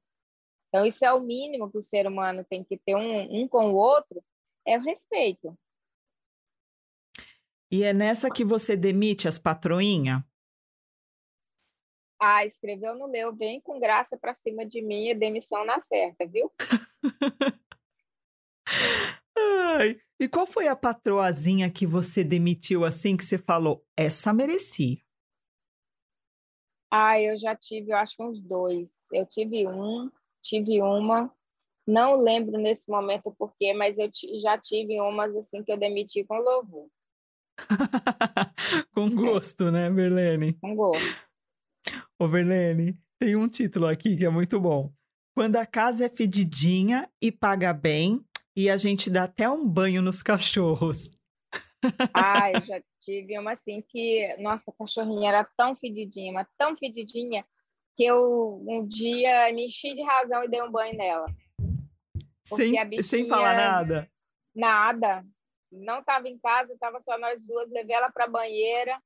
Então, 0.67 0.85
isso 0.85 1.03
é 1.03 1.11
o 1.11 1.19
mínimo 1.19 1.69
que 1.69 1.77
o 1.77 1.81
ser 1.81 2.07
humano 2.07 2.45
tem 2.47 2.63
que 2.63 2.77
ter 2.77 2.95
um, 2.95 3.41
um 3.41 3.47
com 3.47 3.71
o 3.71 3.75
outro, 3.75 4.23
é 4.65 4.77
o 4.77 4.81
respeito. 4.81 5.57
E 7.71 7.83
é 7.83 7.93
nessa 7.93 8.29
que 8.29 8.43
você 8.43 8.75
demite 8.75 9.29
as 9.29 9.39
patroinhas? 9.39 10.21
Ah, 12.19 12.45
escreveu 12.45 12.93
no 12.95 13.07
leu, 13.07 13.33
vem 13.33 13.61
com 13.61 13.79
graça 13.79 14.17
para 14.17 14.33
cima 14.33 14.65
de 14.65 14.81
mim, 14.81 15.09
a 15.09 15.13
demissão 15.15 15.65
na 15.65 15.79
certa, 15.79 16.27
viu? 16.27 16.51
Ai, 19.37 19.99
e 20.19 20.27
qual 20.27 20.45
foi 20.45 20.67
a 20.67 20.75
patroazinha 20.75 21.71
que 21.71 21.87
você 21.87 22.23
demitiu 22.25 22.83
assim 22.83 23.15
que 23.15 23.23
você 23.23 23.37
falou, 23.37 23.83
essa 23.97 24.33
merecia? 24.33 24.97
Ah, 26.91 27.19
eu 27.21 27.37
já 27.37 27.55
tive, 27.55 27.91
eu 27.91 27.97
acho 27.97 28.17
que 28.17 28.23
uns 28.23 28.41
dois. 28.41 28.89
Eu 29.13 29.25
tive 29.25 29.65
um, 29.65 30.11
tive 30.43 30.81
uma, 30.81 31.33
não 31.87 32.15
lembro 32.15 32.59
nesse 32.59 32.91
momento 32.91 33.33
por 33.33 33.55
quê, 33.55 33.73
mas 33.73 33.97
eu 33.97 34.09
já 34.41 34.57
tive 34.57 34.99
umas 34.99 35.33
assim 35.33 35.63
que 35.63 35.71
eu 35.71 35.77
demiti 35.77 36.25
com 36.25 36.35
louvor. 36.35 36.89
com 38.93 39.09
gosto, 39.09 39.71
né, 39.71 39.89
Verlene? 39.89 40.53
Com 40.53 40.75
gosto. 40.75 41.31
Ô, 42.19 42.27
Verlene, 42.27 42.97
tem 43.19 43.35
um 43.35 43.47
título 43.47 43.87
aqui 43.87 44.15
que 44.15 44.25
é 44.25 44.29
muito 44.29 44.59
bom. 44.59 44.91
Quando 45.35 45.55
a 45.55 45.65
casa 45.65 46.05
é 46.05 46.09
fedidinha 46.09 47.09
e 47.21 47.31
paga 47.31 47.73
bem, 47.73 48.23
e 48.55 48.69
a 48.69 48.77
gente 48.77 49.09
dá 49.09 49.23
até 49.23 49.49
um 49.49 49.67
banho 49.67 50.01
nos 50.01 50.21
cachorros. 50.21 51.09
Ah, 52.13 52.51
eu 52.53 52.61
já 52.61 52.81
tive 52.99 53.37
uma 53.39 53.53
assim 53.53 53.81
que, 53.81 54.35
nossa, 54.39 54.71
a 54.71 54.73
cachorrinha 54.73 55.29
era 55.29 55.47
tão 55.57 55.75
fedidinha, 55.75 56.33
mas 56.33 56.47
tão 56.57 56.75
fedidinha, 56.75 57.45
que 57.95 58.03
eu 58.03 58.63
um 58.67 58.85
dia 58.85 59.51
me 59.53 59.65
enchi 59.65 59.93
de 59.93 60.03
razão 60.03 60.43
e 60.43 60.49
dei 60.49 60.61
um 60.61 60.71
banho 60.71 60.97
nela. 60.97 61.25
Sem, 62.43 62.71
bichinha, 62.87 63.03
sem 63.03 63.27
falar 63.27 63.55
nada? 63.55 64.11
Nada. 64.53 65.25
Não 65.71 65.99
estava 65.99 66.27
em 66.27 66.37
casa, 66.37 66.73
estava 66.73 66.99
só 66.99 67.17
nós 67.17 67.41
duas, 67.45 67.69
levei 67.69 67.95
ela 67.95 68.11
para 68.11 68.25
a 68.25 68.29
banheira. 68.29 69.01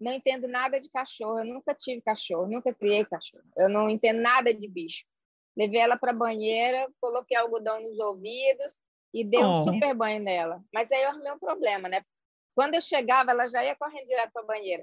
Não 0.00 0.12
entendo 0.12 0.48
nada 0.48 0.80
de 0.80 0.90
cachorro, 0.90 1.38
eu 1.38 1.44
nunca 1.44 1.74
tive 1.74 2.02
cachorro, 2.02 2.46
nunca 2.46 2.74
criei 2.74 3.04
cachorro. 3.04 3.44
Eu 3.56 3.68
não 3.68 3.88
entendo 3.88 4.20
nada 4.20 4.52
de 4.52 4.68
bicho. 4.68 5.04
Levei 5.56 5.80
ela 5.80 5.96
para 5.96 6.10
a 6.10 6.14
banheira, 6.14 6.88
coloquei 7.00 7.36
algodão 7.36 7.80
nos 7.80 7.98
ouvidos 7.98 8.80
e 9.12 9.24
dei 9.24 9.40
oh. 9.40 9.46
um 9.46 9.64
super 9.64 9.94
banho 9.94 10.20
nela. 10.20 10.62
Mas 10.72 10.90
aí 10.90 11.02
eu 11.02 11.10
arrumei 11.10 11.32
um 11.32 11.38
problema, 11.38 11.88
né? 11.88 12.02
Quando 12.54 12.74
eu 12.74 12.82
chegava, 12.82 13.30
ela 13.30 13.48
já 13.48 13.64
ia 13.64 13.76
correndo 13.76 14.06
direto 14.06 14.32
para 14.32 14.42
a 14.42 14.46
banheira. 14.46 14.82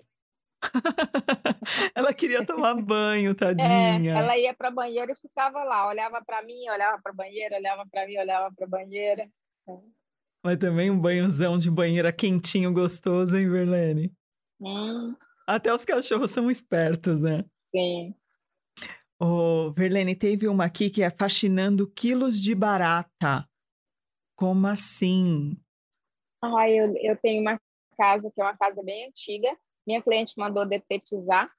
ela 1.96 2.14
queria 2.14 2.46
tomar 2.46 2.76
banho, 2.76 3.34
tadinha. 3.36 4.14
É, 4.14 4.18
ela 4.18 4.38
ia 4.38 4.54
para 4.54 4.68
a 4.68 4.72
banheira 4.72 5.12
e 5.12 5.16
ficava 5.16 5.64
lá, 5.64 5.88
olhava 5.88 6.24
para 6.24 6.42
mim, 6.44 6.70
olhava 6.70 7.02
para 7.02 7.12
a 7.12 7.16
banheira, 7.16 7.58
olhava 7.58 7.86
para 7.90 8.06
mim, 8.06 8.18
olhava 8.18 8.54
para 8.56 8.66
a 8.66 8.70
banheira. 8.70 9.30
Mas 10.44 10.58
também 10.58 10.89
um 10.89 11.00
banhozão 11.00 11.58
de 11.58 11.70
banheira 11.70 12.12
quentinho, 12.12 12.74
gostoso, 12.74 13.36
hein, 13.36 13.50
Verlene? 13.50 14.12
Hum. 14.60 15.16
Até 15.48 15.74
os 15.74 15.86
cachorros 15.86 16.32
são 16.32 16.50
espertos, 16.50 17.22
né? 17.22 17.46
Sim. 17.70 18.16
Oh, 19.20 19.72
Verlene, 19.72 20.16
teve 20.16 20.48
uma 20.48 20.66
aqui 20.66 20.89
que 20.89 21.04
é 21.04 21.10
fascinando 21.12 21.88
quilos 21.88 22.42
de 22.42 22.56
barata. 22.56 23.48
Como 24.36 24.66
assim? 24.66 25.56
Ah, 26.42 26.68
eu, 26.68 26.96
eu 26.98 27.16
tenho 27.18 27.42
uma 27.42 27.62
casa 27.96 28.32
que 28.32 28.42
é 28.42 28.44
uma 28.44 28.58
casa 28.58 28.82
bem 28.82 29.08
antiga. 29.08 29.56
Minha 29.86 30.02
cliente 30.02 30.34
mandou 30.38 30.66
detetizar. 30.66 31.52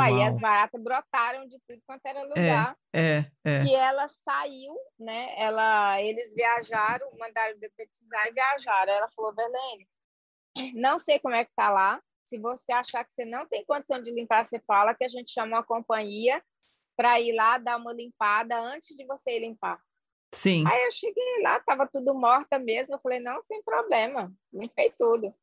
Aí 0.00 0.22
as 0.22 0.38
baratas 0.38 0.82
brotaram 0.82 1.46
de 1.46 1.58
tudo 1.66 1.80
quanto 1.86 2.04
era 2.04 2.22
lugar. 2.22 2.76
É, 2.92 3.18
é, 3.18 3.24
é. 3.44 3.64
E 3.64 3.74
ela 3.74 4.08
saiu, 4.08 4.74
né? 4.98 5.34
Ela, 5.36 6.02
eles 6.02 6.34
viajaram, 6.34 7.08
mandaram 7.18 7.58
detetizar 7.58 8.26
e 8.26 8.32
viajaram. 8.32 8.92
Ela 8.92 9.08
falou, 9.14 9.34
Verlene, 9.34 9.88
não 10.74 10.98
sei 10.98 11.18
como 11.18 11.34
é 11.34 11.44
que 11.44 11.52
tá 11.54 11.70
lá. 11.70 12.00
Se 12.24 12.38
você 12.38 12.72
achar 12.72 13.04
que 13.04 13.14
você 13.14 13.24
não 13.24 13.46
tem 13.46 13.64
condição 13.64 14.02
de 14.02 14.10
limpar, 14.10 14.44
você 14.44 14.58
fala 14.60 14.94
que 14.94 15.04
a 15.04 15.08
gente 15.08 15.30
chama 15.30 15.56
uma 15.56 15.64
companhia 15.64 16.42
para 16.96 17.20
ir 17.20 17.32
lá 17.32 17.56
dar 17.58 17.76
uma 17.76 17.92
limpada 17.92 18.58
antes 18.58 18.96
de 18.96 19.06
você 19.06 19.36
ir 19.36 19.40
limpar. 19.40 19.80
Sim. 20.34 20.64
Aí 20.68 20.84
eu 20.84 20.92
cheguei 20.92 21.42
lá, 21.42 21.58
tava 21.60 21.86
tudo 21.86 22.14
morta 22.14 22.58
mesmo. 22.58 22.96
Eu 22.96 23.00
falei, 23.00 23.20
não, 23.20 23.40
sem 23.42 23.62
problema, 23.62 24.30
limpei 24.52 24.92
tudo. 24.98 25.34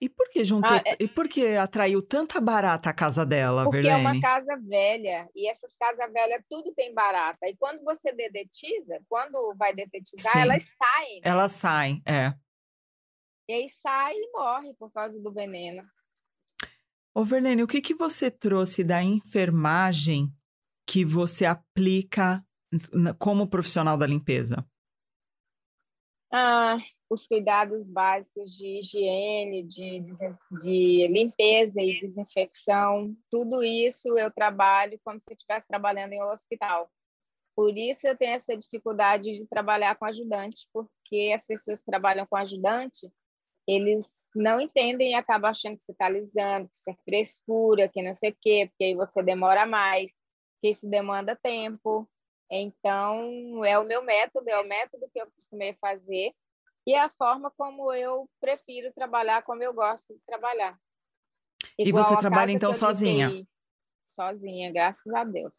E 0.00 0.08
por 0.08 0.28
que 0.28 0.44
juntou? 0.44 0.76
Ah, 0.76 0.82
é... 0.86 0.96
E 1.00 1.08
por 1.08 1.28
que 1.28 1.56
atraiu 1.56 2.00
tanta 2.00 2.40
barata 2.40 2.90
a 2.90 2.94
casa 2.94 3.26
dela, 3.26 3.64
Porque 3.64 3.82
Verlene? 3.82 4.06
é 4.06 4.10
uma 4.10 4.20
casa 4.20 4.56
velha 4.56 5.28
e 5.34 5.48
essas 5.48 5.74
casas 5.76 6.12
velhas 6.12 6.42
tudo 6.48 6.72
tem 6.72 6.94
barata. 6.94 7.48
E 7.48 7.56
quando 7.56 7.82
você 7.82 8.12
dedetiza, 8.12 9.00
quando 9.08 9.54
vai 9.56 9.74
detetizar, 9.74 10.32
Sim. 10.32 10.40
elas 10.40 10.62
saem. 10.62 11.20
Elas 11.24 11.52
saem, 11.52 12.02
é. 12.06 12.32
E 13.48 13.52
aí 13.54 13.68
sai 13.70 14.14
e 14.14 14.30
morre 14.32 14.74
por 14.74 14.92
causa 14.92 15.20
do 15.20 15.32
veneno. 15.32 15.82
Ô, 17.14 17.24
Verlene, 17.24 17.64
o 17.64 17.66
que, 17.66 17.80
que 17.80 17.94
você 17.94 18.30
trouxe 18.30 18.84
da 18.84 19.02
enfermagem 19.02 20.32
que 20.86 21.04
você 21.04 21.44
aplica 21.44 22.44
como 23.18 23.48
profissional 23.48 23.96
da 23.96 24.06
limpeza? 24.06 24.64
Ah, 26.30 26.76
os 27.10 27.26
cuidados 27.26 27.88
básicos 27.88 28.54
de 28.54 28.78
higiene, 28.78 29.62
de, 29.62 30.00
de 30.62 31.08
limpeza 31.08 31.80
e 31.80 31.98
desinfecção, 31.98 33.16
tudo 33.30 33.62
isso 33.62 34.18
eu 34.18 34.30
trabalho 34.30 35.00
como 35.02 35.18
se 35.18 35.30
eu 35.30 35.34
estivesse 35.34 35.66
trabalhando 35.66 36.12
em 36.12 36.22
um 36.22 36.30
hospital. 36.30 36.90
Por 37.56 37.76
isso 37.76 38.06
eu 38.06 38.16
tenho 38.16 38.32
essa 38.32 38.56
dificuldade 38.56 39.36
de 39.36 39.46
trabalhar 39.46 39.96
com 39.96 40.04
ajudante, 40.04 40.68
porque 40.72 41.32
as 41.34 41.46
pessoas 41.46 41.80
que 41.80 41.90
trabalham 41.90 42.26
com 42.26 42.36
ajudante, 42.36 43.10
eles 43.66 44.28
não 44.34 44.60
entendem 44.60 45.12
e 45.12 45.14
acabam 45.14 45.50
achando 45.50 45.76
que 45.76 45.84
você 45.84 45.92
está 45.92 46.06
alisando, 46.06 46.68
que 46.68 46.76
isso 46.76 46.90
é 46.90 46.94
frescura, 47.04 47.88
que 47.88 48.02
não 48.02 48.14
sei 48.14 48.30
o 48.30 48.36
quê, 48.40 48.66
porque 48.68 48.84
aí 48.84 48.94
você 48.94 49.22
demora 49.22 49.66
mais, 49.66 50.12
que 50.60 50.68
isso 50.68 50.88
demanda 50.88 51.34
tempo. 51.34 52.08
Então, 52.50 53.64
é 53.64 53.78
o 53.78 53.84
meu 53.84 54.02
método, 54.02 54.48
é 54.48 54.60
o 54.60 54.66
método 54.66 55.08
que 55.12 55.20
eu 55.20 55.30
costumei 55.30 55.74
fazer 55.80 56.34
e 56.88 56.94
é 56.94 57.02
a 57.02 57.10
forma 57.10 57.50
como 57.50 57.92
eu 57.92 58.26
prefiro 58.40 58.90
trabalhar, 58.94 59.42
como 59.42 59.62
eu 59.62 59.74
gosto 59.74 60.14
de 60.14 60.20
trabalhar. 60.26 60.74
Igual 61.78 62.02
e 62.02 62.06
você 62.06 62.16
trabalha 62.16 62.50
então 62.50 62.72
sozinha? 62.72 63.46
Sozinha, 64.06 64.72
graças 64.72 65.12
a 65.12 65.22
Deus. 65.22 65.52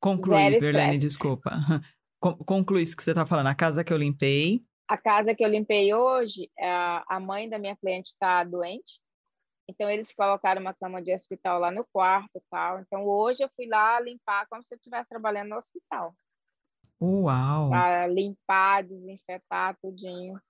Conclui, 0.00 0.58
Verlene, 0.58 0.98
desculpa. 0.98 1.50
Conclui 2.46 2.80
isso 2.80 2.96
que 2.96 3.04
você 3.04 3.10
está 3.10 3.26
falando. 3.26 3.48
A 3.48 3.54
casa 3.54 3.84
que 3.84 3.92
eu 3.92 3.98
limpei, 3.98 4.64
a 4.88 4.96
casa 4.96 5.34
que 5.34 5.44
eu 5.44 5.48
limpei 5.50 5.92
hoje, 5.92 6.50
a 6.58 7.20
mãe 7.20 7.46
da 7.46 7.58
minha 7.58 7.76
cliente 7.76 8.08
está 8.08 8.42
doente, 8.44 9.02
então 9.68 9.90
eles 9.90 10.14
colocaram 10.14 10.62
uma 10.62 10.72
cama 10.72 11.02
de 11.02 11.14
hospital 11.14 11.60
lá 11.60 11.70
no 11.70 11.84
quarto 11.92 12.30
e 12.36 12.42
tal. 12.50 12.80
Então 12.80 13.06
hoje 13.06 13.44
eu 13.44 13.50
fui 13.54 13.66
lá 13.66 14.00
limpar 14.00 14.46
como 14.48 14.62
se 14.62 14.72
eu 14.72 14.76
estivesse 14.76 15.10
trabalhando 15.10 15.50
no 15.50 15.56
hospital. 15.56 16.16
Uau! 17.02 17.70
Para 17.70 18.06
limpar, 18.06 18.84
desinfetar 18.84 19.76
tudinho. 19.82 20.40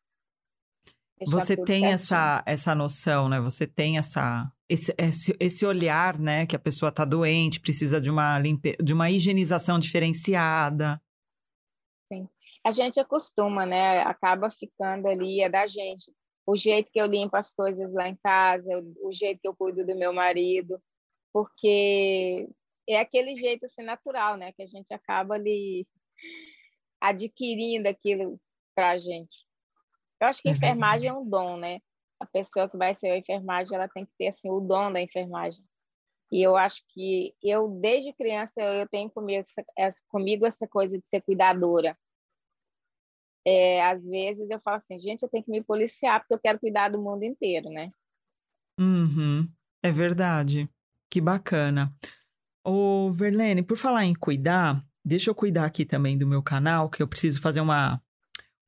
Você 1.27 1.57
tem 1.57 1.87
essa, 1.87 2.43
essa 2.45 2.75
noção, 2.75 3.27
né? 3.29 3.41
Você 3.41 3.67
tem 3.67 3.97
essa, 3.97 4.53
esse, 4.69 4.95
esse, 4.99 5.37
esse 5.41 5.65
olhar, 5.65 6.19
né? 6.19 6.45
Que 6.47 6.55
a 6.55 6.59
pessoa 6.59 6.91
está 6.91 7.07
doente, 7.07 7.61
precisa 7.61 7.99
de 8.01 8.11
uma, 8.11 8.39
limpe... 8.39 8.77
de 8.83 8.93
uma 8.93 9.11
higienização 9.11 9.79
diferenciada. 9.79 11.01
Sim. 12.13 12.29
A 12.63 12.71
gente 12.71 13.01
acostuma, 13.01 13.65
né? 13.65 14.03
Acaba 14.03 14.51
ficando 14.51 15.09
ali, 15.09 15.41
é 15.41 15.49
da 15.49 15.67
gente. 15.67 16.13
O 16.47 16.55
jeito 16.55 16.91
que 16.93 17.01
eu 17.01 17.07
limpo 17.07 17.35
as 17.37 17.55
coisas 17.55 17.91
lá 17.95 18.09
em 18.09 18.17
casa, 18.17 18.69
o 19.03 19.13
jeito 19.13 19.41
que 19.41 19.49
eu 19.49 19.55
cuido 19.55 19.87
do 19.87 19.95
meu 19.95 20.13
marido, 20.13 20.79
porque 21.33 22.47
é 22.87 22.99
aquele 22.99 23.35
jeito 23.37 23.65
assim 23.65 23.83
natural, 23.83 24.37
né? 24.37 24.53
Que 24.53 24.65
a 24.65 24.67
gente 24.67 24.93
acaba 24.93 25.35
ali 25.35 25.87
adquirindo 27.01 27.89
aquilo 27.89 28.41
para 28.75 28.91
a 28.91 28.99
gente. 28.99 29.47
Eu 30.21 30.29
acho 30.29 30.41
que 30.41 30.49
a 30.49 30.53
é 30.53 30.55
enfermagem 30.55 31.09
é 31.09 31.13
um 31.13 31.29
dom, 31.29 31.57
né? 31.57 31.81
A 32.21 32.27
pessoa 32.27 32.69
que 32.69 32.77
vai 32.77 32.95
ser 32.95 33.11
a 33.11 33.19
enfermagem, 33.19 33.75
ela 33.75 33.89
tem 33.89 34.07
que 34.07 34.13
ter 34.17 34.29
assim 34.29 34.49
o 34.49 34.61
dom 34.61 34.93
da 34.93 35.01
enfermagem. 35.01 35.65
E 36.31 36.41
eu 36.43 36.57
acho 36.57 36.83
que 36.89 37.35
eu 37.43 37.69
desde 37.69 38.13
criança 38.15 38.61
eu 38.61 38.89
tenho 38.89 39.11
comigo 39.11 39.45
essa, 39.77 40.01
comigo 40.09 40.47
essa 40.47 40.67
coisa 40.67 40.99
de 40.99 41.07
ser 41.07 41.21
cuidadora. 41.21 41.99
É, 43.45 43.85
às 43.85 44.07
vezes 44.07 44.49
eu 44.49 44.61
falo 44.61 44.77
assim, 44.77 44.99
gente, 44.99 45.23
eu 45.23 45.29
tenho 45.29 45.45
que 45.45 45.51
me 45.51 45.63
policiar 45.63 46.21
porque 46.21 46.35
eu 46.35 46.39
quero 46.39 46.61
cuidar 46.61 46.89
do 46.89 47.03
mundo 47.03 47.25
inteiro, 47.25 47.69
né? 47.69 47.91
Uhum, 48.79 49.47
é 49.83 49.91
verdade. 49.91 50.71
Que 51.11 51.21
bacana. 51.21 51.95
Ô, 52.65 53.13
Verlene, 53.13 53.63
por 53.63 53.77
falar 53.77 54.05
em 54.05 54.15
cuidar, 54.15 54.83
deixa 55.05 55.31
eu 55.31 55.35
cuidar 55.35 55.65
aqui 55.65 55.85
também 55.85 56.17
do 56.17 56.27
meu 56.27 56.43
canal, 56.43 56.89
que 56.89 57.03
eu 57.03 57.09
preciso 57.09 57.41
fazer 57.41 57.61
uma, 57.61 58.03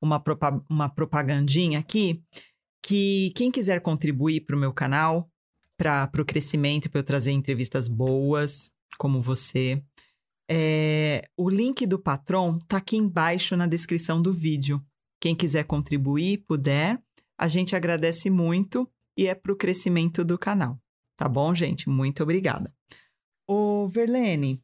uma, 0.01 0.23
uma 0.69 0.89
propagandinha 0.89 1.79
aqui, 1.79 2.23
que 2.83 3.33
quem 3.35 3.51
quiser 3.51 3.81
contribuir 3.81 4.43
para 4.43 4.57
o 4.57 4.59
meu 4.59 4.73
canal, 4.73 5.31
para 5.77 6.11
o 6.19 6.25
crescimento, 6.25 6.91
para 6.91 7.01
eu 7.01 7.05
trazer 7.05 7.33
entrevistas 7.33 7.89
boas, 7.89 8.71
como 8.99 9.21
você, 9.21 9.83
é, 10.49 11.27
o 11.37 11.49
link 11.49 11.87
do 11.87 11.99
Patron 11.99 12.59
tá 12.61 12.77
aqui 12.77 12.97
embaixo 12.97 13.57
na 13.57 13.67
descrição 13.67 14.21
do 14.21 14.33
vídeo. 14.33 14.81
Quem 15.21 15.35
quiser 15.35 15.65
contribuir, 15.65 16.45
puder, 16.47 17.03
a 17.39 17.49
gente 17.49 17.75
agradece 17.75 18.29
muito 18.29 18.89
e 19.17 19.27
é 19.27 19.35
para 19.35 19.53
o 19.53 19.57
crescimento 19.57 20.25
do 20.25 20.39
canal. 20.39 20.79
Tá 21.17 21.29
bom, 21.29 21.55
gente? 21.55 21.89
Muito 21.89 22.23
obrigada. 22.23 22.73
Ô, 23.47 23.89
Verlene, 23.89 24.61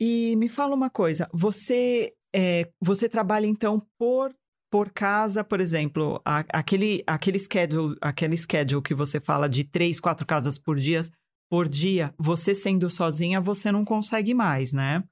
e 0.00 0.34
me 0.36 0.48
fala 0.48 0.74
uma 0.74 0.90
coisa, 0.90 1.28
você 1.32 2.14
é, 2.34 2.70
você 2.80 3.08
trabalha 3.08 3.46
então 3.46 3.80
por 3.98 4.34
por 4.70 4.90
casa, 4.90 5.44
por 5.44 5.60
exemplo, 5.60 6.20
a, 6.24 6.40
aquele 6.52 7.04
aquele 7.06 7.38
schedule, 7.38 7.96
aquele 8.00 8.36
schedule 8.36 8.82
que 8.82 8.92
você 8.92 9.20
fala 9.20 9.48
de 9.48 9.62
três, 9.62 10.00
quatro 10.00 10.26
casas 10.26 10.58
por 10.58 10.76
dia, 10.76 11.00
por 11.48 11.68
dia, 11.68 12.12
você 12.18 12.54
sendo 12.56 12.90
sozinha, 12.90 13.40
você 13.40 13.70
não 13.70 13.84
consegue 13.84 14.34
mais, 14.34 14.72
né? 14.72 15.04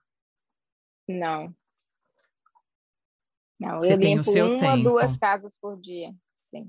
Não. 1.09 1.55
Não, 3.61 3.79
você 3.79 3.93
eu 3.93 4.01
tem 4.01 4.17
limpo 4.17 4.29
o 4.29 4.33
seu 4.33 4.47
uma 4.47 4.59
tempo. 4.59 4.83
duas 4.83 5.17
casas 5.17 5.57
por 5.61 5.81
dia, 5.81 6.13
sim. 6.51 6.67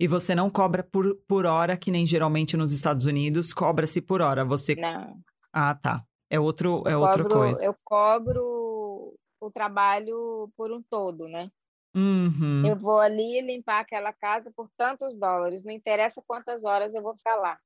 E 0.00 0.06
você 0.06 0.32
não 0.32 0.48
cobra 0.48 0.84
por, 0.84 1.16
por 1.26 1.44
hora, 1.44 1.76
que 1.76 1.90
nem 1.90 2.06
geralmente 2.06 2.56
nos 2.56 2.70
Estados 2.70 3.04
Unidos, 3.04 3.52
cobra-se 3.52 4.00
por 4.00 4.20
hora. 4.20 4.44
Você 4.44 4.76
Não. 4.76 5.20
Ah, 5.52 5.74
tá. 5.74 6.04
É, 6.30 6.38
outro, 6.38 6.82
é 6.86 6.96
outra 6.96 7.24
coisa. 7.24 7.62
Eu 7.62 7.74
cobro 7.84 9.14
o 9.40 9.50
trabalho 9.50 10.50
por 10.56 10.70
um 10.72 10.82
todo, 10.82 11.28
né? 11.28 11.50
Uhum. 11.96 12.66
Eu 12.66 12.76
vou 12.76 12.98
ali 12.98 13.40
limpar 13.40 13.80
aquela 13.80 14.12
casa 14.12 14.52
por 14.54 14.68
tantos 14.76 15.18
dólares, 15.18 15.64
não 15.64 15.72
interessa 15.72 16.22
quantas 16.26 16.64
horas 16.64 16.94
eu 16.94 17.02
vou 17.02 17.16
ficar 17.16 17.36
lá. 17.36 17.58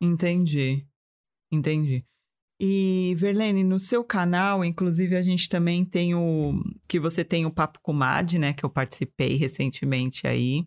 Entendi, 0.00 0.86
entendi. 1.50 2.04
E, 2.60 3.14
Verlene, 3.16 3.62
no 3.62 3.78
seu 3.78 4.02
canal, 4.02 4.64
inclusive, 4.64 5.16
a 5.16 5.22
gente 5.22 5.48
também 5.48 5.84
tem 5.84 6.14
o... 6.14 6.54
Que 6.88 6.98
você 6.98 7.24
tem 7.24 7.46
o 7.46 7.54
Papo 7.54 7.78
com 7.80 7.92
Mad, 7.92 8.32
né? 8.34 8.52
Que 8.52 8.64
eu 8.64 8.70
participei 8.70 9.36
recentemente 9.36 10.26
aí 10.26 10.66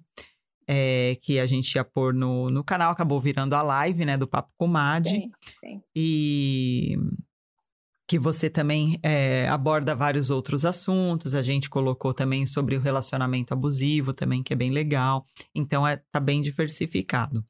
é, 0.68 1.18
que 1.22 1.40
a 1.40 1.46
gente 1.46 1.74
ia 1.76 1.84
pôr 1.84 2.14
no, 2.14 2.50
no 2.50 2.64
canal, 2.64 2.92
acabou 2.92 3.20
virando 3.20 3.54
a 3.54 3.62
live, 3.62 4.06
né, 4.06 4.18
do 4.18 4.28
Papo 4.28 4.52
com 4.58 4.68
Mad. 4.68 5.08
Sim, 5.08 5.32
sim. 5.60 5.82
E 5.96 6.98
que 8.12 8.20
você 8.20 8.50
também 8.50 9.00
é, 9.02 9.48
aborda 9.48 9.96
vários 9.96 10.30
outros 10.30 10.66
assuntos. 10.66 11.34
A 11.34 11.42
gente 11.42 11.70
colocou 11.70 12.14
também 12.14 12.46
sobre 12.46 12.76
o 12.76 12.82
relacionamento 12.82 13.54
abusivo 13.54 14.12
também, 14.12 14.44
que 14.44 14.52
é 14.52 14.56
bem 14.56 14.70
legal. 14.70 15.26
Então, 15.56 15.88
é, 15.88 15.96
tá 16.12 16.20
bem 16.20 16.42
diversificado. 16.42 17.42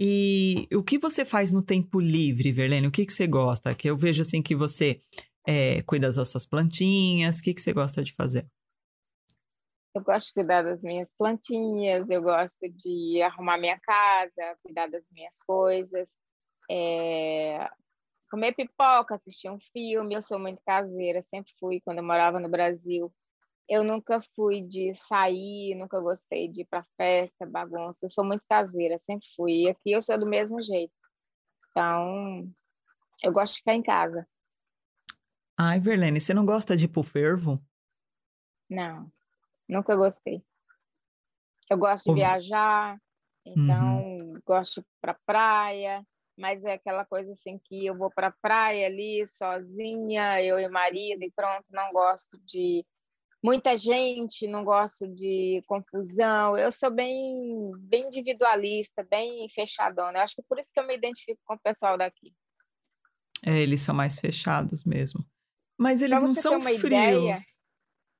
E 0.00 0.66
o 0.72 0.82
que 0.82 0.98
você 0.98 1.22
faz 1.22 1.52
no 1.52 1.60
tempo 1.60 2.00
livre, 2.00 2.50
Verlene? 2.50 2.86
O 2.86 2.90
que, 2.90 3.04
que 3.04 3.12
você 3.12 3.26
gosta? 3.26 3.74
Que 3.74 3.90
eu 3.90 3.96
vejo 3.96 4.22
assim 4.22 4.40
que 4.40 4.56
você 4.56 4.98
é, 5.46 5.82
cuida 5.82 6.10
das 6.10 6.28
suas 6.28 6.46
plantinhas. 6.46 7.38
O 7.38 7.42
que, 7.42 7.52
que 7.52 7.60
você 7.60 7.74
gosta 7.74 8.02
de 8.02 8.14
fazer? 8.14 8.46
Eu 9.94 10.02
gosto 10.02 10.28
de 10.28 10.34
cuidar 10.34 10.62
das 10.62 10.80
minhas 10.82 11.12
plantinhas, 11.16 12.08
eu 12.08 12.22
gosto 12.22 12.68
de 12.68 13.20
arrumar 13.22 13.58
minha 13.58 13.78
casa, 13.80 14.56
cuidar 14.62 14.88
das 14.88 15.08
minhas 15.10 15.42
coisas, 15.42 16.10
é... 16.70 17.68
comer 18.30 18.54
pipoca, 18.54 19.16
assistir 19.16 19.50
um 19.50 19.58
filme. 19.72 20.14
Eu 20.14 20.22
sou 20.22 20.38
muito 20.38 20.62
caseira, 20.64 21.22
sempre 21.22 21.52
fui 21.58 21.80
quando 21.80 21.98
eu 21.98 22.04
morava 22.04 22.38
no 22.38 22.48
Brasil. 22.48 23.12
Eu 23.68 23.82
nunca 23.82 24.20
fui 24.34 24.62
de 24.62 24.94
sair, 24.94 25.74
nunca 25.76 26.00
gostei 26.00 26.48
de 26.48 26.62
ir 26.62 26.66
para 26.66 26.86
festa, 26.96 27.46
bagunça. 27.46 28.06
Eu 28.06 28.10
sou 28.10 28.24
muito 28.24 28.44
caseira, 28.48 28.98
sempre 28.98 29.26
fui. 29.36 29.62
E 29.62 29.68
aqui 29.68 29.92
eu 29.92 30.02
sou 30.02 30.18
do 30.18 30.26
mesmo 30.26 30.62
jeito. 30.62 30.92
Então, 31.70 32.48
eu 33.22 33.32
gosto 33.32 33.54
de 33.54 33.58
ficar 33.58 33.74
em 33.74 33.82
casa. 33.82 34.26
Ai, 35.56 35.78
Verlene, 35.78 36.20
você 36.20 36.32
não 36.32 36.46
gosta 36.46 36.76
de 36.76 36.86
ir 36.86 36.88
pro 36.88 37.02
fervo? 37.02 37.54
Não. 38.68 39.10
Nunca 39.70 39.94
gostei. 39.94 40.42
Eu 41.70 41.78
gosto 41.78 42.06
de 42.06 42.14
viajar, 42.16 42.98
então 43.46 44.02
uhum. 44.02 44.40
gosto 44.44 44.84
para 45.00 45.14
praia, 45.24 46.04
mas 46.36 46.64
é 46.64 46.72
aquela 46.72 47.04
coisa 47.04 47.32
assim 47.32 47.60
que 47.64 47.86
eu 47.86 47.96
vou 47.96 48.10
para 48.10 48.34
praia 48.42 48.86
ali 48.86 49.24
sozinha, 49.28 50.42
eu 50.42 50.58
e 50.58 50.66
o 50.66 50.72
marido 50.72 51.22
e 51.22 51.30
pronto, 51.30 51.64
não 51.70 51.92
gosto 51.92 52.36
de 52.44 52.84
muita 53.40 53.76
gente, 53.76 54.48
não 54.48 54.64
gosto 54.64 55.06
de 55.06 55.62
confusão. 55.68 56.58
Eu 56.58 56.72
sou 56.72 56.90
bem 56.90 57.70
bem 57.78 58.08
individualista, 58.08 59.06
bem 59.08 59.48
fechadona. 59.50 60.18
Eu 60.18 60.22
acho 60.22 60.34
que 60.34 60.42
por 60.48 60.58
isso 60.58 60.72
que 60.74 60.80
eu 60.80 60.86
me 60.86 60.96
identifico 60.96 61.40
com 61.44 61.54
o 61.54 61.60
pessoal 61.60 61.96
daqui. 61.96 62.34
É, 63.46 63.56
eles 63.60 63.82
são 63.82 63.94
mais 63.94 64.18
fechados 64.18 64.82
mesmo. 64.82 65.24
Mas 65.78 66.02
eles 66.02 66.20
não 66.20 66.34
são 66.34 66.60
frios. 66.60 66.82
Ideia, 66.82 67.38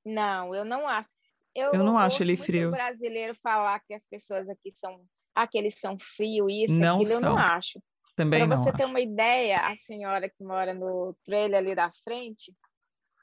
não, 0.05 0.55
eu 0.55 0.65
não 0.65 0.87
acho. 0.87 1.09
Eu, 1.55 1.73
eu 1.73 1.83
não 1.83 1.97
acho 1.97 2.23
ele 2.23 2.37
frio. 2.37 2.69
O 2.69 2.71
brasileiro 2.71 3.35
falar 3.41 3.79
que 3.81 3.93
as 3.93 4.07
pessoas 4.07 4.47
aqui 4.47 4.71
são, 4.71 5.03
ah, 5.35 5.47
que 5.47 5.57
eles 5.57 5.79
são 5.79 5.97
frios, 5.99 6.49
isso, 6.49 6.73
não 6.73 6.95
aquilo, 6.95 7.19
são. 7.19 7.29
eu 7.31 7.35
não 7.35 7.37
acho. 7.37 7.81
Também 8.15 8.47
Para 8.47 8.57
você 8.57 8.69
acho. 8.69 8.77
ter 8.77 8.85
uma 8.85 8.99
ideia, 8.99 9.59
a 9.59 9.75
senhora 9.77 10.29
que 10.29 10.43
mora 10.43 10.73
no 10.73 11.15
trailer 11.25 11.59
ali 11.59 11.75
da 11.75 11.91
frente, 12.03 12.53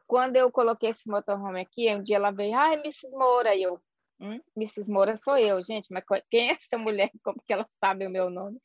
quando 0.07 0.37
eu 0.37 0.51
coloquei 0.51 0.91
esse 0.91 1.09
motorhome 1.09 1.61
aqui, 1.61 1.95
um 1.95 2.03
dia 2.03 2.17
ela 2.17 2.31
veio, 2.31 2.57
ai, 2.57 2.75
Mrs. 2.77 3.15
Moura, 3.17 3.55
e 3.55 3.63
eu, 3.63 3.81
hum? 4.19 4.41
Mrs. 4.57 4.91
Moura 4.91 5.17
sou 5.17 5.37
eu, 5.37 5.63
gente, 5.63 5.93
mas 5.93 6.03
quem 6.31 6.49
é 6.49 6.53
essa 6.55 6.79
mulher? 6.79 7.11
Como 7.23 7.41
que 7.47 7.53
ela 7.53 7.67
sabe 7.79 8.07
o 8.07 8.11
meu 8.11 8.31
nome? 8.31 8.59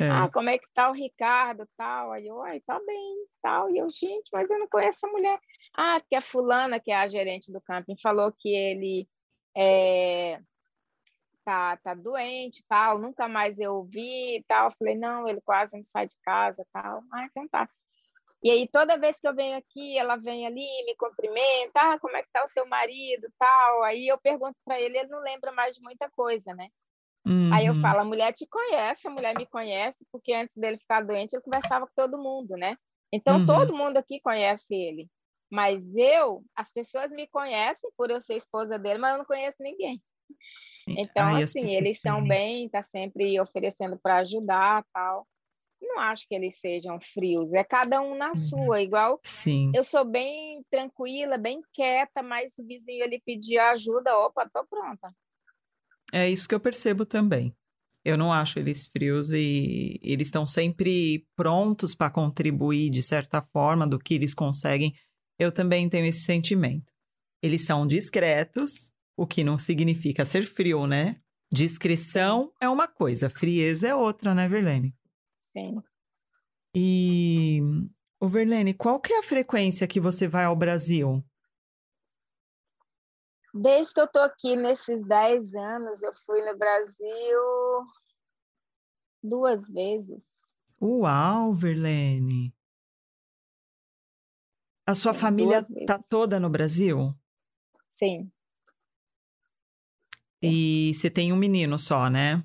É. 0.00 0.08
Ah, 0.08 0.28
como 0.32 0.48
é 0.48 0.58
que 0.58 0.66
tá 0.72 0.90
o 0.90 0.92
Ricardo, 0.92 1.68
tal? 1.76 2.12
Aí 2.12 2.26
eu, 2.26 2.40
ai, 2.42 2.60
tá 2.60 2.80
bem, 2.84 3.26
tal. 3.42 3.70
E 3.70 3.78
eu, 3.78 3.88
gente, 3.90 4.28
mas 4.32 4.50
eu 4.50 4.58
não 4.58 4.68
conheço 4.68 4.98
essa 4.98 5.08
mulher. 5.08 5.38
Ah, 5.76 5.98
porque 6.00 6.14
a 6.14 6.22
fulana, 6.22 6.78
que 6.78 6.90
é 6.90 6.96
a 6.96 7.08
gerente 7.08 7.52
do 7.52 7.60
camping, 7.60 7.96
falou 8.00 8.32
que 8.32 8.48
ele 8.48 9.08
é, 9.56 10.40
tá, 11.44 11.76
tá 11.78 11.94
doente, 11.94 12.64
tal, 12.68 12.98
nunca 12.98 13.28
mais 13.28 13.58
eu 13.58 13.84
vi, 13.84 14.44
tal. 14.48 14.68
Eu 14.68 14.76
falei, 14.78 14.94
não, 14.94 15.28
ele 15.28 15.40
quase 15.40 15.76
não 15.76 15.82
sai 15.82 16.06
de 16.06 16.16
casa, 16.22 16.66
tal. 16.72 17.02
Ah, 17.12 17.26
então 17.26 17.46
tá. 17.48 17.68
E 18.42 18.50
aí, 18.50 18.68
toda 18.68 18.98
vez 18.98 19.18
que 19.18 19.26
eu 19.26 19.34
venho 19.34 19.56
aqui, 19.56 19.96
ela 19.96 20.16
vem 20.16 20.46
ali, 20.46 20.66
me 20.84 20.94
cumprimenta, 20.96 21.80
ah, 21.80 21.98
como 21.98 22.16
é 22.16 22.22
que 22.22 22.28
tá 22.30 22.44
o 22.44 22.48
seu 22.48 22.66
marido, 22.66 23.26
tal. 23.38 23.82
Aí 23.84 24.06
eu 24.06 24.18
pergunto 24.18 24.56
para 24.64 24.78
ele, 24.78 24.98
ele 24.98 25.08
não 25.08 25.20
lembra 25.20 25.50
mais 25.50 25.74
de 25.74 25.82
muita 25.82 26.10
coisa, 26.10 26.52
né? 26.54 26.68
Uhum. 27.26 27.50
Aí 27.54 27.66
eu 27.66 27.72
uhum. 27.72 27.80
falo, 27.80 28.00
a 28.00 28.04
mulher 28.04 28.34
te 28.34 28.46
conhece, 28.46 29.08
a 29.08 29.10
mulher 29.10 29.34
me 29.34 29.46
conhece, 29.46 30.06
porque 30.12 30.34
antes 30.34 30.56
dele 30.58 30.76
ficar 30.76 31.00
doente, 31.00 31.32
ele 31.34 31.42
conversava 31.42 31.86
com 31.86 31.92
todo 31.96 32.22
mundo, 32.22 32.54
né? 32.54 32.76
Então, 33.10 33.38
uhum. 33.38 33.46
todo 33.46 33.74
mundo 33.74 33.96
aqui 33.96 34.20
conhece 34.20 34.74
ele. 34.74 35.08
Mas 35.54 35.94
eu, 35.94 36.44
as 36.56 36.72
pessoas 36.72 37.12
me 37.12 37.28
conhecem 37.28 37.88
por 37.96 38.10
eu 38.10 38.20
ser 38.20 38.34
esposa 38.34 38.76
dele, 38.76 38.98
mas 38.98 39.12
eu 39.12 39.18
não 39.18 39.24
conheço 39.24 39.58
ninguém. 39.60 40.02
Então, 40.88 41.36
assim, 41.36 41.64
eles 41.76 42.00
são 42.00 42.16
também. 42.16 42.28
bem, 42.28 42.68
tá 42.68 42.82
sempre 42.82 43.40
oferecendo 43.40 43.96
para 43.96 44.16
ajudar, 44.16 44.84
tal. 44.92 45.24
Não 45.80 46.00
acho 46.00 46.26
que 46.26 46.34
eles 46.34 46.58
sejam 46.58 46.98
frios, 47.00 47.54
é 47.54 47.62
cada 47.62 48.02
um 48.02 48.16
na 48.16 48.30
uhum. 48.30 48.36
sua, 48.36 48.82
igual. 48.82 49.20
Sim. 49.22 49.70
Eu 49.72 49.84
sou 49.84 50.04
bem 50.04 50.60
tranquila, 50.68 51.38
bem 51.38 51.62
quieta, 51.72 52.20
mas 52.20 52.58
o 52.58 52.66
vizinho 52.66 53.04
ele 53.04 53.22
pedir 53.24 53.58
ajuda, 53.58 54.12
opa, 54.18 54.50
tô 54.52 54.66
pronta. 54.66 55.14
É 56.12 56.28
isso 56.28 56.48
que 56.48 56.54
eu 56.54 56.60
percebo 56.60 57.06
também. 57.06 57.54
Eu 58.04 58.18
não 58.18 58.32
acho 58.32 58.58
eles 58.58 58.86
frios 58.86 59.30
e 59.30 60.00
eles 60.02 60.26
estão 60.26 60.48
sempre 60.48 61.24
prontos 61.36 61.94
para 61.94 62.10
contribuir 62.10 62.90
de 62.90 63.02
certa 63.02 63.40
forma 63.40 63.86
do 63.86 64.00
que 64.00 64.14
eles 64.14 64.34
conseguem. 64.34 64.92
Eu 65.38 65.52
também 65.52 65.88
tenho 65.88 66.06
esse 66.06 66.24
sentimento. 66.24 66.92
Eles 67.42 67.66
são 67.66 67.86
discretos, 67.86 68.92
o 69.16 69.26
que 69.26 69.44
não 69.44 69.58
significa 69.58 70.24
ser 70.24 70.46
frio, 70.46 70.86
né? 70.86 71.20
Discrição 71.52 72.52
é 72.60 72.68
uma 72.68 72.88
coisa, 72.88 73.28
frieza 73.28 73.88
é 73.88 73.94
outra, 73.94 74.34
né, 74.34 74.48
Verlene? 74.48 74.94
Sim. 75.40 75.76
E, 76.74 77.60
o 78.18 78.28
Verlene, 78.28 78.74
qual 78.74 79.00
que 79.00 79.12
é 79.12 79.18
a 79.18 79.22
frequência 79.22 79.86
que 79.86 80.00
você 80.00 80.26
vai 80.26 80.44
ao 80.44 80.56
Brasil? 80.56 81.24
Desde 83.52 83.94
que 83.94 84.00
eu 84.00 84.08
tô 84.08 84.18
aqui 84.18 84.56
nesses 84.56 85.04
10 85.06 85.54
anos, 85.54 86.02
eu 86.02 86.12
fui 86.26 86.44
no 86.44 86.58
Brasil 86.58 87.86
duas 89.22 89.68
vezes. 89.68 90.24
Uau, 90.82 91.54
Verlene! 91.54 92.52
A 94.86 94.94
sua 94.94 95.14
Sim, 95.14 95.20
família 95.20 95.66
tá 95.86 95.98
toda 95.98 96.38
no 96.38 96.50
Brasil? 96.50 97.14
Sim. 97.88 98.30
E 100.42 100.92
você 100.94 101.08
tem 101.08 101.32
um 101.32 101.36
menino 101.36 101.78
só, 101.78 102.10
né? 102.10 102.44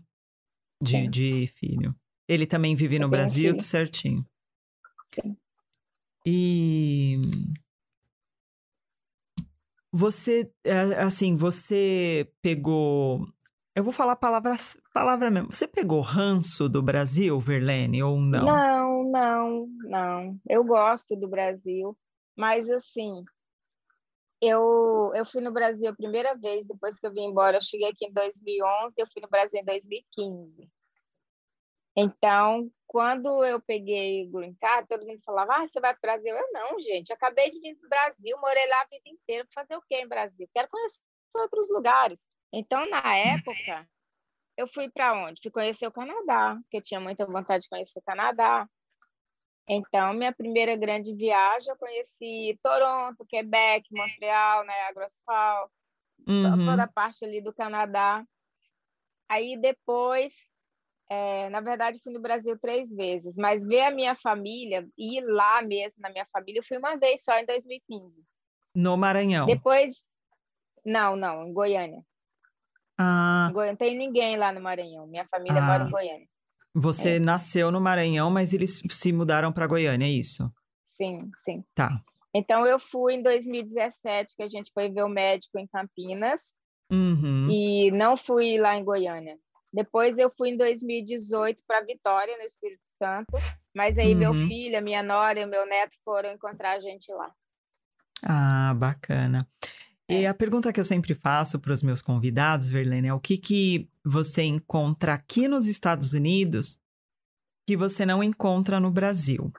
De, 0.82 1.08
de 1.10 1.48
filho. 1.48 1.94
Ele 2.28 2.46
também 2.46 2.76
vive 2.76 2.96
eu 2.96 3.02
no 3.02 3.10
Brasil, 3.10 3.54
tudo 3.54 3.66
certinho. 3.66 4.26
Sim. 5.14 5.36
E 6.26 7.18
você, 9.92 10.50
é, 10.64 10.82
assim, 11.02 11.36
você 11.36 12.32
pegou. 12.42 13.28
Eu 13.76 13.84
vou 13.84 13.92
falar 13.92 14.16
palavra, 14.16 14.56
palavra 14.94 15.32
mesmo. 15.32 15.52
Você 15.52 15.68
pegou 15.68 16.02
ranço 16.02 16.70
do 16.70 16.82
Brasil, 16.82 17.40
Verlene, 17.40 18.04
ou 18.04 18.20
não? 18.20 18.46
Não, 18.46 19.04
não, 19.10 19.68
não. 19.84 20.40
Eu 20.48 20.64
gosto 20.64 21.16
do 21.16 21.28
Brasil, 21.28 21.98
mas 22.40 22.70
assim, 22.70 23.26
eu, 24.42 25.12
eu 25.14 25.26
fui 25.26 25.42
no 25.42 25.52
Brasil 25.52 25.90
a 25.90 25.94
primeira 25.94 26.34
vez, 26.36 26.66
depois 26.66 26.98
que 26.98 27.06
eu 27.06 27.12
vim 27.12 27.26
embora, 27.26 27.58
eu 27.58 27.62
cheguei 27.62 27.90
aqui 27.90 28.06
em 28.06 28.14
2011, 28.14 28.96
eu 28.98 29.08
fui 29.12 29.22
no 29.22 29.28
Brasil 29.28 29.60
em 29.60 29.66
2015. 29.66 30.72
Então, 31.98 32.72
quando 32.88 33.44
eu 33.44 33.60
peguei 33.60 34.26
o 34.26 34.32
green 34.32 34.56
card, 34.56 34.88
todo 34.88 35.06
mundo 35.06 35.20
falava, 35.26 35.58
ah, 35.58 35.68
você 35.68 35.82
vai 35.82 35.94
para 35.94 35.98
o 35.98 36.02
Brasil? 36.02 36.34
Eu, 36.34 36.54
não, 36.54 36.80
gente, 36.80 37.12
acabei 37.12 37.50
de 37.50 37.60
vir 37.60 37.76
para 37.76 37.88
o 37.88 37.90
Brasil, 37.90 38.38
morei 38.40 38.66
lá 38.70 38.84
a 38.84 38.88
vida 38.88 39.10
inteira, 39.10 39.46
fazer 39.54 39.76
o 39.76 39.82
quê 39.82 39.96
em 39.98 40.08
Brasil? 40.08 40.50
Quero 40.54 40.70
conhecer 40.70 41.02
outros 41.36 41.70
lugares. 41.70 42.26
Então, 42.54 42.90
na 42.90 43.18
época, 43.18 43.86
eu 44.56 44.66
fui 44.66 44.90
para 44.90 45.14
onde? 45.28 45.42
Fui 45.42 45.52
conhecer 45.52 45.88
o 45.88 45.92
Canadá, 45.92 46.58
porque 46.62 46.78
eu 46.78 46.82
tinha 46.82 47.02
muita 47.02 47.26
vontade 47.26 47.64
de 47.64 47.70
conhecer 47.70 48.00
o 48.00 48.04
Canadá. 48.04 48.66
Então, 49.70 50.14
minha 50.14 50.34
primeira 50.34 50.76
grande 50.76 51.14
viagem, 51.14 51.70
eu 51.70 51.78
conheci 51.78 52.60
Toronto, 52.64 53.24
Quebec, 53.28 53.86
Montreal, 53.92 54.66
Niagara 54.66 55.08
Falls, 55.24 55.72
uhum. 56.28 56.66
toda 56.66 56.84
a 56.84 56.88
parte 56.88 57.24
ali 57.24 57.40
do 57.40 57.54
Canadá. 57.54 58.26
Aí, 59.30 59.56
depois, 59.62 60.34
é, 61.08 61.50
na 61.50 61.62
verdade, 61.62 62.00
fui 62.04 62.12
no 62.12 62.20
Brasil 62.20 62.58
três 62.60 62.92
vezes, 62.92 63.38
mas 63.38 63.64
ver 63.64 63.82
a 63.82 63.92
minha 63.92 64.16
família, 64.16 64.88
ir 64.98 65.22
lá 65.22 65.62
mesmo 65.62 66.02
na 66.02 66.10
minha 66.10 66.26
família, 66.34 66.60
eu 66.60 66.64
fui 66.64 66.78
uma 66.78 66.96
vez 66.96 67.24
só 67.24 67.38
em 67.38 67.46
2015. 67.46 68.24
No 68.76 68.98
Maranhão? 68.98 69.46
Depois, 69.46 69.94
não, 70.84 71.16
não, 71.16 71.44
em 71.44 71.54
Goiânia. 71.54 72.04
Ah. 72.98 73.52
Não 73.54 73.76
tem 73.76 73.96
ninguém 73.96 74.36
lá 74.36 74.52
no 74.52 74.62
Maranhão, 74.62 75.06
minha 75.06 75.28
família 75.28 75.60
ah. 75.60 75.66
mora 75.66 75.84
em 75.84 75.92
Goiânia. 75.92 76.28
Você 76.74 77.16
é. 77.16 77.20
nasceu 77.20 77.72
no 77.72 77.82
Maranhão, 77.82 78.30
mas 78.30 78.54
eles 78.54 78.82
se 78.90 79.12
mudaram 79.12 79.52
para 79.52 79.68
Goiânia, 79.68 80.06
é 80.06 80.10
isso? 80.10 80.52
Sim, 80.84 81.30
sim. 81.44 81.64
Tá. 81.74 82.02
Então, 82.34 82.66
eu 82.66 82.80
fui 82.80 83.16
em 83.16 83.24
2017, 83.24 84.36
que 84.36 84.44
a 84.44 84.48
gente 84.48 84.72
foi 84.74 84.90
ver 84.90 85.04
o 85.04 85.10
médico 85.10 85.58
em 85.58 85.68
Campinas, 85.68 86.54
uhum. 86.92 87.50
e 87.50 87.92
não 87.92 88.16
fui 88.16 88.58
lá 88.58 88.76
em 88.76 88.84
Goiânia. 88.84 89.38
Depois 89.72 90.18
eu 90.18 90.32
fui 90.36 90.50
em 90.50 90.58
2018 90.58 91.64
para 91.68 91.86
Vitória, 91.86 92.38
no 92.38 92.44
Espírito 92.44 92.86
Santo, 92.98 93.32
mas 93.76 93.98
aí 93.98 94.14
uhum. 94.14 94.20
meu 94.20 94.34
filho, 94.34 94.78
a 94.78 94.82
minha 94.82 95.04
nora 95.04 95.40
e 95.40 95.46
o 95.46 95.50
meu 95.50 95.66
neto 95.66 95.96
foram 96.04 96.32
encontrar 96.32 96.74
a 96.74 96.80
gente 96.80 97.12
lá. 97.12 97.32
Ah, 98.24 98.74
bacana. 98.76 99.48
E 100.10 100.24
é. 100.24 100.28
a 100.28 100.34
pergunta 100.34 100.74
que 100.74 100.80
eu 100.80 100.86
sempre 100.86 101.14
faço 101.14 101.60
para 101.60 101.72
os 101.72 101.84
meus 101.84 102.02
convidados, 102.02 102.68
Verlene, 102.68 103.10
é 103.10 103.14
o 103.14 103.20
que, 103.20 103.38
que 103.38 103.88
você 104.04 104.42
encontra 104.42 105.14
aqui 105.14 105.48
nos 105.48 105.68
Estados 105.68 106.14
Unidos 106.14 106.80
que 107.68 107.78
você 107.78 108.06
não 108.06 108.24
encontra 108.24 108.80
no 108.80 108.90
Brasil? 108.90 109.54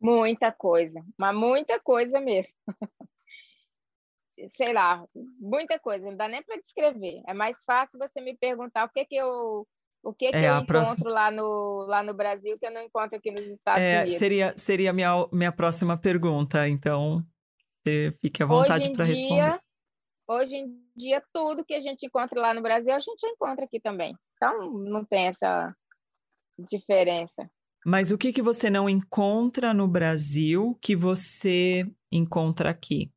Muita 0.00 0.52
coisa, 0.52 1.04
mas 1.18 1.34
muita 1.34 1.80
coisa 1.80 2.20
mesmo. 2.20 2.52
sei 4.56 4.72
lá, 4.72 5.04
muita 5.40 5.80
coisa, 5.80 6.06
não 6.06 6.16
dá 6.16 6.28
nem 6.28 6.42
para 6.42 6.56
descrever. 6.56 7.20
É 7.26 7.34
mais 7.34 7.64
fácil 7.64 7.98
você 7.98 8.20
me 8.20 8.36
perguntar 8.36 8.84
o 8.84 8.88
que 8.88 9.04
que 9.04 9.16
eu 9.16 9.66
o 10.00 10.14
que, 10.14 10.30
que 10.30 10.36
é, 10.36 10.48
eu 10.48 10.54
encontro 10.54 10.66
próxima... 10.66 11.10
lá, 11.10 11.30
no, 11.30 11.84
lá 11.88 12.02
no 12.04 12.14
Brasil 12.14 12.56
que 12.56 12.64
eu 12.64 12.70
não 12.70 12.82
encontro 12.82 13.18
aqui 13.18 13.32
nos 13.32 13.40
Estados 13.40 13.82
é, 13.82 13.98
Unidos. 13.98 14.18
Seria, 14.18 14.54
seria 14.56 14.90
a 14.90 14.92
minha, 14.92 15.10
minha 15.32 15.50
próxima 15.50 15.98
pergunta, 15.98 16.68
então 16.68 17.26
você 17.84 18.12
fique 18.20 18.42
à 18.42 18.46
vontade 18.46 18.92
para 18.92 19.04
responder. 19.04 19.60
Hoje 20.26 20.56
em 20.56 20.78
dia, 20.94 21.22
tudo 21.32 21.64
que 21.64 21.74
a 21.74 21.80
gente 21.80 22.04
encontra 22.04 22.38
lá 22.38 22.52
no 22.52 22.60
Brasil, 22.60 22.94
a 22.94 23.00
gente 23.00 23.26
encontra 23.26 23.64
aqui 23.64 23.80
também. 23.80 24.14
Então, 24.36 24.70
não 24.70 25.04
tem 25.04 25.26
essa 25.26 25.74
diferença. 26.58 27.50
Mas 27.86 28.10
o 28.10 28.18
que, 28.18 28.32
que 28.32 28.42
você 28.42 28.68
não 28.68 28.88
encontra 28.88 29.72
no 29.72 29.88
Brasil 29.88 30.78
que 30.82 30.94
você 30.94 31.90
encontra 32.12 32.70
aqui? 32.70 33.10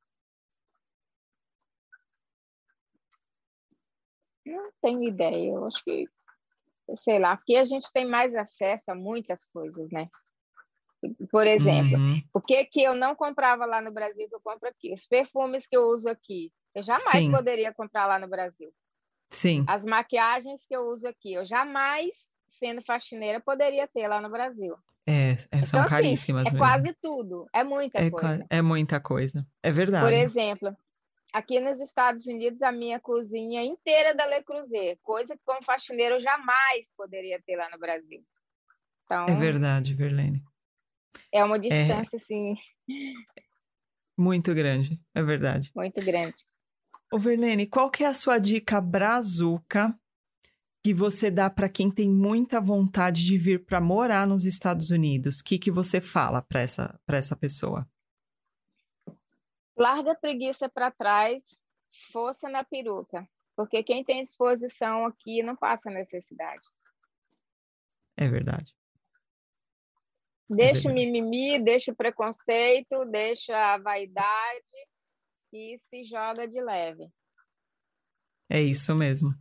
Não 4.45 4.71
tenho 4.81 5.03
ideia. 5.03 5.51
Eu 5.51 5.65
acho 5.65 5.83
que, 5.83 6.05
sei 6.97 7.19
lá, 7.19 7.33
aqui 7.33 7.57
a 7.57 7.65
gente 7.65 7.91
tem 7.91 8.05
mais 8.05 8.33
acesso 8.35 8.91
a 8.91 8.95
muitas 8.95 9.45
coisas, 9.47 9.89
né? 9.91 10.07
Por 11.31 11.47
exemplo, 11.47 11.97
uhum. 11.97 12.21
o 12.33 12.41
que 12.41 12.63
que 12.65 12.81
eu 12.81 12.93
não 12.93 13.15
comprava 13.15 13.65
lá 13.65 13.81
no 13.81 13.91
Brasil 13.91 14.27
que 14.29 14.35
eu 14.35 14.41
compro 14.41 14.69
aqui? 14.69 14.93
Os 14.93 15.05
perfumes 15.05 15.65
que 15.65 15.75
eu 15.75 15.83
uso 15.83 16.07
aqui, 16.07 16.51
eu 16.75 16.83
jamais 16.83 17.25
Sim. 17.25 17.31
poderia 17.31 17.73
comprar 17.73 18.05
lá 18.05 18.19
no 18.19 18.27
Brasil. 18.27 18.71
Sim. 19.29 19.63
As 19.67 19.83
maquiagens 19.83 20.63
que 20.65 20.75
eu 20.75 20.81
uso 20.81 21.07
aqui, 21.07 21.33
eu 21.33 21.45
jamais, 21.45 22.11
sendo 22.59 22.81
faxineira, 22.83 23.39
poderia 23.39 23.87
ter 23.87 24.07
lá 24.07 24.21
no 24.21 24.29
Brasil. 24.29 24.75
É, 25.07 25.31
é 25.31 25.35
são 25.35 25.79
então, 25.79 25.81
assim, 25.81 25.89
caríssimas 25.89 26.45
assim, 26.45 26.49
é 26.49 26.59
mesmo. 26.59 26.67
quase 26.67 26.97
tudo. 27.01 27.47
É 27.53 27.63
muita 27.63 27.99
é, 27.99 28.09
coisa. 28.09 28.45
É 28.49 28.61
muita 28.61 28.99
coisa. 28.99 29.47
É 29.63 29.71
verdade. 29.71 30.05
Por 30.05 30.13
exemplo, 30.13 30.77
aqui 31.33 31.59
nos 31.59 31.79
Estados 31.79 32.25
Unidos, 32.27 32.61
a 32.61 32.71
minha 32.71 32.99
cozinha 32.99 33.63
inteira 33.63 34.13
da 34.13 34.27
Le 34.27 34.43
Creuset, 34.43 34.99
coisa 35.01 35.35
que 35.35 35.41
como 35.45 35.63
faxineiro 35.63 36.15
eu 36.15 36.19
jamais 36.19 36.91
poderia 36.95 37.41
ter 37.41 37.55
lá 37.55 37.69
no 37.71 37.79
Brasil. 37.79 38.23
Então, 39.05 39.25
é 39.25 39.35
verdade, 39.35 39.93
Verlene. 39.93 40.43
É 41.31 41.43
uma 41.43 41.57
é 41.57 41.59
distância, 41.59 42.15
é... 42.15 42.17
assim... 42.17 42.55
Muito 44.17 44.53
grande, 44.53 44.99
é 45.15 45.23
verdade. 45.23 45.71
Muito 45.75 46.03
grande. 46.05 46.45
Ô, 47.11 47.17
Verlene, 47.17 47.67
qual 47.67 47.89
que 47.89 48.03
é 48.03 48.07
a 48.07 48.13
sua 48.13 48.37
dica 48.37 48.79
brazuca 48.79 49.97
que 50.83 50.93
você 50.93 51.29
dá 51.29 51.49
para 51.49 51.69
quem 51.69 51.91
tem 51.91 52.09
muita 52.09 52.59
vontade 52.59 53.25
de 53.25 53.37
vir 53.37 53.65
para 53.65 53.81
morar 53.81 54.25
nos 54.25 54.45
Estados 54.45 54.89
Unidos? 54.91 55.39
O 55.39 55.43
que, 55.43 55.59
que 55.59 55.71
você 55.71 55.99
fala 55.99 56.41
para 56.41 56.61
essa, 56.61 56.99
essa 57.09 57.35
pessoa? 57.35 57.87
Larga 59.77 60.11
a 60.11 60.15
preguiça 60.15 60.69
para 60.69 60.91
trás, 60.91 61.43
força 62.11 62.49
na 62.49 62.63
peruca, 62.63 63.27
porque 63.55 63.83
quem 63.83 64.03
tem 64.03 64.21
exposição 64.21 65.05
aqui 65.05 65.43
não 65.43 65.55
passa 65.55 65.89
necessidade. 65.89 66.67
É 68.17 68.27
verdade. 68.27 68.73
Deixa 70.55 70.89
o 70.89 70.93
mimimi, 70.93 71.57
deixa 71.63 71.91
o 71.91 71.95
preconceito, 71.95 73.05
deixa 73.05 73.55
a 73.55 73.77
vaidade 73.77 74.87
e 75.53 75.77
se 75.89 76.03
joga 76.03 76.45
de 76.45 76.61
leve. 76.61 77.07
É 78.49 78.61
isso 78.61 78.93
mesmo. 78.93 79.33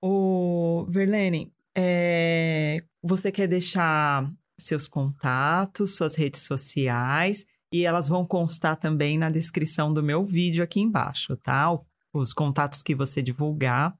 O 0.00 0.86
Verlene, 0.88 1.52
é... 1.76 2.82
você 3.02 3.30
quer 3.30 3.46
deixar 3.46 4.26
seus 4.58 4.88
contatos, 4.88 5.96
suas 5.96 6.14
redes 6.14 6.42
sociais 6.42 7.44
e 7.70 7.84
elas 7.84 8.08
vão 8.08 8.26
constar 8.26 8.76
também 8.76 9.18
na 9.18 9.28
descrição 9.28 9.92
do 9.92 10.02
meu 10.02 10.24
vídeo 10.24 10.64
aqui 10.64 10.80
embaixo, 10.80 11.36
tá? 11.36 11.66
Os 12.10 12.32
contatos 12.32 12.82
que 12.82 12.94
você 12.94 13.20
divulgar 13.20 13.94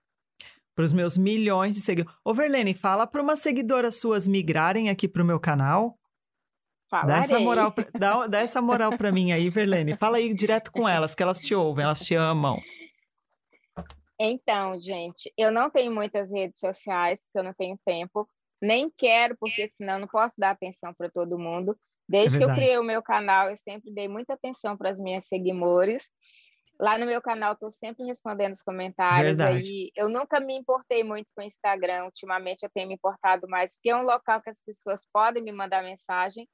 para 0.74 0.84
os 0.84 0.94
meus 0.94 1.18
milhões 1.18 1.74
de 1.74 1.80
seguidores. 1.80 2.18
Ô, 2.24 2.32
Verlene, 2.32 2.72
fala 2.72 3.06
para 3.06 3.22
umas 3.22 3.40
seguidoras 3.40 3.96
suas 3.96 4.26
migrarem 4.26 4.88
aqui 4.88 5.06
para 5.06 5.22
o 5.22 5.26
meu 5.26 5.38
canal. 5.38 5.98
Falarei. 7.00 7.20
Dá 7.20 7.24
essa 7.24 7.40
moral, 7.40 7.72
pra, 7.72 7.86
dá, 7.98 8.26
dá 8.26 8.38
essa 8.40 8.62
moral 8.62 8.96
para 8.96 9.12
mim 9.12 9.32
aí, 9.32 9.50
Verlene. 9.50 9.96
Fala 9.96 10.18
aí 10.18 10.32
direto 10.32 10.70
com 10.72 10.88
elas, 10.88 11.14
que 11.14 11.22
elas 11.22 11.40
te 11.40 11.54
ouvem, 11.54 11.84
elas 11.84 12.00
te 12.00 12.14
amam. 12.14 12.60
Então, 14.18 14.80
gente, 14.80 15.32
eu 15.36 15.50
não 15.50 15.70
tenho 15.70 15.92
muitas 15.92 16.32
redes 16.32 16.58
sociais, 16.58 17.24
porque 17.24 17.38
eu 17.38 17.44
não 17.44 17.52
tenho 17.52 17.78
tempo, 17.84 18.28
nem 18.62 18.90
quero, 18.96 19.36
porque 19.38 19.68
senão 19.68 19.98
não 19.98 20.08
posso 20.08 20.34
dar 20.38 20.50
atenção 20.50 20.94
para 20.94 21.10
todo 21.10 21.38
mundo. 21.38 21.76
Desde 22.08 22.36
é 22.36 22.38
que 22.38 22.44
eu 22.44 22.54
criei 22.54 22.78
o 22.78 22.84
meu 22.84 23.02
canal, 23.02 23.50
eu 23.50 23.56
sempre 23.56 23.92
dei 23.92 24.08
muita 24.08 24.34
atenção 24.34 24.76
para 24.76 24.90
as 24.90 25.00
minhas 25.00 25.26
seguidores. 25.26 26.08
Lá 26.78 26.98
no 26.98 27.06
meu 27.06 27.22
canal, 27.22 27.54
estou 27.54 27.70
sempre 27.70 28.04
respondendo 28.04 28.52
os 28.52 28.62
comentários. 28.62 29.36
Verdade. 29.36 29.68
Aí, 29.68 29.90
eu 29.96 30.08
nunca 30.08 30.38
me 30.40 30.54
importei 30.54 31.02
muito 31.02 31.26
com 31.34 31.42
o 31.42 31.44
Instagram. 31.44 32.04
Ultimamente, 32.04 32.62
eu 32.62 32.70
tenho 32.70 32.86
me 32.88 32.94
importado 32.94 33.48
mais, 33.48 33.74
porque 33.74 33.90
é 33.90 33.96
um 33.96 34.02
local 34.02 34.42
que 34.42 34.50
as 34.50 34.62
pessoas 34.62 35.06
podem 35.12 35.42
me 35.42 35.52
mandar 35.52 35.82
mensagem. 35.82 36.46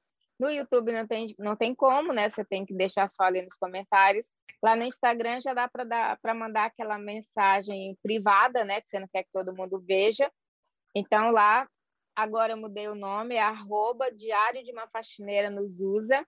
No 0.43 0.51
YouTube 0.51 0.91
não 0.91 1.07
tem, 1.07 1.33
não 1.39 1.55
tem 1.55 1.73
como, 1.73 2.13
né? 2.13 2.29
Você 2.29 2.45
tem 2.45 2.67
que 2.67 2.75
deixar 2.75 3.09
só 3.09 3.23
ali 3.23 3.43
nos 3.43 3.57
comentários. 3.57 4.33
Lá 4.61 4.75
no 4.75 4.83
Instagram 4.83 5.41
já 5.41 5.55
dá 5.55 5.69
para 5.69 6.35
mandar 6.35 6.65
aquela 6.65 6.99
mensagem 6.99 7.97
privada, 8.03 8.65
né? 8.65 8.81
Que 8.81 8.89
você 8.89 8.99
não 8.99 9.07
quer 9.07 9.23
que 9.23 9.31
todo 9.33 9.55
mundo 9.55 9.81
veja. 9.87 10.29
Então, 10.97 11.31
lá, 11.31 11.69
agora 12.17 12.55
eu 12.55 12.57
mudei 12.57 12.89
o 12.89 12.95
nome, 12.97 13.37
é 13.37 13.41
arroba 13.41 14.11
Diário 14.11 14.65
de 14.65 14.73
uma 14.73 14.89
Faxineira 14.89 15.49
nos 15.49 15.81
usa. 15.81 16.27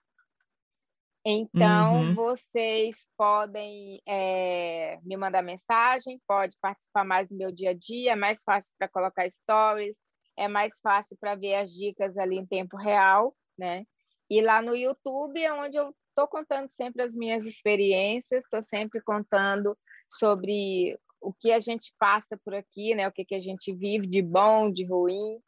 Então, 1.26 1.94
uhum. 1.94 2.14
vocês 2.14 3.08
podem 3.16 4.00
é, 4.06 5.00
me 5.02 5.16
mandar 5.16 5.42
mensagem, 5.42 6.22
pode 6.24 6.56
participar 6.60 7.02
mais 7.02 7.28
do 7.28 7.34
meu 7.34 7.50
dia 7.50 7.70
a 7.70 7.74
dia, 7.74 8.12
é 8.12 8.16
mais 8.16 8.44
fácil 8.44 8.72
para 8.78 8.86
colocar 8.86 9.28
stories, 9.28 9.96
é 10.36 10.46
mais 10.46 10.78
fácil 10.78 11.16
para 11.18 11.34
ver 11.34 11.56
as 11.56 11.72
dicas 11.72 12.16
ali 12.16 12.36
em 12.36 12.46
tempo 12.46 12.76
real, 12.76 13.34
né? 13.58 13.84
E 14.30 14.40
lá 14.40 14.62
no 14.62 14.74
YouTube 14.74 15.42
é 15.42 15.52
onde 15.52 15.76
eu 15.76 15.94
estou 16.08 16.28
contando 16.28 16.68
sempre 16.68 17.02
as 17.02 17.14
minhas 17.14 17.44
experiências, 17.44 18.44
estou 18.44 18.62
sempre 18.62 19.00
contando 19.02 19.76
sobre 20.08 20.98
o 21.20 21.32
que 21.32 21.52
a 21.52 21.58
gente 21.58 21.92
passa 21.98 22.38
por 22.44 22.54
aqui, 22.54 22.94
né? 22.94 23.08
O 23.08 23.12
que, 23.12 23.24
que 23.24 23.34
a 23.34 23.40
gente 23.40 23.72
vive 23.72 24.06
de 24.06 24.22
bom, 24.22 24.70
de 24.70 24.84
ruim. 24.84 25.40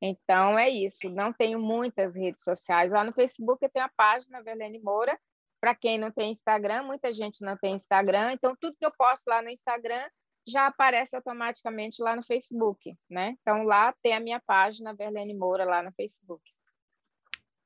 Então 0.00 0.58
é 0.58 0.68
isso. 0.68 1.08
Não 1.08 1.32
tenho 1.32 1.58
muitas 1.60 2.16
redes 2.16 2.42
sociais. 2.42 2.90
Lá 2.90 3.04
no 3.04 3.12
Facebook 3.12 3.62
eu 3.62 3.70
tenho 3.70 3.84
a 3.84 3.92
página 3.96 4.42
Verlene 4.42 4.80
Moura. 4.80 5.18
Para 5.60 5.74
quem 5.74 5.98
não 5.98 6.10
tem 6.10 6.30
Instagram, 6.30 6.82
muita 6.82 7.12
gente 7.12 7.42
não 7.42 7.56
tem 7.56 7.74
Instagram. 7.74 8.32
Então 8.32 8.56
tudo 8.60 8.76
que 8.78 8.86
eu 8.86 8.92
posto 8.96 9.26
lá 9.28 9.42
no 9.42 9.48
Instagram 9.48 10.04
já 10.46 10.66
aparece 10.66 11.16
automaticamente 11.16 12.02
lá 12.02 12.14
no 12.14 12.22
Facebook, 12.22 12.94
né? 13.08 13.34
Então 13.40 13.62
lá 13.64 13.94
tem 14.02 14.14
a 14.14 14.20
minha 14.20 14.40
página 14.40 14.94
Verlene 14.94 15.34
Moura 15.34 15.64
lá 15.64 15.82
no 15.82 15.92
Facebook. 15.92 16.53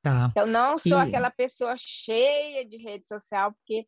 Tá. 0.09 0.41
Eu 0.41 0.47
não 0.47 0.79
sou 0.79 0.99
e... 0.99 1.01
aquela 1.01 1.31
pessoa 1.31 1.75
cheia 1.77 2.65
de 2.67 2.77
rede 2.77 3.07
social, 3.07 3.53
porque 3.53 3.87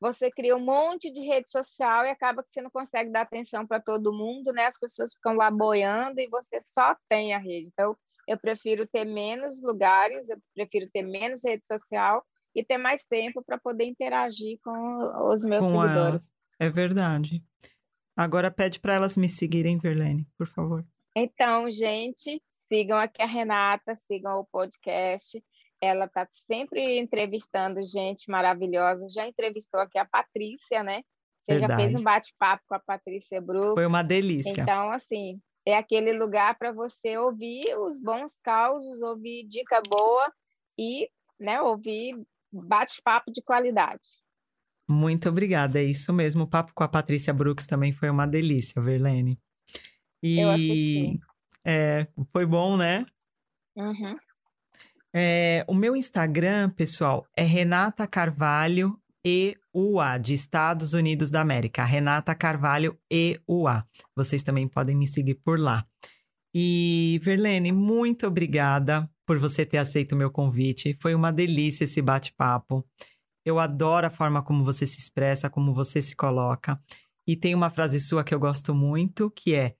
você 0.00 0.30
cria 0.30 0.56
um 0.56 0.64
monte 0.64 1.12
de 1.12 1.20
rede 1.20 1.50
social 1.50 2.04
e 2.04 2.10
acaba 2.10 2.42
que 2.42 2.50
você 2.50 2.62
não 2.62 2.70
consegue 2.70 3.10
dar 3.10 3.22
atenção 3.22 3.66
para 3.66 3.80
todo 3.80 4.16
mundo, 4.16 4.52
né? 4.52 4.66
As 4.66 4.78
pessoas 4.78 5.12
ficam 5.12 5.34
lá 5.34 5.50
boiando 5.50 6.20
e 6.20 6.28
você 6.28 6.60
só 6.60 6.96
tem 7.08 7.34
a 7.34 7.38
rede. 7.38 7.68
Então, 7.72 7.94
eu 8.26 8.38
prefiro 8.38 8.86
ter 8.86 9.04
menos 9.04 9.60
lugares, 9.60 10.30
eu 10.30 10.38
prefiro 10.54 10.88
ter 10.90 11.02
menos 11.02 11.44
rede 11.44 11.66
social 11.66 12.24
e 12.54 12.64
ter 12.64 12.78
mais 12.78 13.04
tempo 13.04 13.42
para 13.44 13.58
poder 13.58 13.84
interagir 13.84 14.58
com 14.64 15.30
os 15.30 15.44
meus 15.44 15.66
com 15.66 15.72
seguidores. 15.72 15.96
Elas. 15.98 16.32
É 16.58 16.70
verdade. 16.70 17.44
Agora 18.16 18.50
pede 18.50 18.80
para 18.80 18.94
elas 18.94 19.16
me 19.16 19.28
seguirem, 19.28 19.78
Verlene, 19.78 20.26
por 20.36 20.46
favor. 20.46 20.84
Então, 21.14 21.70
gente, 21.70 22.42
sigam 22.48 22.98
aqui 22.98 23.22
a 23.22 23.26
Renata, 23.26 23.94
sigam 23.94 24.38
o 24.38 24.44
podcast. 24.44 25.42
Ela 25.80 26.04
está 26.04 26.26
sempre 26.28 26.98
entrevistando 26.98 27.84
gente 27.84 28.30
maravilhosa. 28.30 29.06
Já 29.08 29.26
entrevistou 29.26 29.80
aqui 29.80 29.98
a 29.98 30.04
Patrícia, 30.04 30.82
né? 30.82 31.02
Você 31.40 31.58
Verdade. 31.58 31.82
já 31.82 31.88
fez 31.88 32.00
um 32.00 32.04
bate-papo 32.04 32.62
com 32.68 32.74
a 32.74 32.80
Patrícia 32.80 33.40
Brooks. 33.40 33.74
Foi 33.74 33.86
uma 33.86 34.02
delícia. 34.02 34.60
Então, 34.60 34.90
assim, 34.90 35.40
é 35.66 35.76
aquele 35.76 36.12
lugar 36.12 36.58
para 36.58 36.72
você 36.72 37.16
ouvir 37.16 37.64
os 37.78 38.00
bons 38.00 38.40
causos, 38.42 39.00
ouvir 39.00 39.46
dica 39.48 39.80
boa 39.88 40.30
e 40.78 41.08
né, 41.38 41.60
ouvir 41.62 42.14
bate-papo 42.52 43.32
de 43.32 43.42
qualidade. 43.42 44.06
Muito 44.88 45.28
obrigada, 45.28 45.78
é 45.78 45.84
isso 45.84 46.12
mesmo. 46.12 46.44
O 46.44 46.48
papo 46.48 46.72
com 46.74 46.82
a 46.82 46.88
Patrícia 46.88 47.32
Brooks 47.32 47.66
também 47.66 47.92
foi 47.92 48.10
uma 48.10 48.26
delícia, 48.26 48.82
Verlene. 48.82 49.38
E 50.22 50.40
Eu 50.40 50.50
assisti. 50.50 51.20
É, 51.64 52.08
foi 52.32 52.44
bom, 52.44 52.76
né? 52.76 53.06
Uhum. 53.76 54.16
É, 55.14 55.64
o 55.66 55.74
meu 55.74 55.96
Instagram, 55.96 56.70
pessoal, 56.70 57.26
é 57.36 57.42
Renata 57.42 58.06
Carvalho 58.06 58.96
EUA, 59.24 60.18
de 60.18 60.32
Estados 60.32 60.92
Unidos 60.92 61.30
da 61.30 61.40
América. 61.40 61.84
Renata 61.84 62.34
Carvalho 62.34 62.98
EUA. 63.10 63.84
Vocês 64.16 64.42
também 64.42 64.68
podem 64.68 64.96
me 64.96 65.06
seguir 65.06 65.34
por 65.34 65.58
lá. 65.58 65.84
E, 66.54 67.20
Verlene, 67.22 67.70
muito 67.70 68.26
obrigada 68.26 69.08
por 69.26 69.38
você 69.38 69.64
ter 69.64 69.78
aceito 69.78 70.12
o 70.12 70.16
meu 70.16 70.30
convite. 70.30 70.96
Foi 71.00 71.14
uma 71.14 71.32
delícia 71.32 71.84
esse 71.84 72.00
bate-papo. 72.00 72.84
Eu 73.44 73.58
adoro 73.58 74.06
a 74.06 74.10
forma 74.10 74.42
como 74.42 74.64
você 74.64 74.86
se 74.86 74.98
expressa, 74.98 75.50
como 75.50 75.72
você 75.72 76.00
se 76.00 76.16
coloca. 76.16 76.80
E 77.26 77.36
tem 77.36 77.54
uma 77.54 77.70
frase 77.70 78.00
sua 78.00 78.24
que 78.24 78.34
eu 78.34 78.40
gosto 78.40 78.74
muito, 78.74 79.30
que 79.30 79.54
é, 79.54 79.74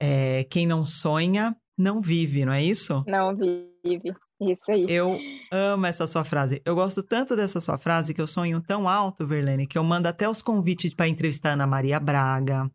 é 0.00 0.44
quem 0.44 0.66
não 0.66 0.86
sonha, 0.86 1.56
não 1.82 2.00
vive, 2.00 2.44
não 2.44 2.52
é 2.52 2.62
isso? 2.62 3.04
Não 3.06 3.36
vive. 3.36 4.14
Isso 4.40 4.70
aí. 4.70 4.86
Eu 4.88 5.18
amo 5.52 5.86
essa 5.86 6.06
sua 6.06 6.24
frase. 6.24 6.60
Eu 6.64 6.74
gosto 6.74 7.02
tanto 7.02 7.36
dessa 7.36 7.60
sua 7.60 7.78
frase 7.78 8.12
que 8.12 8.20
eu 8.20 8.26
sonho 8.26 8.60
tão 8.60 8.88
alto, 8.88 9.26
Verlene, 9.26 9.66
que 9.66 9.78
eu 9.78 9.84
mando 9.84 10.08
até 10.08 10.28
os 10.28 10.42
convites 10.42 10.94
para 10.94 11.08
entrevistar 11.08 11.50
a 11.50 11.52
Ana 11.52 11.66
Maria 11.66 12.00
Braga. 12.00 12.70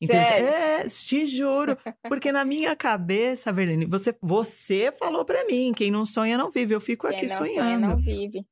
Entrevista... 0.00 0.34
É, 0.34 0.84
te 0.84 1.24
juro. 1.24 1.76
Porque 2.08 2.30
na 2.32 2.44
minha 2.44 2.76
cabeça, 2.76 3.52
Verlene, 3.52 3.86
você, 3.86 4.14
você 4.20 4.92
falou 4.92 5.24
para 5.24 5.44
mim: 5.46 5.72
quem 5.74 5.90
não 5.90 6.04
sonha 6.04 6.36
não 6.36 6.50
vive. 6.50 6.74
Eu 6.74 6.80
fico 6.80 7.06
quem 7.08 7.16
aqui 7.16 7.26
não 7.28 7.36
sonhando. 7.36 7.60
Sonha, 7.62 7.78
não 7.78 7.96
vive. 7.96 8.46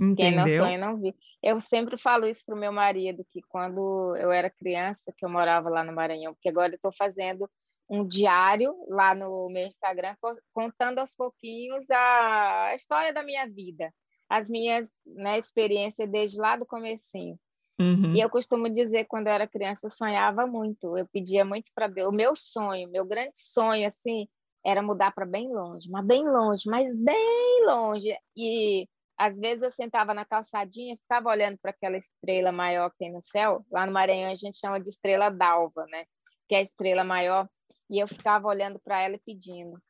Entendeu? 0.00 0.16
Quem 0.16 0.34
não 0.34 0.46
sonha 0.46 0.78
não 0.78 0.96
vive. 0.96 1.16
Eu 1.42 1.60
sempre 1.60 1.96
falo 1.96 2.26
isso 2.26 2.44
pro 2.44 2.56
meu 2.56 2.72
marido, 2.72 3.24
que 3.30 3.40
quando 3.48 4.16
eu 4.16 4.32
era 4.32 4.50
criança, 4.50 5.12
que 5.16 5.24
eu 5.24 5.28
morava 5.28 5.68
lá 5.68 5.84
no 5.84 5.92
Maranhão, 5.92 6.34
porque 6.34 6.48
agora 6.48 6.72
eu 6.72 6.76
estou 6.76 6.92
fazendo 6.92 7.48
um 7.88 8.06
diário 8.06 8.74
lá 8.88 9.14
no 9.14 9.48
meu 9.48 9.66
Instagram 9.66 10.14
contando 10.52 10.98
aos 10.98 11.14
pouquinhos 11.14 11.88
a 11.90 12.72
história 12.74 13.12
da 13.12 13.22
minha 13.22 13.46
vida, 13.46 13.92
as 14.28 14.48
minhas 14.48 14.92
né, 15.06 15.38
experiências 15.38 16.10
desde 16.10 16.38
lá 16.38 16.56
do 16.56 16.66
comecinho. 16.66 17.38
Uhum. 17.78 18.14
E 18.14 18.20
eu 18.20 18.30
costumo 18.30 18.70
dizer 18.70 19.04
quando 19.04 19.26
eu 19.26 19.34
era 19.34 19.46
criança 19.46 19.86
eu 19.86 19.90
sonhava 19.90 20.46
muito, 20.46 20.96
eu 20.96 21.06
pedia 21.06 21.44
muito 21.44 21.70
para 21.74 21.86
Deus. 21.86 22.08
O 22.08 22.14
meu 22.14 22.34
sonho, 22.34 22.88
meu 22.90 23.04
grande 23.04 23.38
sonho 23.38 23.86
assim, 23.86 24.26
era 24.64 24.82
mudar 24.82 25.12
para 25.12 25.26
bem 25.26 25.52
longe, 25.52 25.88
mas 25.90 26.04
bem 26.04 26.28
longe, 26.28 26.68
mas 26.68 26.96
bem 26.96 27.66
longe. 27.66 28.16
E 28.36 28.88
às 29.18 29.38
vezes 29.38 29.62
eu 29.62 29.70
sentava 29.70 30.12
na 30.12 30.24
calçadinha, 30.24 30.96
ficava 30.96 31.28
olhando 31.30 31.58
para 31.58 31.70
aquela 31.70 31.96
estrela 31.96 32.50
maior 32.50 32.90
que 32.90 32.98
tem 32.98 33.12
no 33.12 33.20
céu. 33.20 33.64
Lá 33.70 33.86
no 33.86 33.92
Maranhão 33.92 34.30
a 34.30 34.34
gente 34.34 34.58
chama 34.58 34.80
de 34.80 34.88
estrela 34.88 35.30
d'alva, 35.30 35.86
né? 35.86 36.04
Que 36.48 36.54
é 36.54 36.58
a 36.58 36.62
estrela 36.62 37.04
maior 37.04 37.48
e 37.88 37.98
eu 37.98 38.08
ficava 38.08 38.48
olhando 38.48 38.78
para 38.78 39.00
ela 39.02 39.14
e 39.14 39.20
pedindo: 39.24 39.80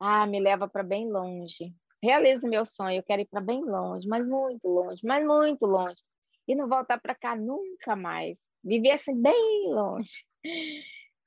Ah, 0.00 0.26
me 0.26 0.40
leva 0.40 0.68
para 0.68 0.82
bem 0.82 1.10
longe. 1.10 1.74
Realiza 2.02 2.46
o 2.46 2.50
meu 2.50 2.66
sonho, 2.66 2.98
eu 2.98 3.02
quero 3.02 3.22
ir 3.22 3.28
para 3.30 3.40
bem 3.40 3.64
longe, 3.64 4.06
mas 4.06 4.26
muito 4.26 4.68
longe, 4.68 5.00
mas 5.02 5.24
muito 5.24 5.64
longe. 5.64 6.00
E 6.46 6.54
não 6.54 6.68
voltar 6.68 7.00
para 7.00 7.14
cá 7.14 7.34
nunca 7.34 7.96
mais. 7.96 8.38
Viver 8.62 8.90
assim 8.90 9.20
bem 9.20 9.72
longe. 9.72 10.24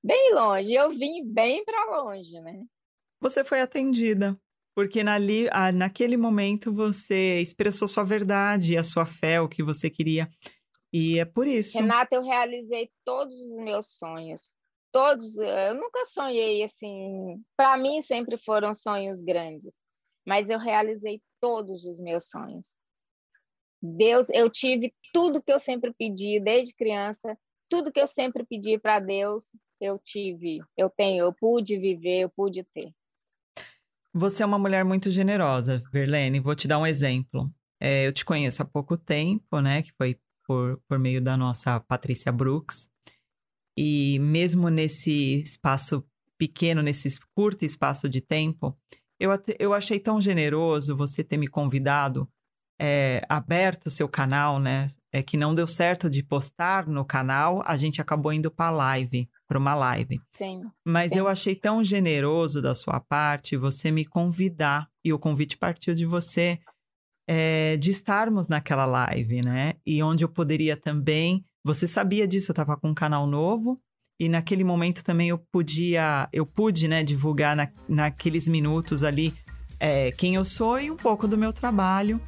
Bem 0.04 0.34
longe. 0.34 0.72
Eu 0.72 0.92
vim 0.92 1.26
bem 1.26 1.66
para 1.66 1.86
longe, 1.86 2.40
né? 2.40 2.64
Você 3.20 3.44
foi 3.44 3.60
atendida. 3.60 4.40
Porque 4.76 5.04
nali, 5.04 5.50
naquele 5.74 6.16
momento 6.16 6.72
você 6.72 7.42
expressou 7.42 7.88
sua 7.88 8.04
verdade, 8.04 8.78
a 8.78 8.84
sua 8.84 9.08
fé, 9.08 9.42
o 9.42 9.50
que 9.50 9.64
você 9.64 9.90
queria. 9.90 10.30
E 10.94 11.18
é 11.18 11.26
por 11.26 11.48
isso. 11.48 11.80
Renata, 11.80 12.16
eu 12.16 12.22
realizei 12.22 12.92
todos 13.04 13.34
os 13.34 13.58
meus 13.58 13.88
sonhos 13.98 14.54
todos, 14.92 15.38
eu 15.38 15.76
nunca 15.76 16.06
sonhei 16.08 16.64
assim, 16.64 17.42
para 17.56 17.78
mim 17.78 18.02
sempre 18.02 18.38
foram 18.38 18.74
sonhos 18.74 19.22
grandes, 19.22 19.74
mas 20.26 20.50
eu 20.50 20.60
realizei 20.60 21.22
todos 21.40 21.86
os 21.86 22.00
meus 22.00 22.30
sonhos. 22.30 22.76
Deus, 23.82 24.30
eu 24.30 24.50
tive 24.50 24.94
tudo 25.14 25.42
que 25.42 25.52
eu 25.52 25.60
sempre 25.60 25.94
pedi 25.94 26.40
desde 26.40 26.74
criança, 26.74 27.38
tudo 27.70 27.92
que 27.92 28.00
eu 28.00 28.08
sempre 28.08 28.46
pedi 28.46 28.78
para 28.80 29.00
Deus, 29.00 29.46
eu 29.80 30.00
tive, 30.00 30.60
eu 30.76 30.90
tenho, 30.90 31.26
eu 31.26 31.34
pude 31.34 31.78
viver, 31.78 32.22
eu 32.22 32.30
pude 32.30 32.64
ter. 32.74 32.92
Você 34.14 34.42
é 34.42 34.46
uma 34.46 34.58
mulher 34.58 34.84
muito 34.84 35.12
generosa, 35.12 35.84
Verlene. 35.92 36.40
Vou 36.40 36.56
te 36.56 36.68
dar 36.68 36.80
um 36.80 36.88
exemplo. 36.88 37.54
É, 37.80 38.08
eu 38.08 38.12
te 38.12 38.26
conheço 38.26 38.64
há 38.64 38.66
pouco 38.66 38.98
tempo, 38.98 39.60
né? 39.60 39.84
Que 39.84 39.92
foi 39.94 40.20
por, 40.44 40.82
por 40.88 40.98
meio 40.98 41.22
da 41.22 41.38
nossa 41.38 41.80
Patrícia 41.82 42.32
Brooks. 42.32 42.90
E 43.78 44.18
mesmo 44.20 44.70
nesse 44.70 45.42
espaço 45.42 46.04
pequeno, 46.38 46.82
nesse 46.82 47.20
curto 47.36 47.64
espaço 47.64 48.10
de 48.10 48.22
tempo, 48.22 48.76
eu, 49.20 49.32
eu 49.60 49.74
achei 49.74 50.00
tão 50.00 50.20
generoso 50.20 50.96
você 50.96 51.24
ter 51.24 51.38
me 51.38 51.48
convidado 51.48 52.28
é, 52.80 53.22
aberto 53.28 53.88
o 53.88 53.92
seu 53.92 54.08
canal, 54.08 54.60
né? 54.60 54.88
É 55.12 55.24
que 55.24 55.36
não 55.36 55.56
deu 55.56 55.66
certo 55.66 56.10
de 56.10 56.24
postar 56.24 56.88
no 56.88 57.04
canal, 57.04 57.64
a 57.66 57.76
gente 57.76 58.00
acabou 58.00 58.32
indo 58.32 58.52
para 58.52 58.70
live, 58.70 59.28
para 59.48 59.58
uma 59.58 59.74
live. 59.74 60.20
Sim. 60.38 60.62
Mas 60.86 61.12
sim. 61.12 61.18
eu 61.18 61.28
achei 61.28 61.56
tão 61.56 61.84
generoso 61.84 62.62
da 62.62 62.76
sua 62.76 63.00
parte 63.00 63.58
você 63.58 63.90
me 63.90 64.06
convidar 64.06 64.88
e 65.04 65.12
o 65.12 65.20
convite 65.20 65.58
partiu 65.58 65.96
de 65.96 66.06
você 66.06 66.60
é, 67.28 67.76
de 67.78 67.90
estarmos 67.90 68.48
naquela 68.48 68.86
live, 68.86 69.42
né? 69.44 69.74
E 69.86 70.02
onde 70.04 70.24
eu 70.24 70.30
poderia 70.30 70.78
também. 70.78 71.44
Você 71.64 71.88
sabia 71.88 72.28
disso? 72.28 72.52
Eu 72.52 72.54
estava 72.54 72.78
com 72.78 72.90
um 72.90 72.94
canal 72.94 73.28
novo 73.28 73.78
e 74.20 74.28
naquele 74.28 74.64
momento 74.64 75.04
também 75.04 75.30
eu 75.30 75.38
podia, 75.52 76.28
eu 76.34 76.46
pude, 76.46 76.88
né, 76.88 77.04
divulgar 77.04 77.56
na, 77.56 77.70
naqueles 77.88 78.48
minutos 78.48 79.04
ali 79.04 79.34
é, 79.80 80.12
quem 80.12 80.36
eu 80.36 80.44
sou 80.44 80.80
e 80.80 80.90
um 80.90 80.96
pouco 80.96 81.28
do 81.28 81.38
meu 81.38 81.54
trabalho. 81.54 82.20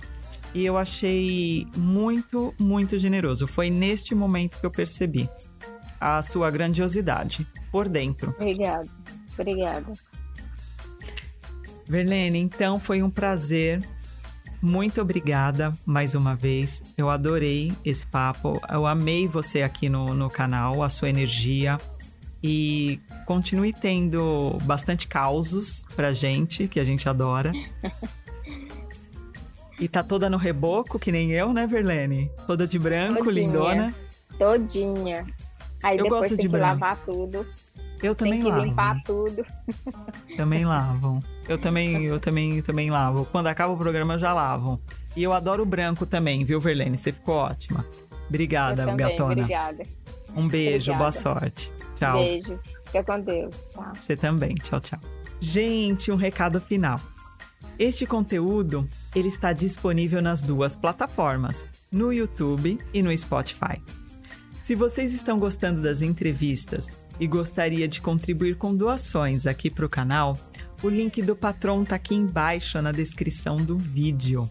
E 0.54 0.66
eu 0.66 0.78
achei 0.78 1.68
muito, 1.78 2.54
muito 2.60 2.98
generoso. 2.98 3.48
Foi 3.48 3.70
neste 3.70 4.16
momento 4.16 4.60
que 4.60 4.66
eu 4.66 4.72
percebi 4.72 5.30
a 6.00 6.22
sua 6.22 6.50
grandiosidade 6.50 7.48
por 7.72 7.88
dentro. 7.88 8.32
Obrigada, 8.32 8.90
obrigada. 9.34 9.94
Verlene, 11.88 12.40
então 12.40 12.80
foi 12.80 13.02
um 13.02 13.10
prazer. 13.10 13.82
Muito 14.62 15.02
obrigada 15.02 15.74
mais 15.86 16.16
uma 16.16 16.36
vez. 16.36 16.84
Eu 16.98 17.10
adorei 17.10 17.72
esse 17.86 18.06
papo. 18.06 18.60
Eu 18.70 18.86
amei 18.86 19.28
você 19.28 19.62
aqui 19.62 19.88
no, 19.88 20.14
no 20.14 20.30
canal, 20.30 20.84
a 20.84 20.90
sua 20.90 21.10
energia. 21.10 21.80
E 22.44 23.00
continue 23.26 23.74
tendo 23.74 24.58
bastante 24.64 25.08
causos 25.08 25.86
pra 25.96 26.12
gente, 26.12 26.68
que 26.68 26.80
a 26.80 26.84
gente 26.84 27.08
adora. 27.08 27.52
E 29.82 29.88
tá 29.88 30.04
toda 30.04 30.30
no 30.30 30.36
reboco, 30.36 31.00
que 31.00 31.10
nem 31.10 31.32
eu, 31.32 31.54
né, 31.54 31.66
Verlene? 31.66 32.30
Toda 32.46 32.68
de 32.68 32.78
branco, 32.78 33.24
Todinha. 33.24 33.46
lindona. 33.48 33.96
Todinha. 34.38 35.26
Aí 35.82 35.98
Eu 35.98 36.04
depois 36.04 36.24
gosto 36.24 36.30
tem 36.36 36.38
de 36.38 36.42
que 36.42 36.48
branco. 36.50 36.82
lavar 36.82 36.98
tudo. 37.06 37.48
Eu 38.02 38.16
também 38.16 38.36
tem 38.36 38.44
que 38.44 38.50
lavo. 38.50 38.66
limpar 38.66 39.04
tudo. 39.04 39.46
Também 40.38 40.64
lavam. 40.66 41.22
Eu 41.48 41.58
também, 41.58 42.06
eu 42.06 42.20
também, 42.20 42.62
também 42.62 42.90
lavo. 42.90 43.26
Quando 43.26 43.48
acaba 43.48 43.74
o 43.74 43.78
programa, 43.78 44.18
já 44.18 44.32
lavo. 44.32 44.80
E 45.16 45.24
eu 45.24 45.34
adoro 45.34 45.64
o 45.64 45.66
branco 45.66 46.06
também, 46.06 46.46
viu, 46.46 46.62
Verlene? 46.62 46.98
Você 46.98 47.12
ficou 47.12 47.36
ótima. 47.36 47.86
Obrigada, 48.30 48.86
também, 48.86 48.98
gatona. 48.98 49.34
Obrigada. 49.34 49.86
Um 50.36 50.48
beijo, 50.48 50.94
boa 50.94 51.10
Obrigada. 51.10 51.40
sorte. 51.40 51.74
Tchau. 51.96 52.24
Beijo. 52.24 52.60
Fica 52.86 53.04
com 53.04 53.20
Deus. 53.20 53.56
Tchau. 53.74 53.92
Você 53.96 54.16
também. 54.16 54.56
Tchau, 54.56 54.80
tchau. 54.80 55.00
Gente, 55.42 56.12
um 56.12 56.16
recado 56.16 56.62
final. 56.62 57.00
Este 57.78 58.06
conteúdo, 58.06 58.88
ele 59.16 59.30
está 59.30 59.52
disponível 59.52 60.22
nas 60.22 60.44
duas 60.44 60.76
plataformas, 60.76 61.66
no 61.92 62.14
YouTube 62.14 62.80
e 62.94 63.02
no 63.02 63.18
Spotify. 63.18 63.82
Se 64.62 64.76
vocês 64.76 65.14
estão 65.14 65.40
gostando 65.40 65.82
das 65.82 66.02
entrevistas 66.02 66.90
e 67.20 67.28
gostaria 67.28 67.88
de 67.88 68.02
contribuir 68.02 68.56
com 68.56 68.76
doações 68.76 69.46
aqui 69.46 69.70
para 69.70 69.86
o 69.86 69.90
canal, 69.90 70.38
o 70.82 70.90
link 70.90 71.22
do 71.22 71.36
Patron 71.36 71.84
está 71.84 71.96
aqui 71.96 72.16
embaixo 72.16 72.82
na 72.82 72.92
descrição 72.92 73.58
do 73.58 73.78
vídeo. 73.78 74.50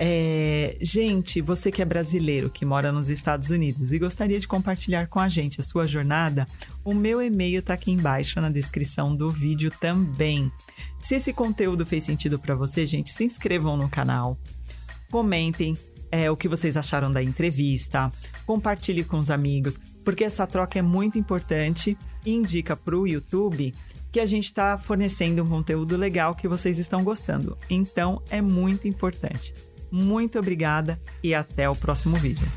É, 0.00 0.76
gente, 0.80 1.40
você 1.40 1.72
que 1.72 1.82
é 1.82 1.84
brasileiro, 1.84 2.48
que 2.48 2.64
mora 2.64 2.92
nos 2.92 3.08
Estados 3.08 3.50
Unidos 3.50 3.92
e 3.92 3.98
gostaria 3.98 4.38
de 4.38 4.46
compartilhar 4.46 5.08
com 5.08 5.18
a 5.18 5.28
gente 5.28 5.60
a 5.60 5.64
sua 5.64 5.88
jornada, 5.88 6.46
o 6.84 6.94
meu 6.94 7.20
e-mail 7.20 7.58
está 7.58 7.74
aqui 7.74 7.90
embaixo 7.90 8.40
na 8.40 8.48
descrição 8.48 9.16
do 9.16 9.28
vídeo 9.28 9.72
também. 9.80 10.52
Se 11.00 11.16
esse 11.16 11.32
conteúdo 11.32 11.84
fez 11.84 12.04
sentido 12.04 12.38
para 12.38 12.54
você, 12.54 12.86
gente, 12.86 13.10
se 13.10 13.24
inscrevam 13.24 13.76
no 13.76 13.88
canal, 13.88 14.38
comentem 15.10 15.76
é, 16.12 16.30
o 16.30 16.36
que 16.36 16.48
vocês 16.48 16.76
acharam 16.76 17.10
da 17.10 17.22
entrevista, 17.22 18.12
compartilhe 18.46 19.02
com 19.02 19.18
os 19.18 19.30
amigos, 19.30 19.80
porque 20.08 20.24
essa 20.24 20.46
troca 20.46 20.78
é 20.78 20.80
muito 20.80 21.18
importante 21.18 21.94
e 22.24 22.32
indica 22.32 22.74
para 22.74 22.96
o 22.96 23.06
YouTube 23.06 23.74
que 24.10 24.18
a 24.18 24.24
gente 24.24 24.46
está 24.46 24.78
fornecendo 24.78 25.44
um 25.44 25.46
conteúdo 25.46 25.98
legal 25.98 26.34
que 26.34 26.48
vocês 26.48 26.78
estão 26.78 27.04
gostando. 27.04 27.58
Então 27.68 28.22
é 28.30 28.40
muito 28.40 28.88
importante. 28.88 29.52
Muito 29.90 30.38
obrigada 30.38 30.98
e 31.22 31.34
até 31.34 31.68
o 31.68 31.76
próximo 31.76 32.16
vídeo. 32.16 32.48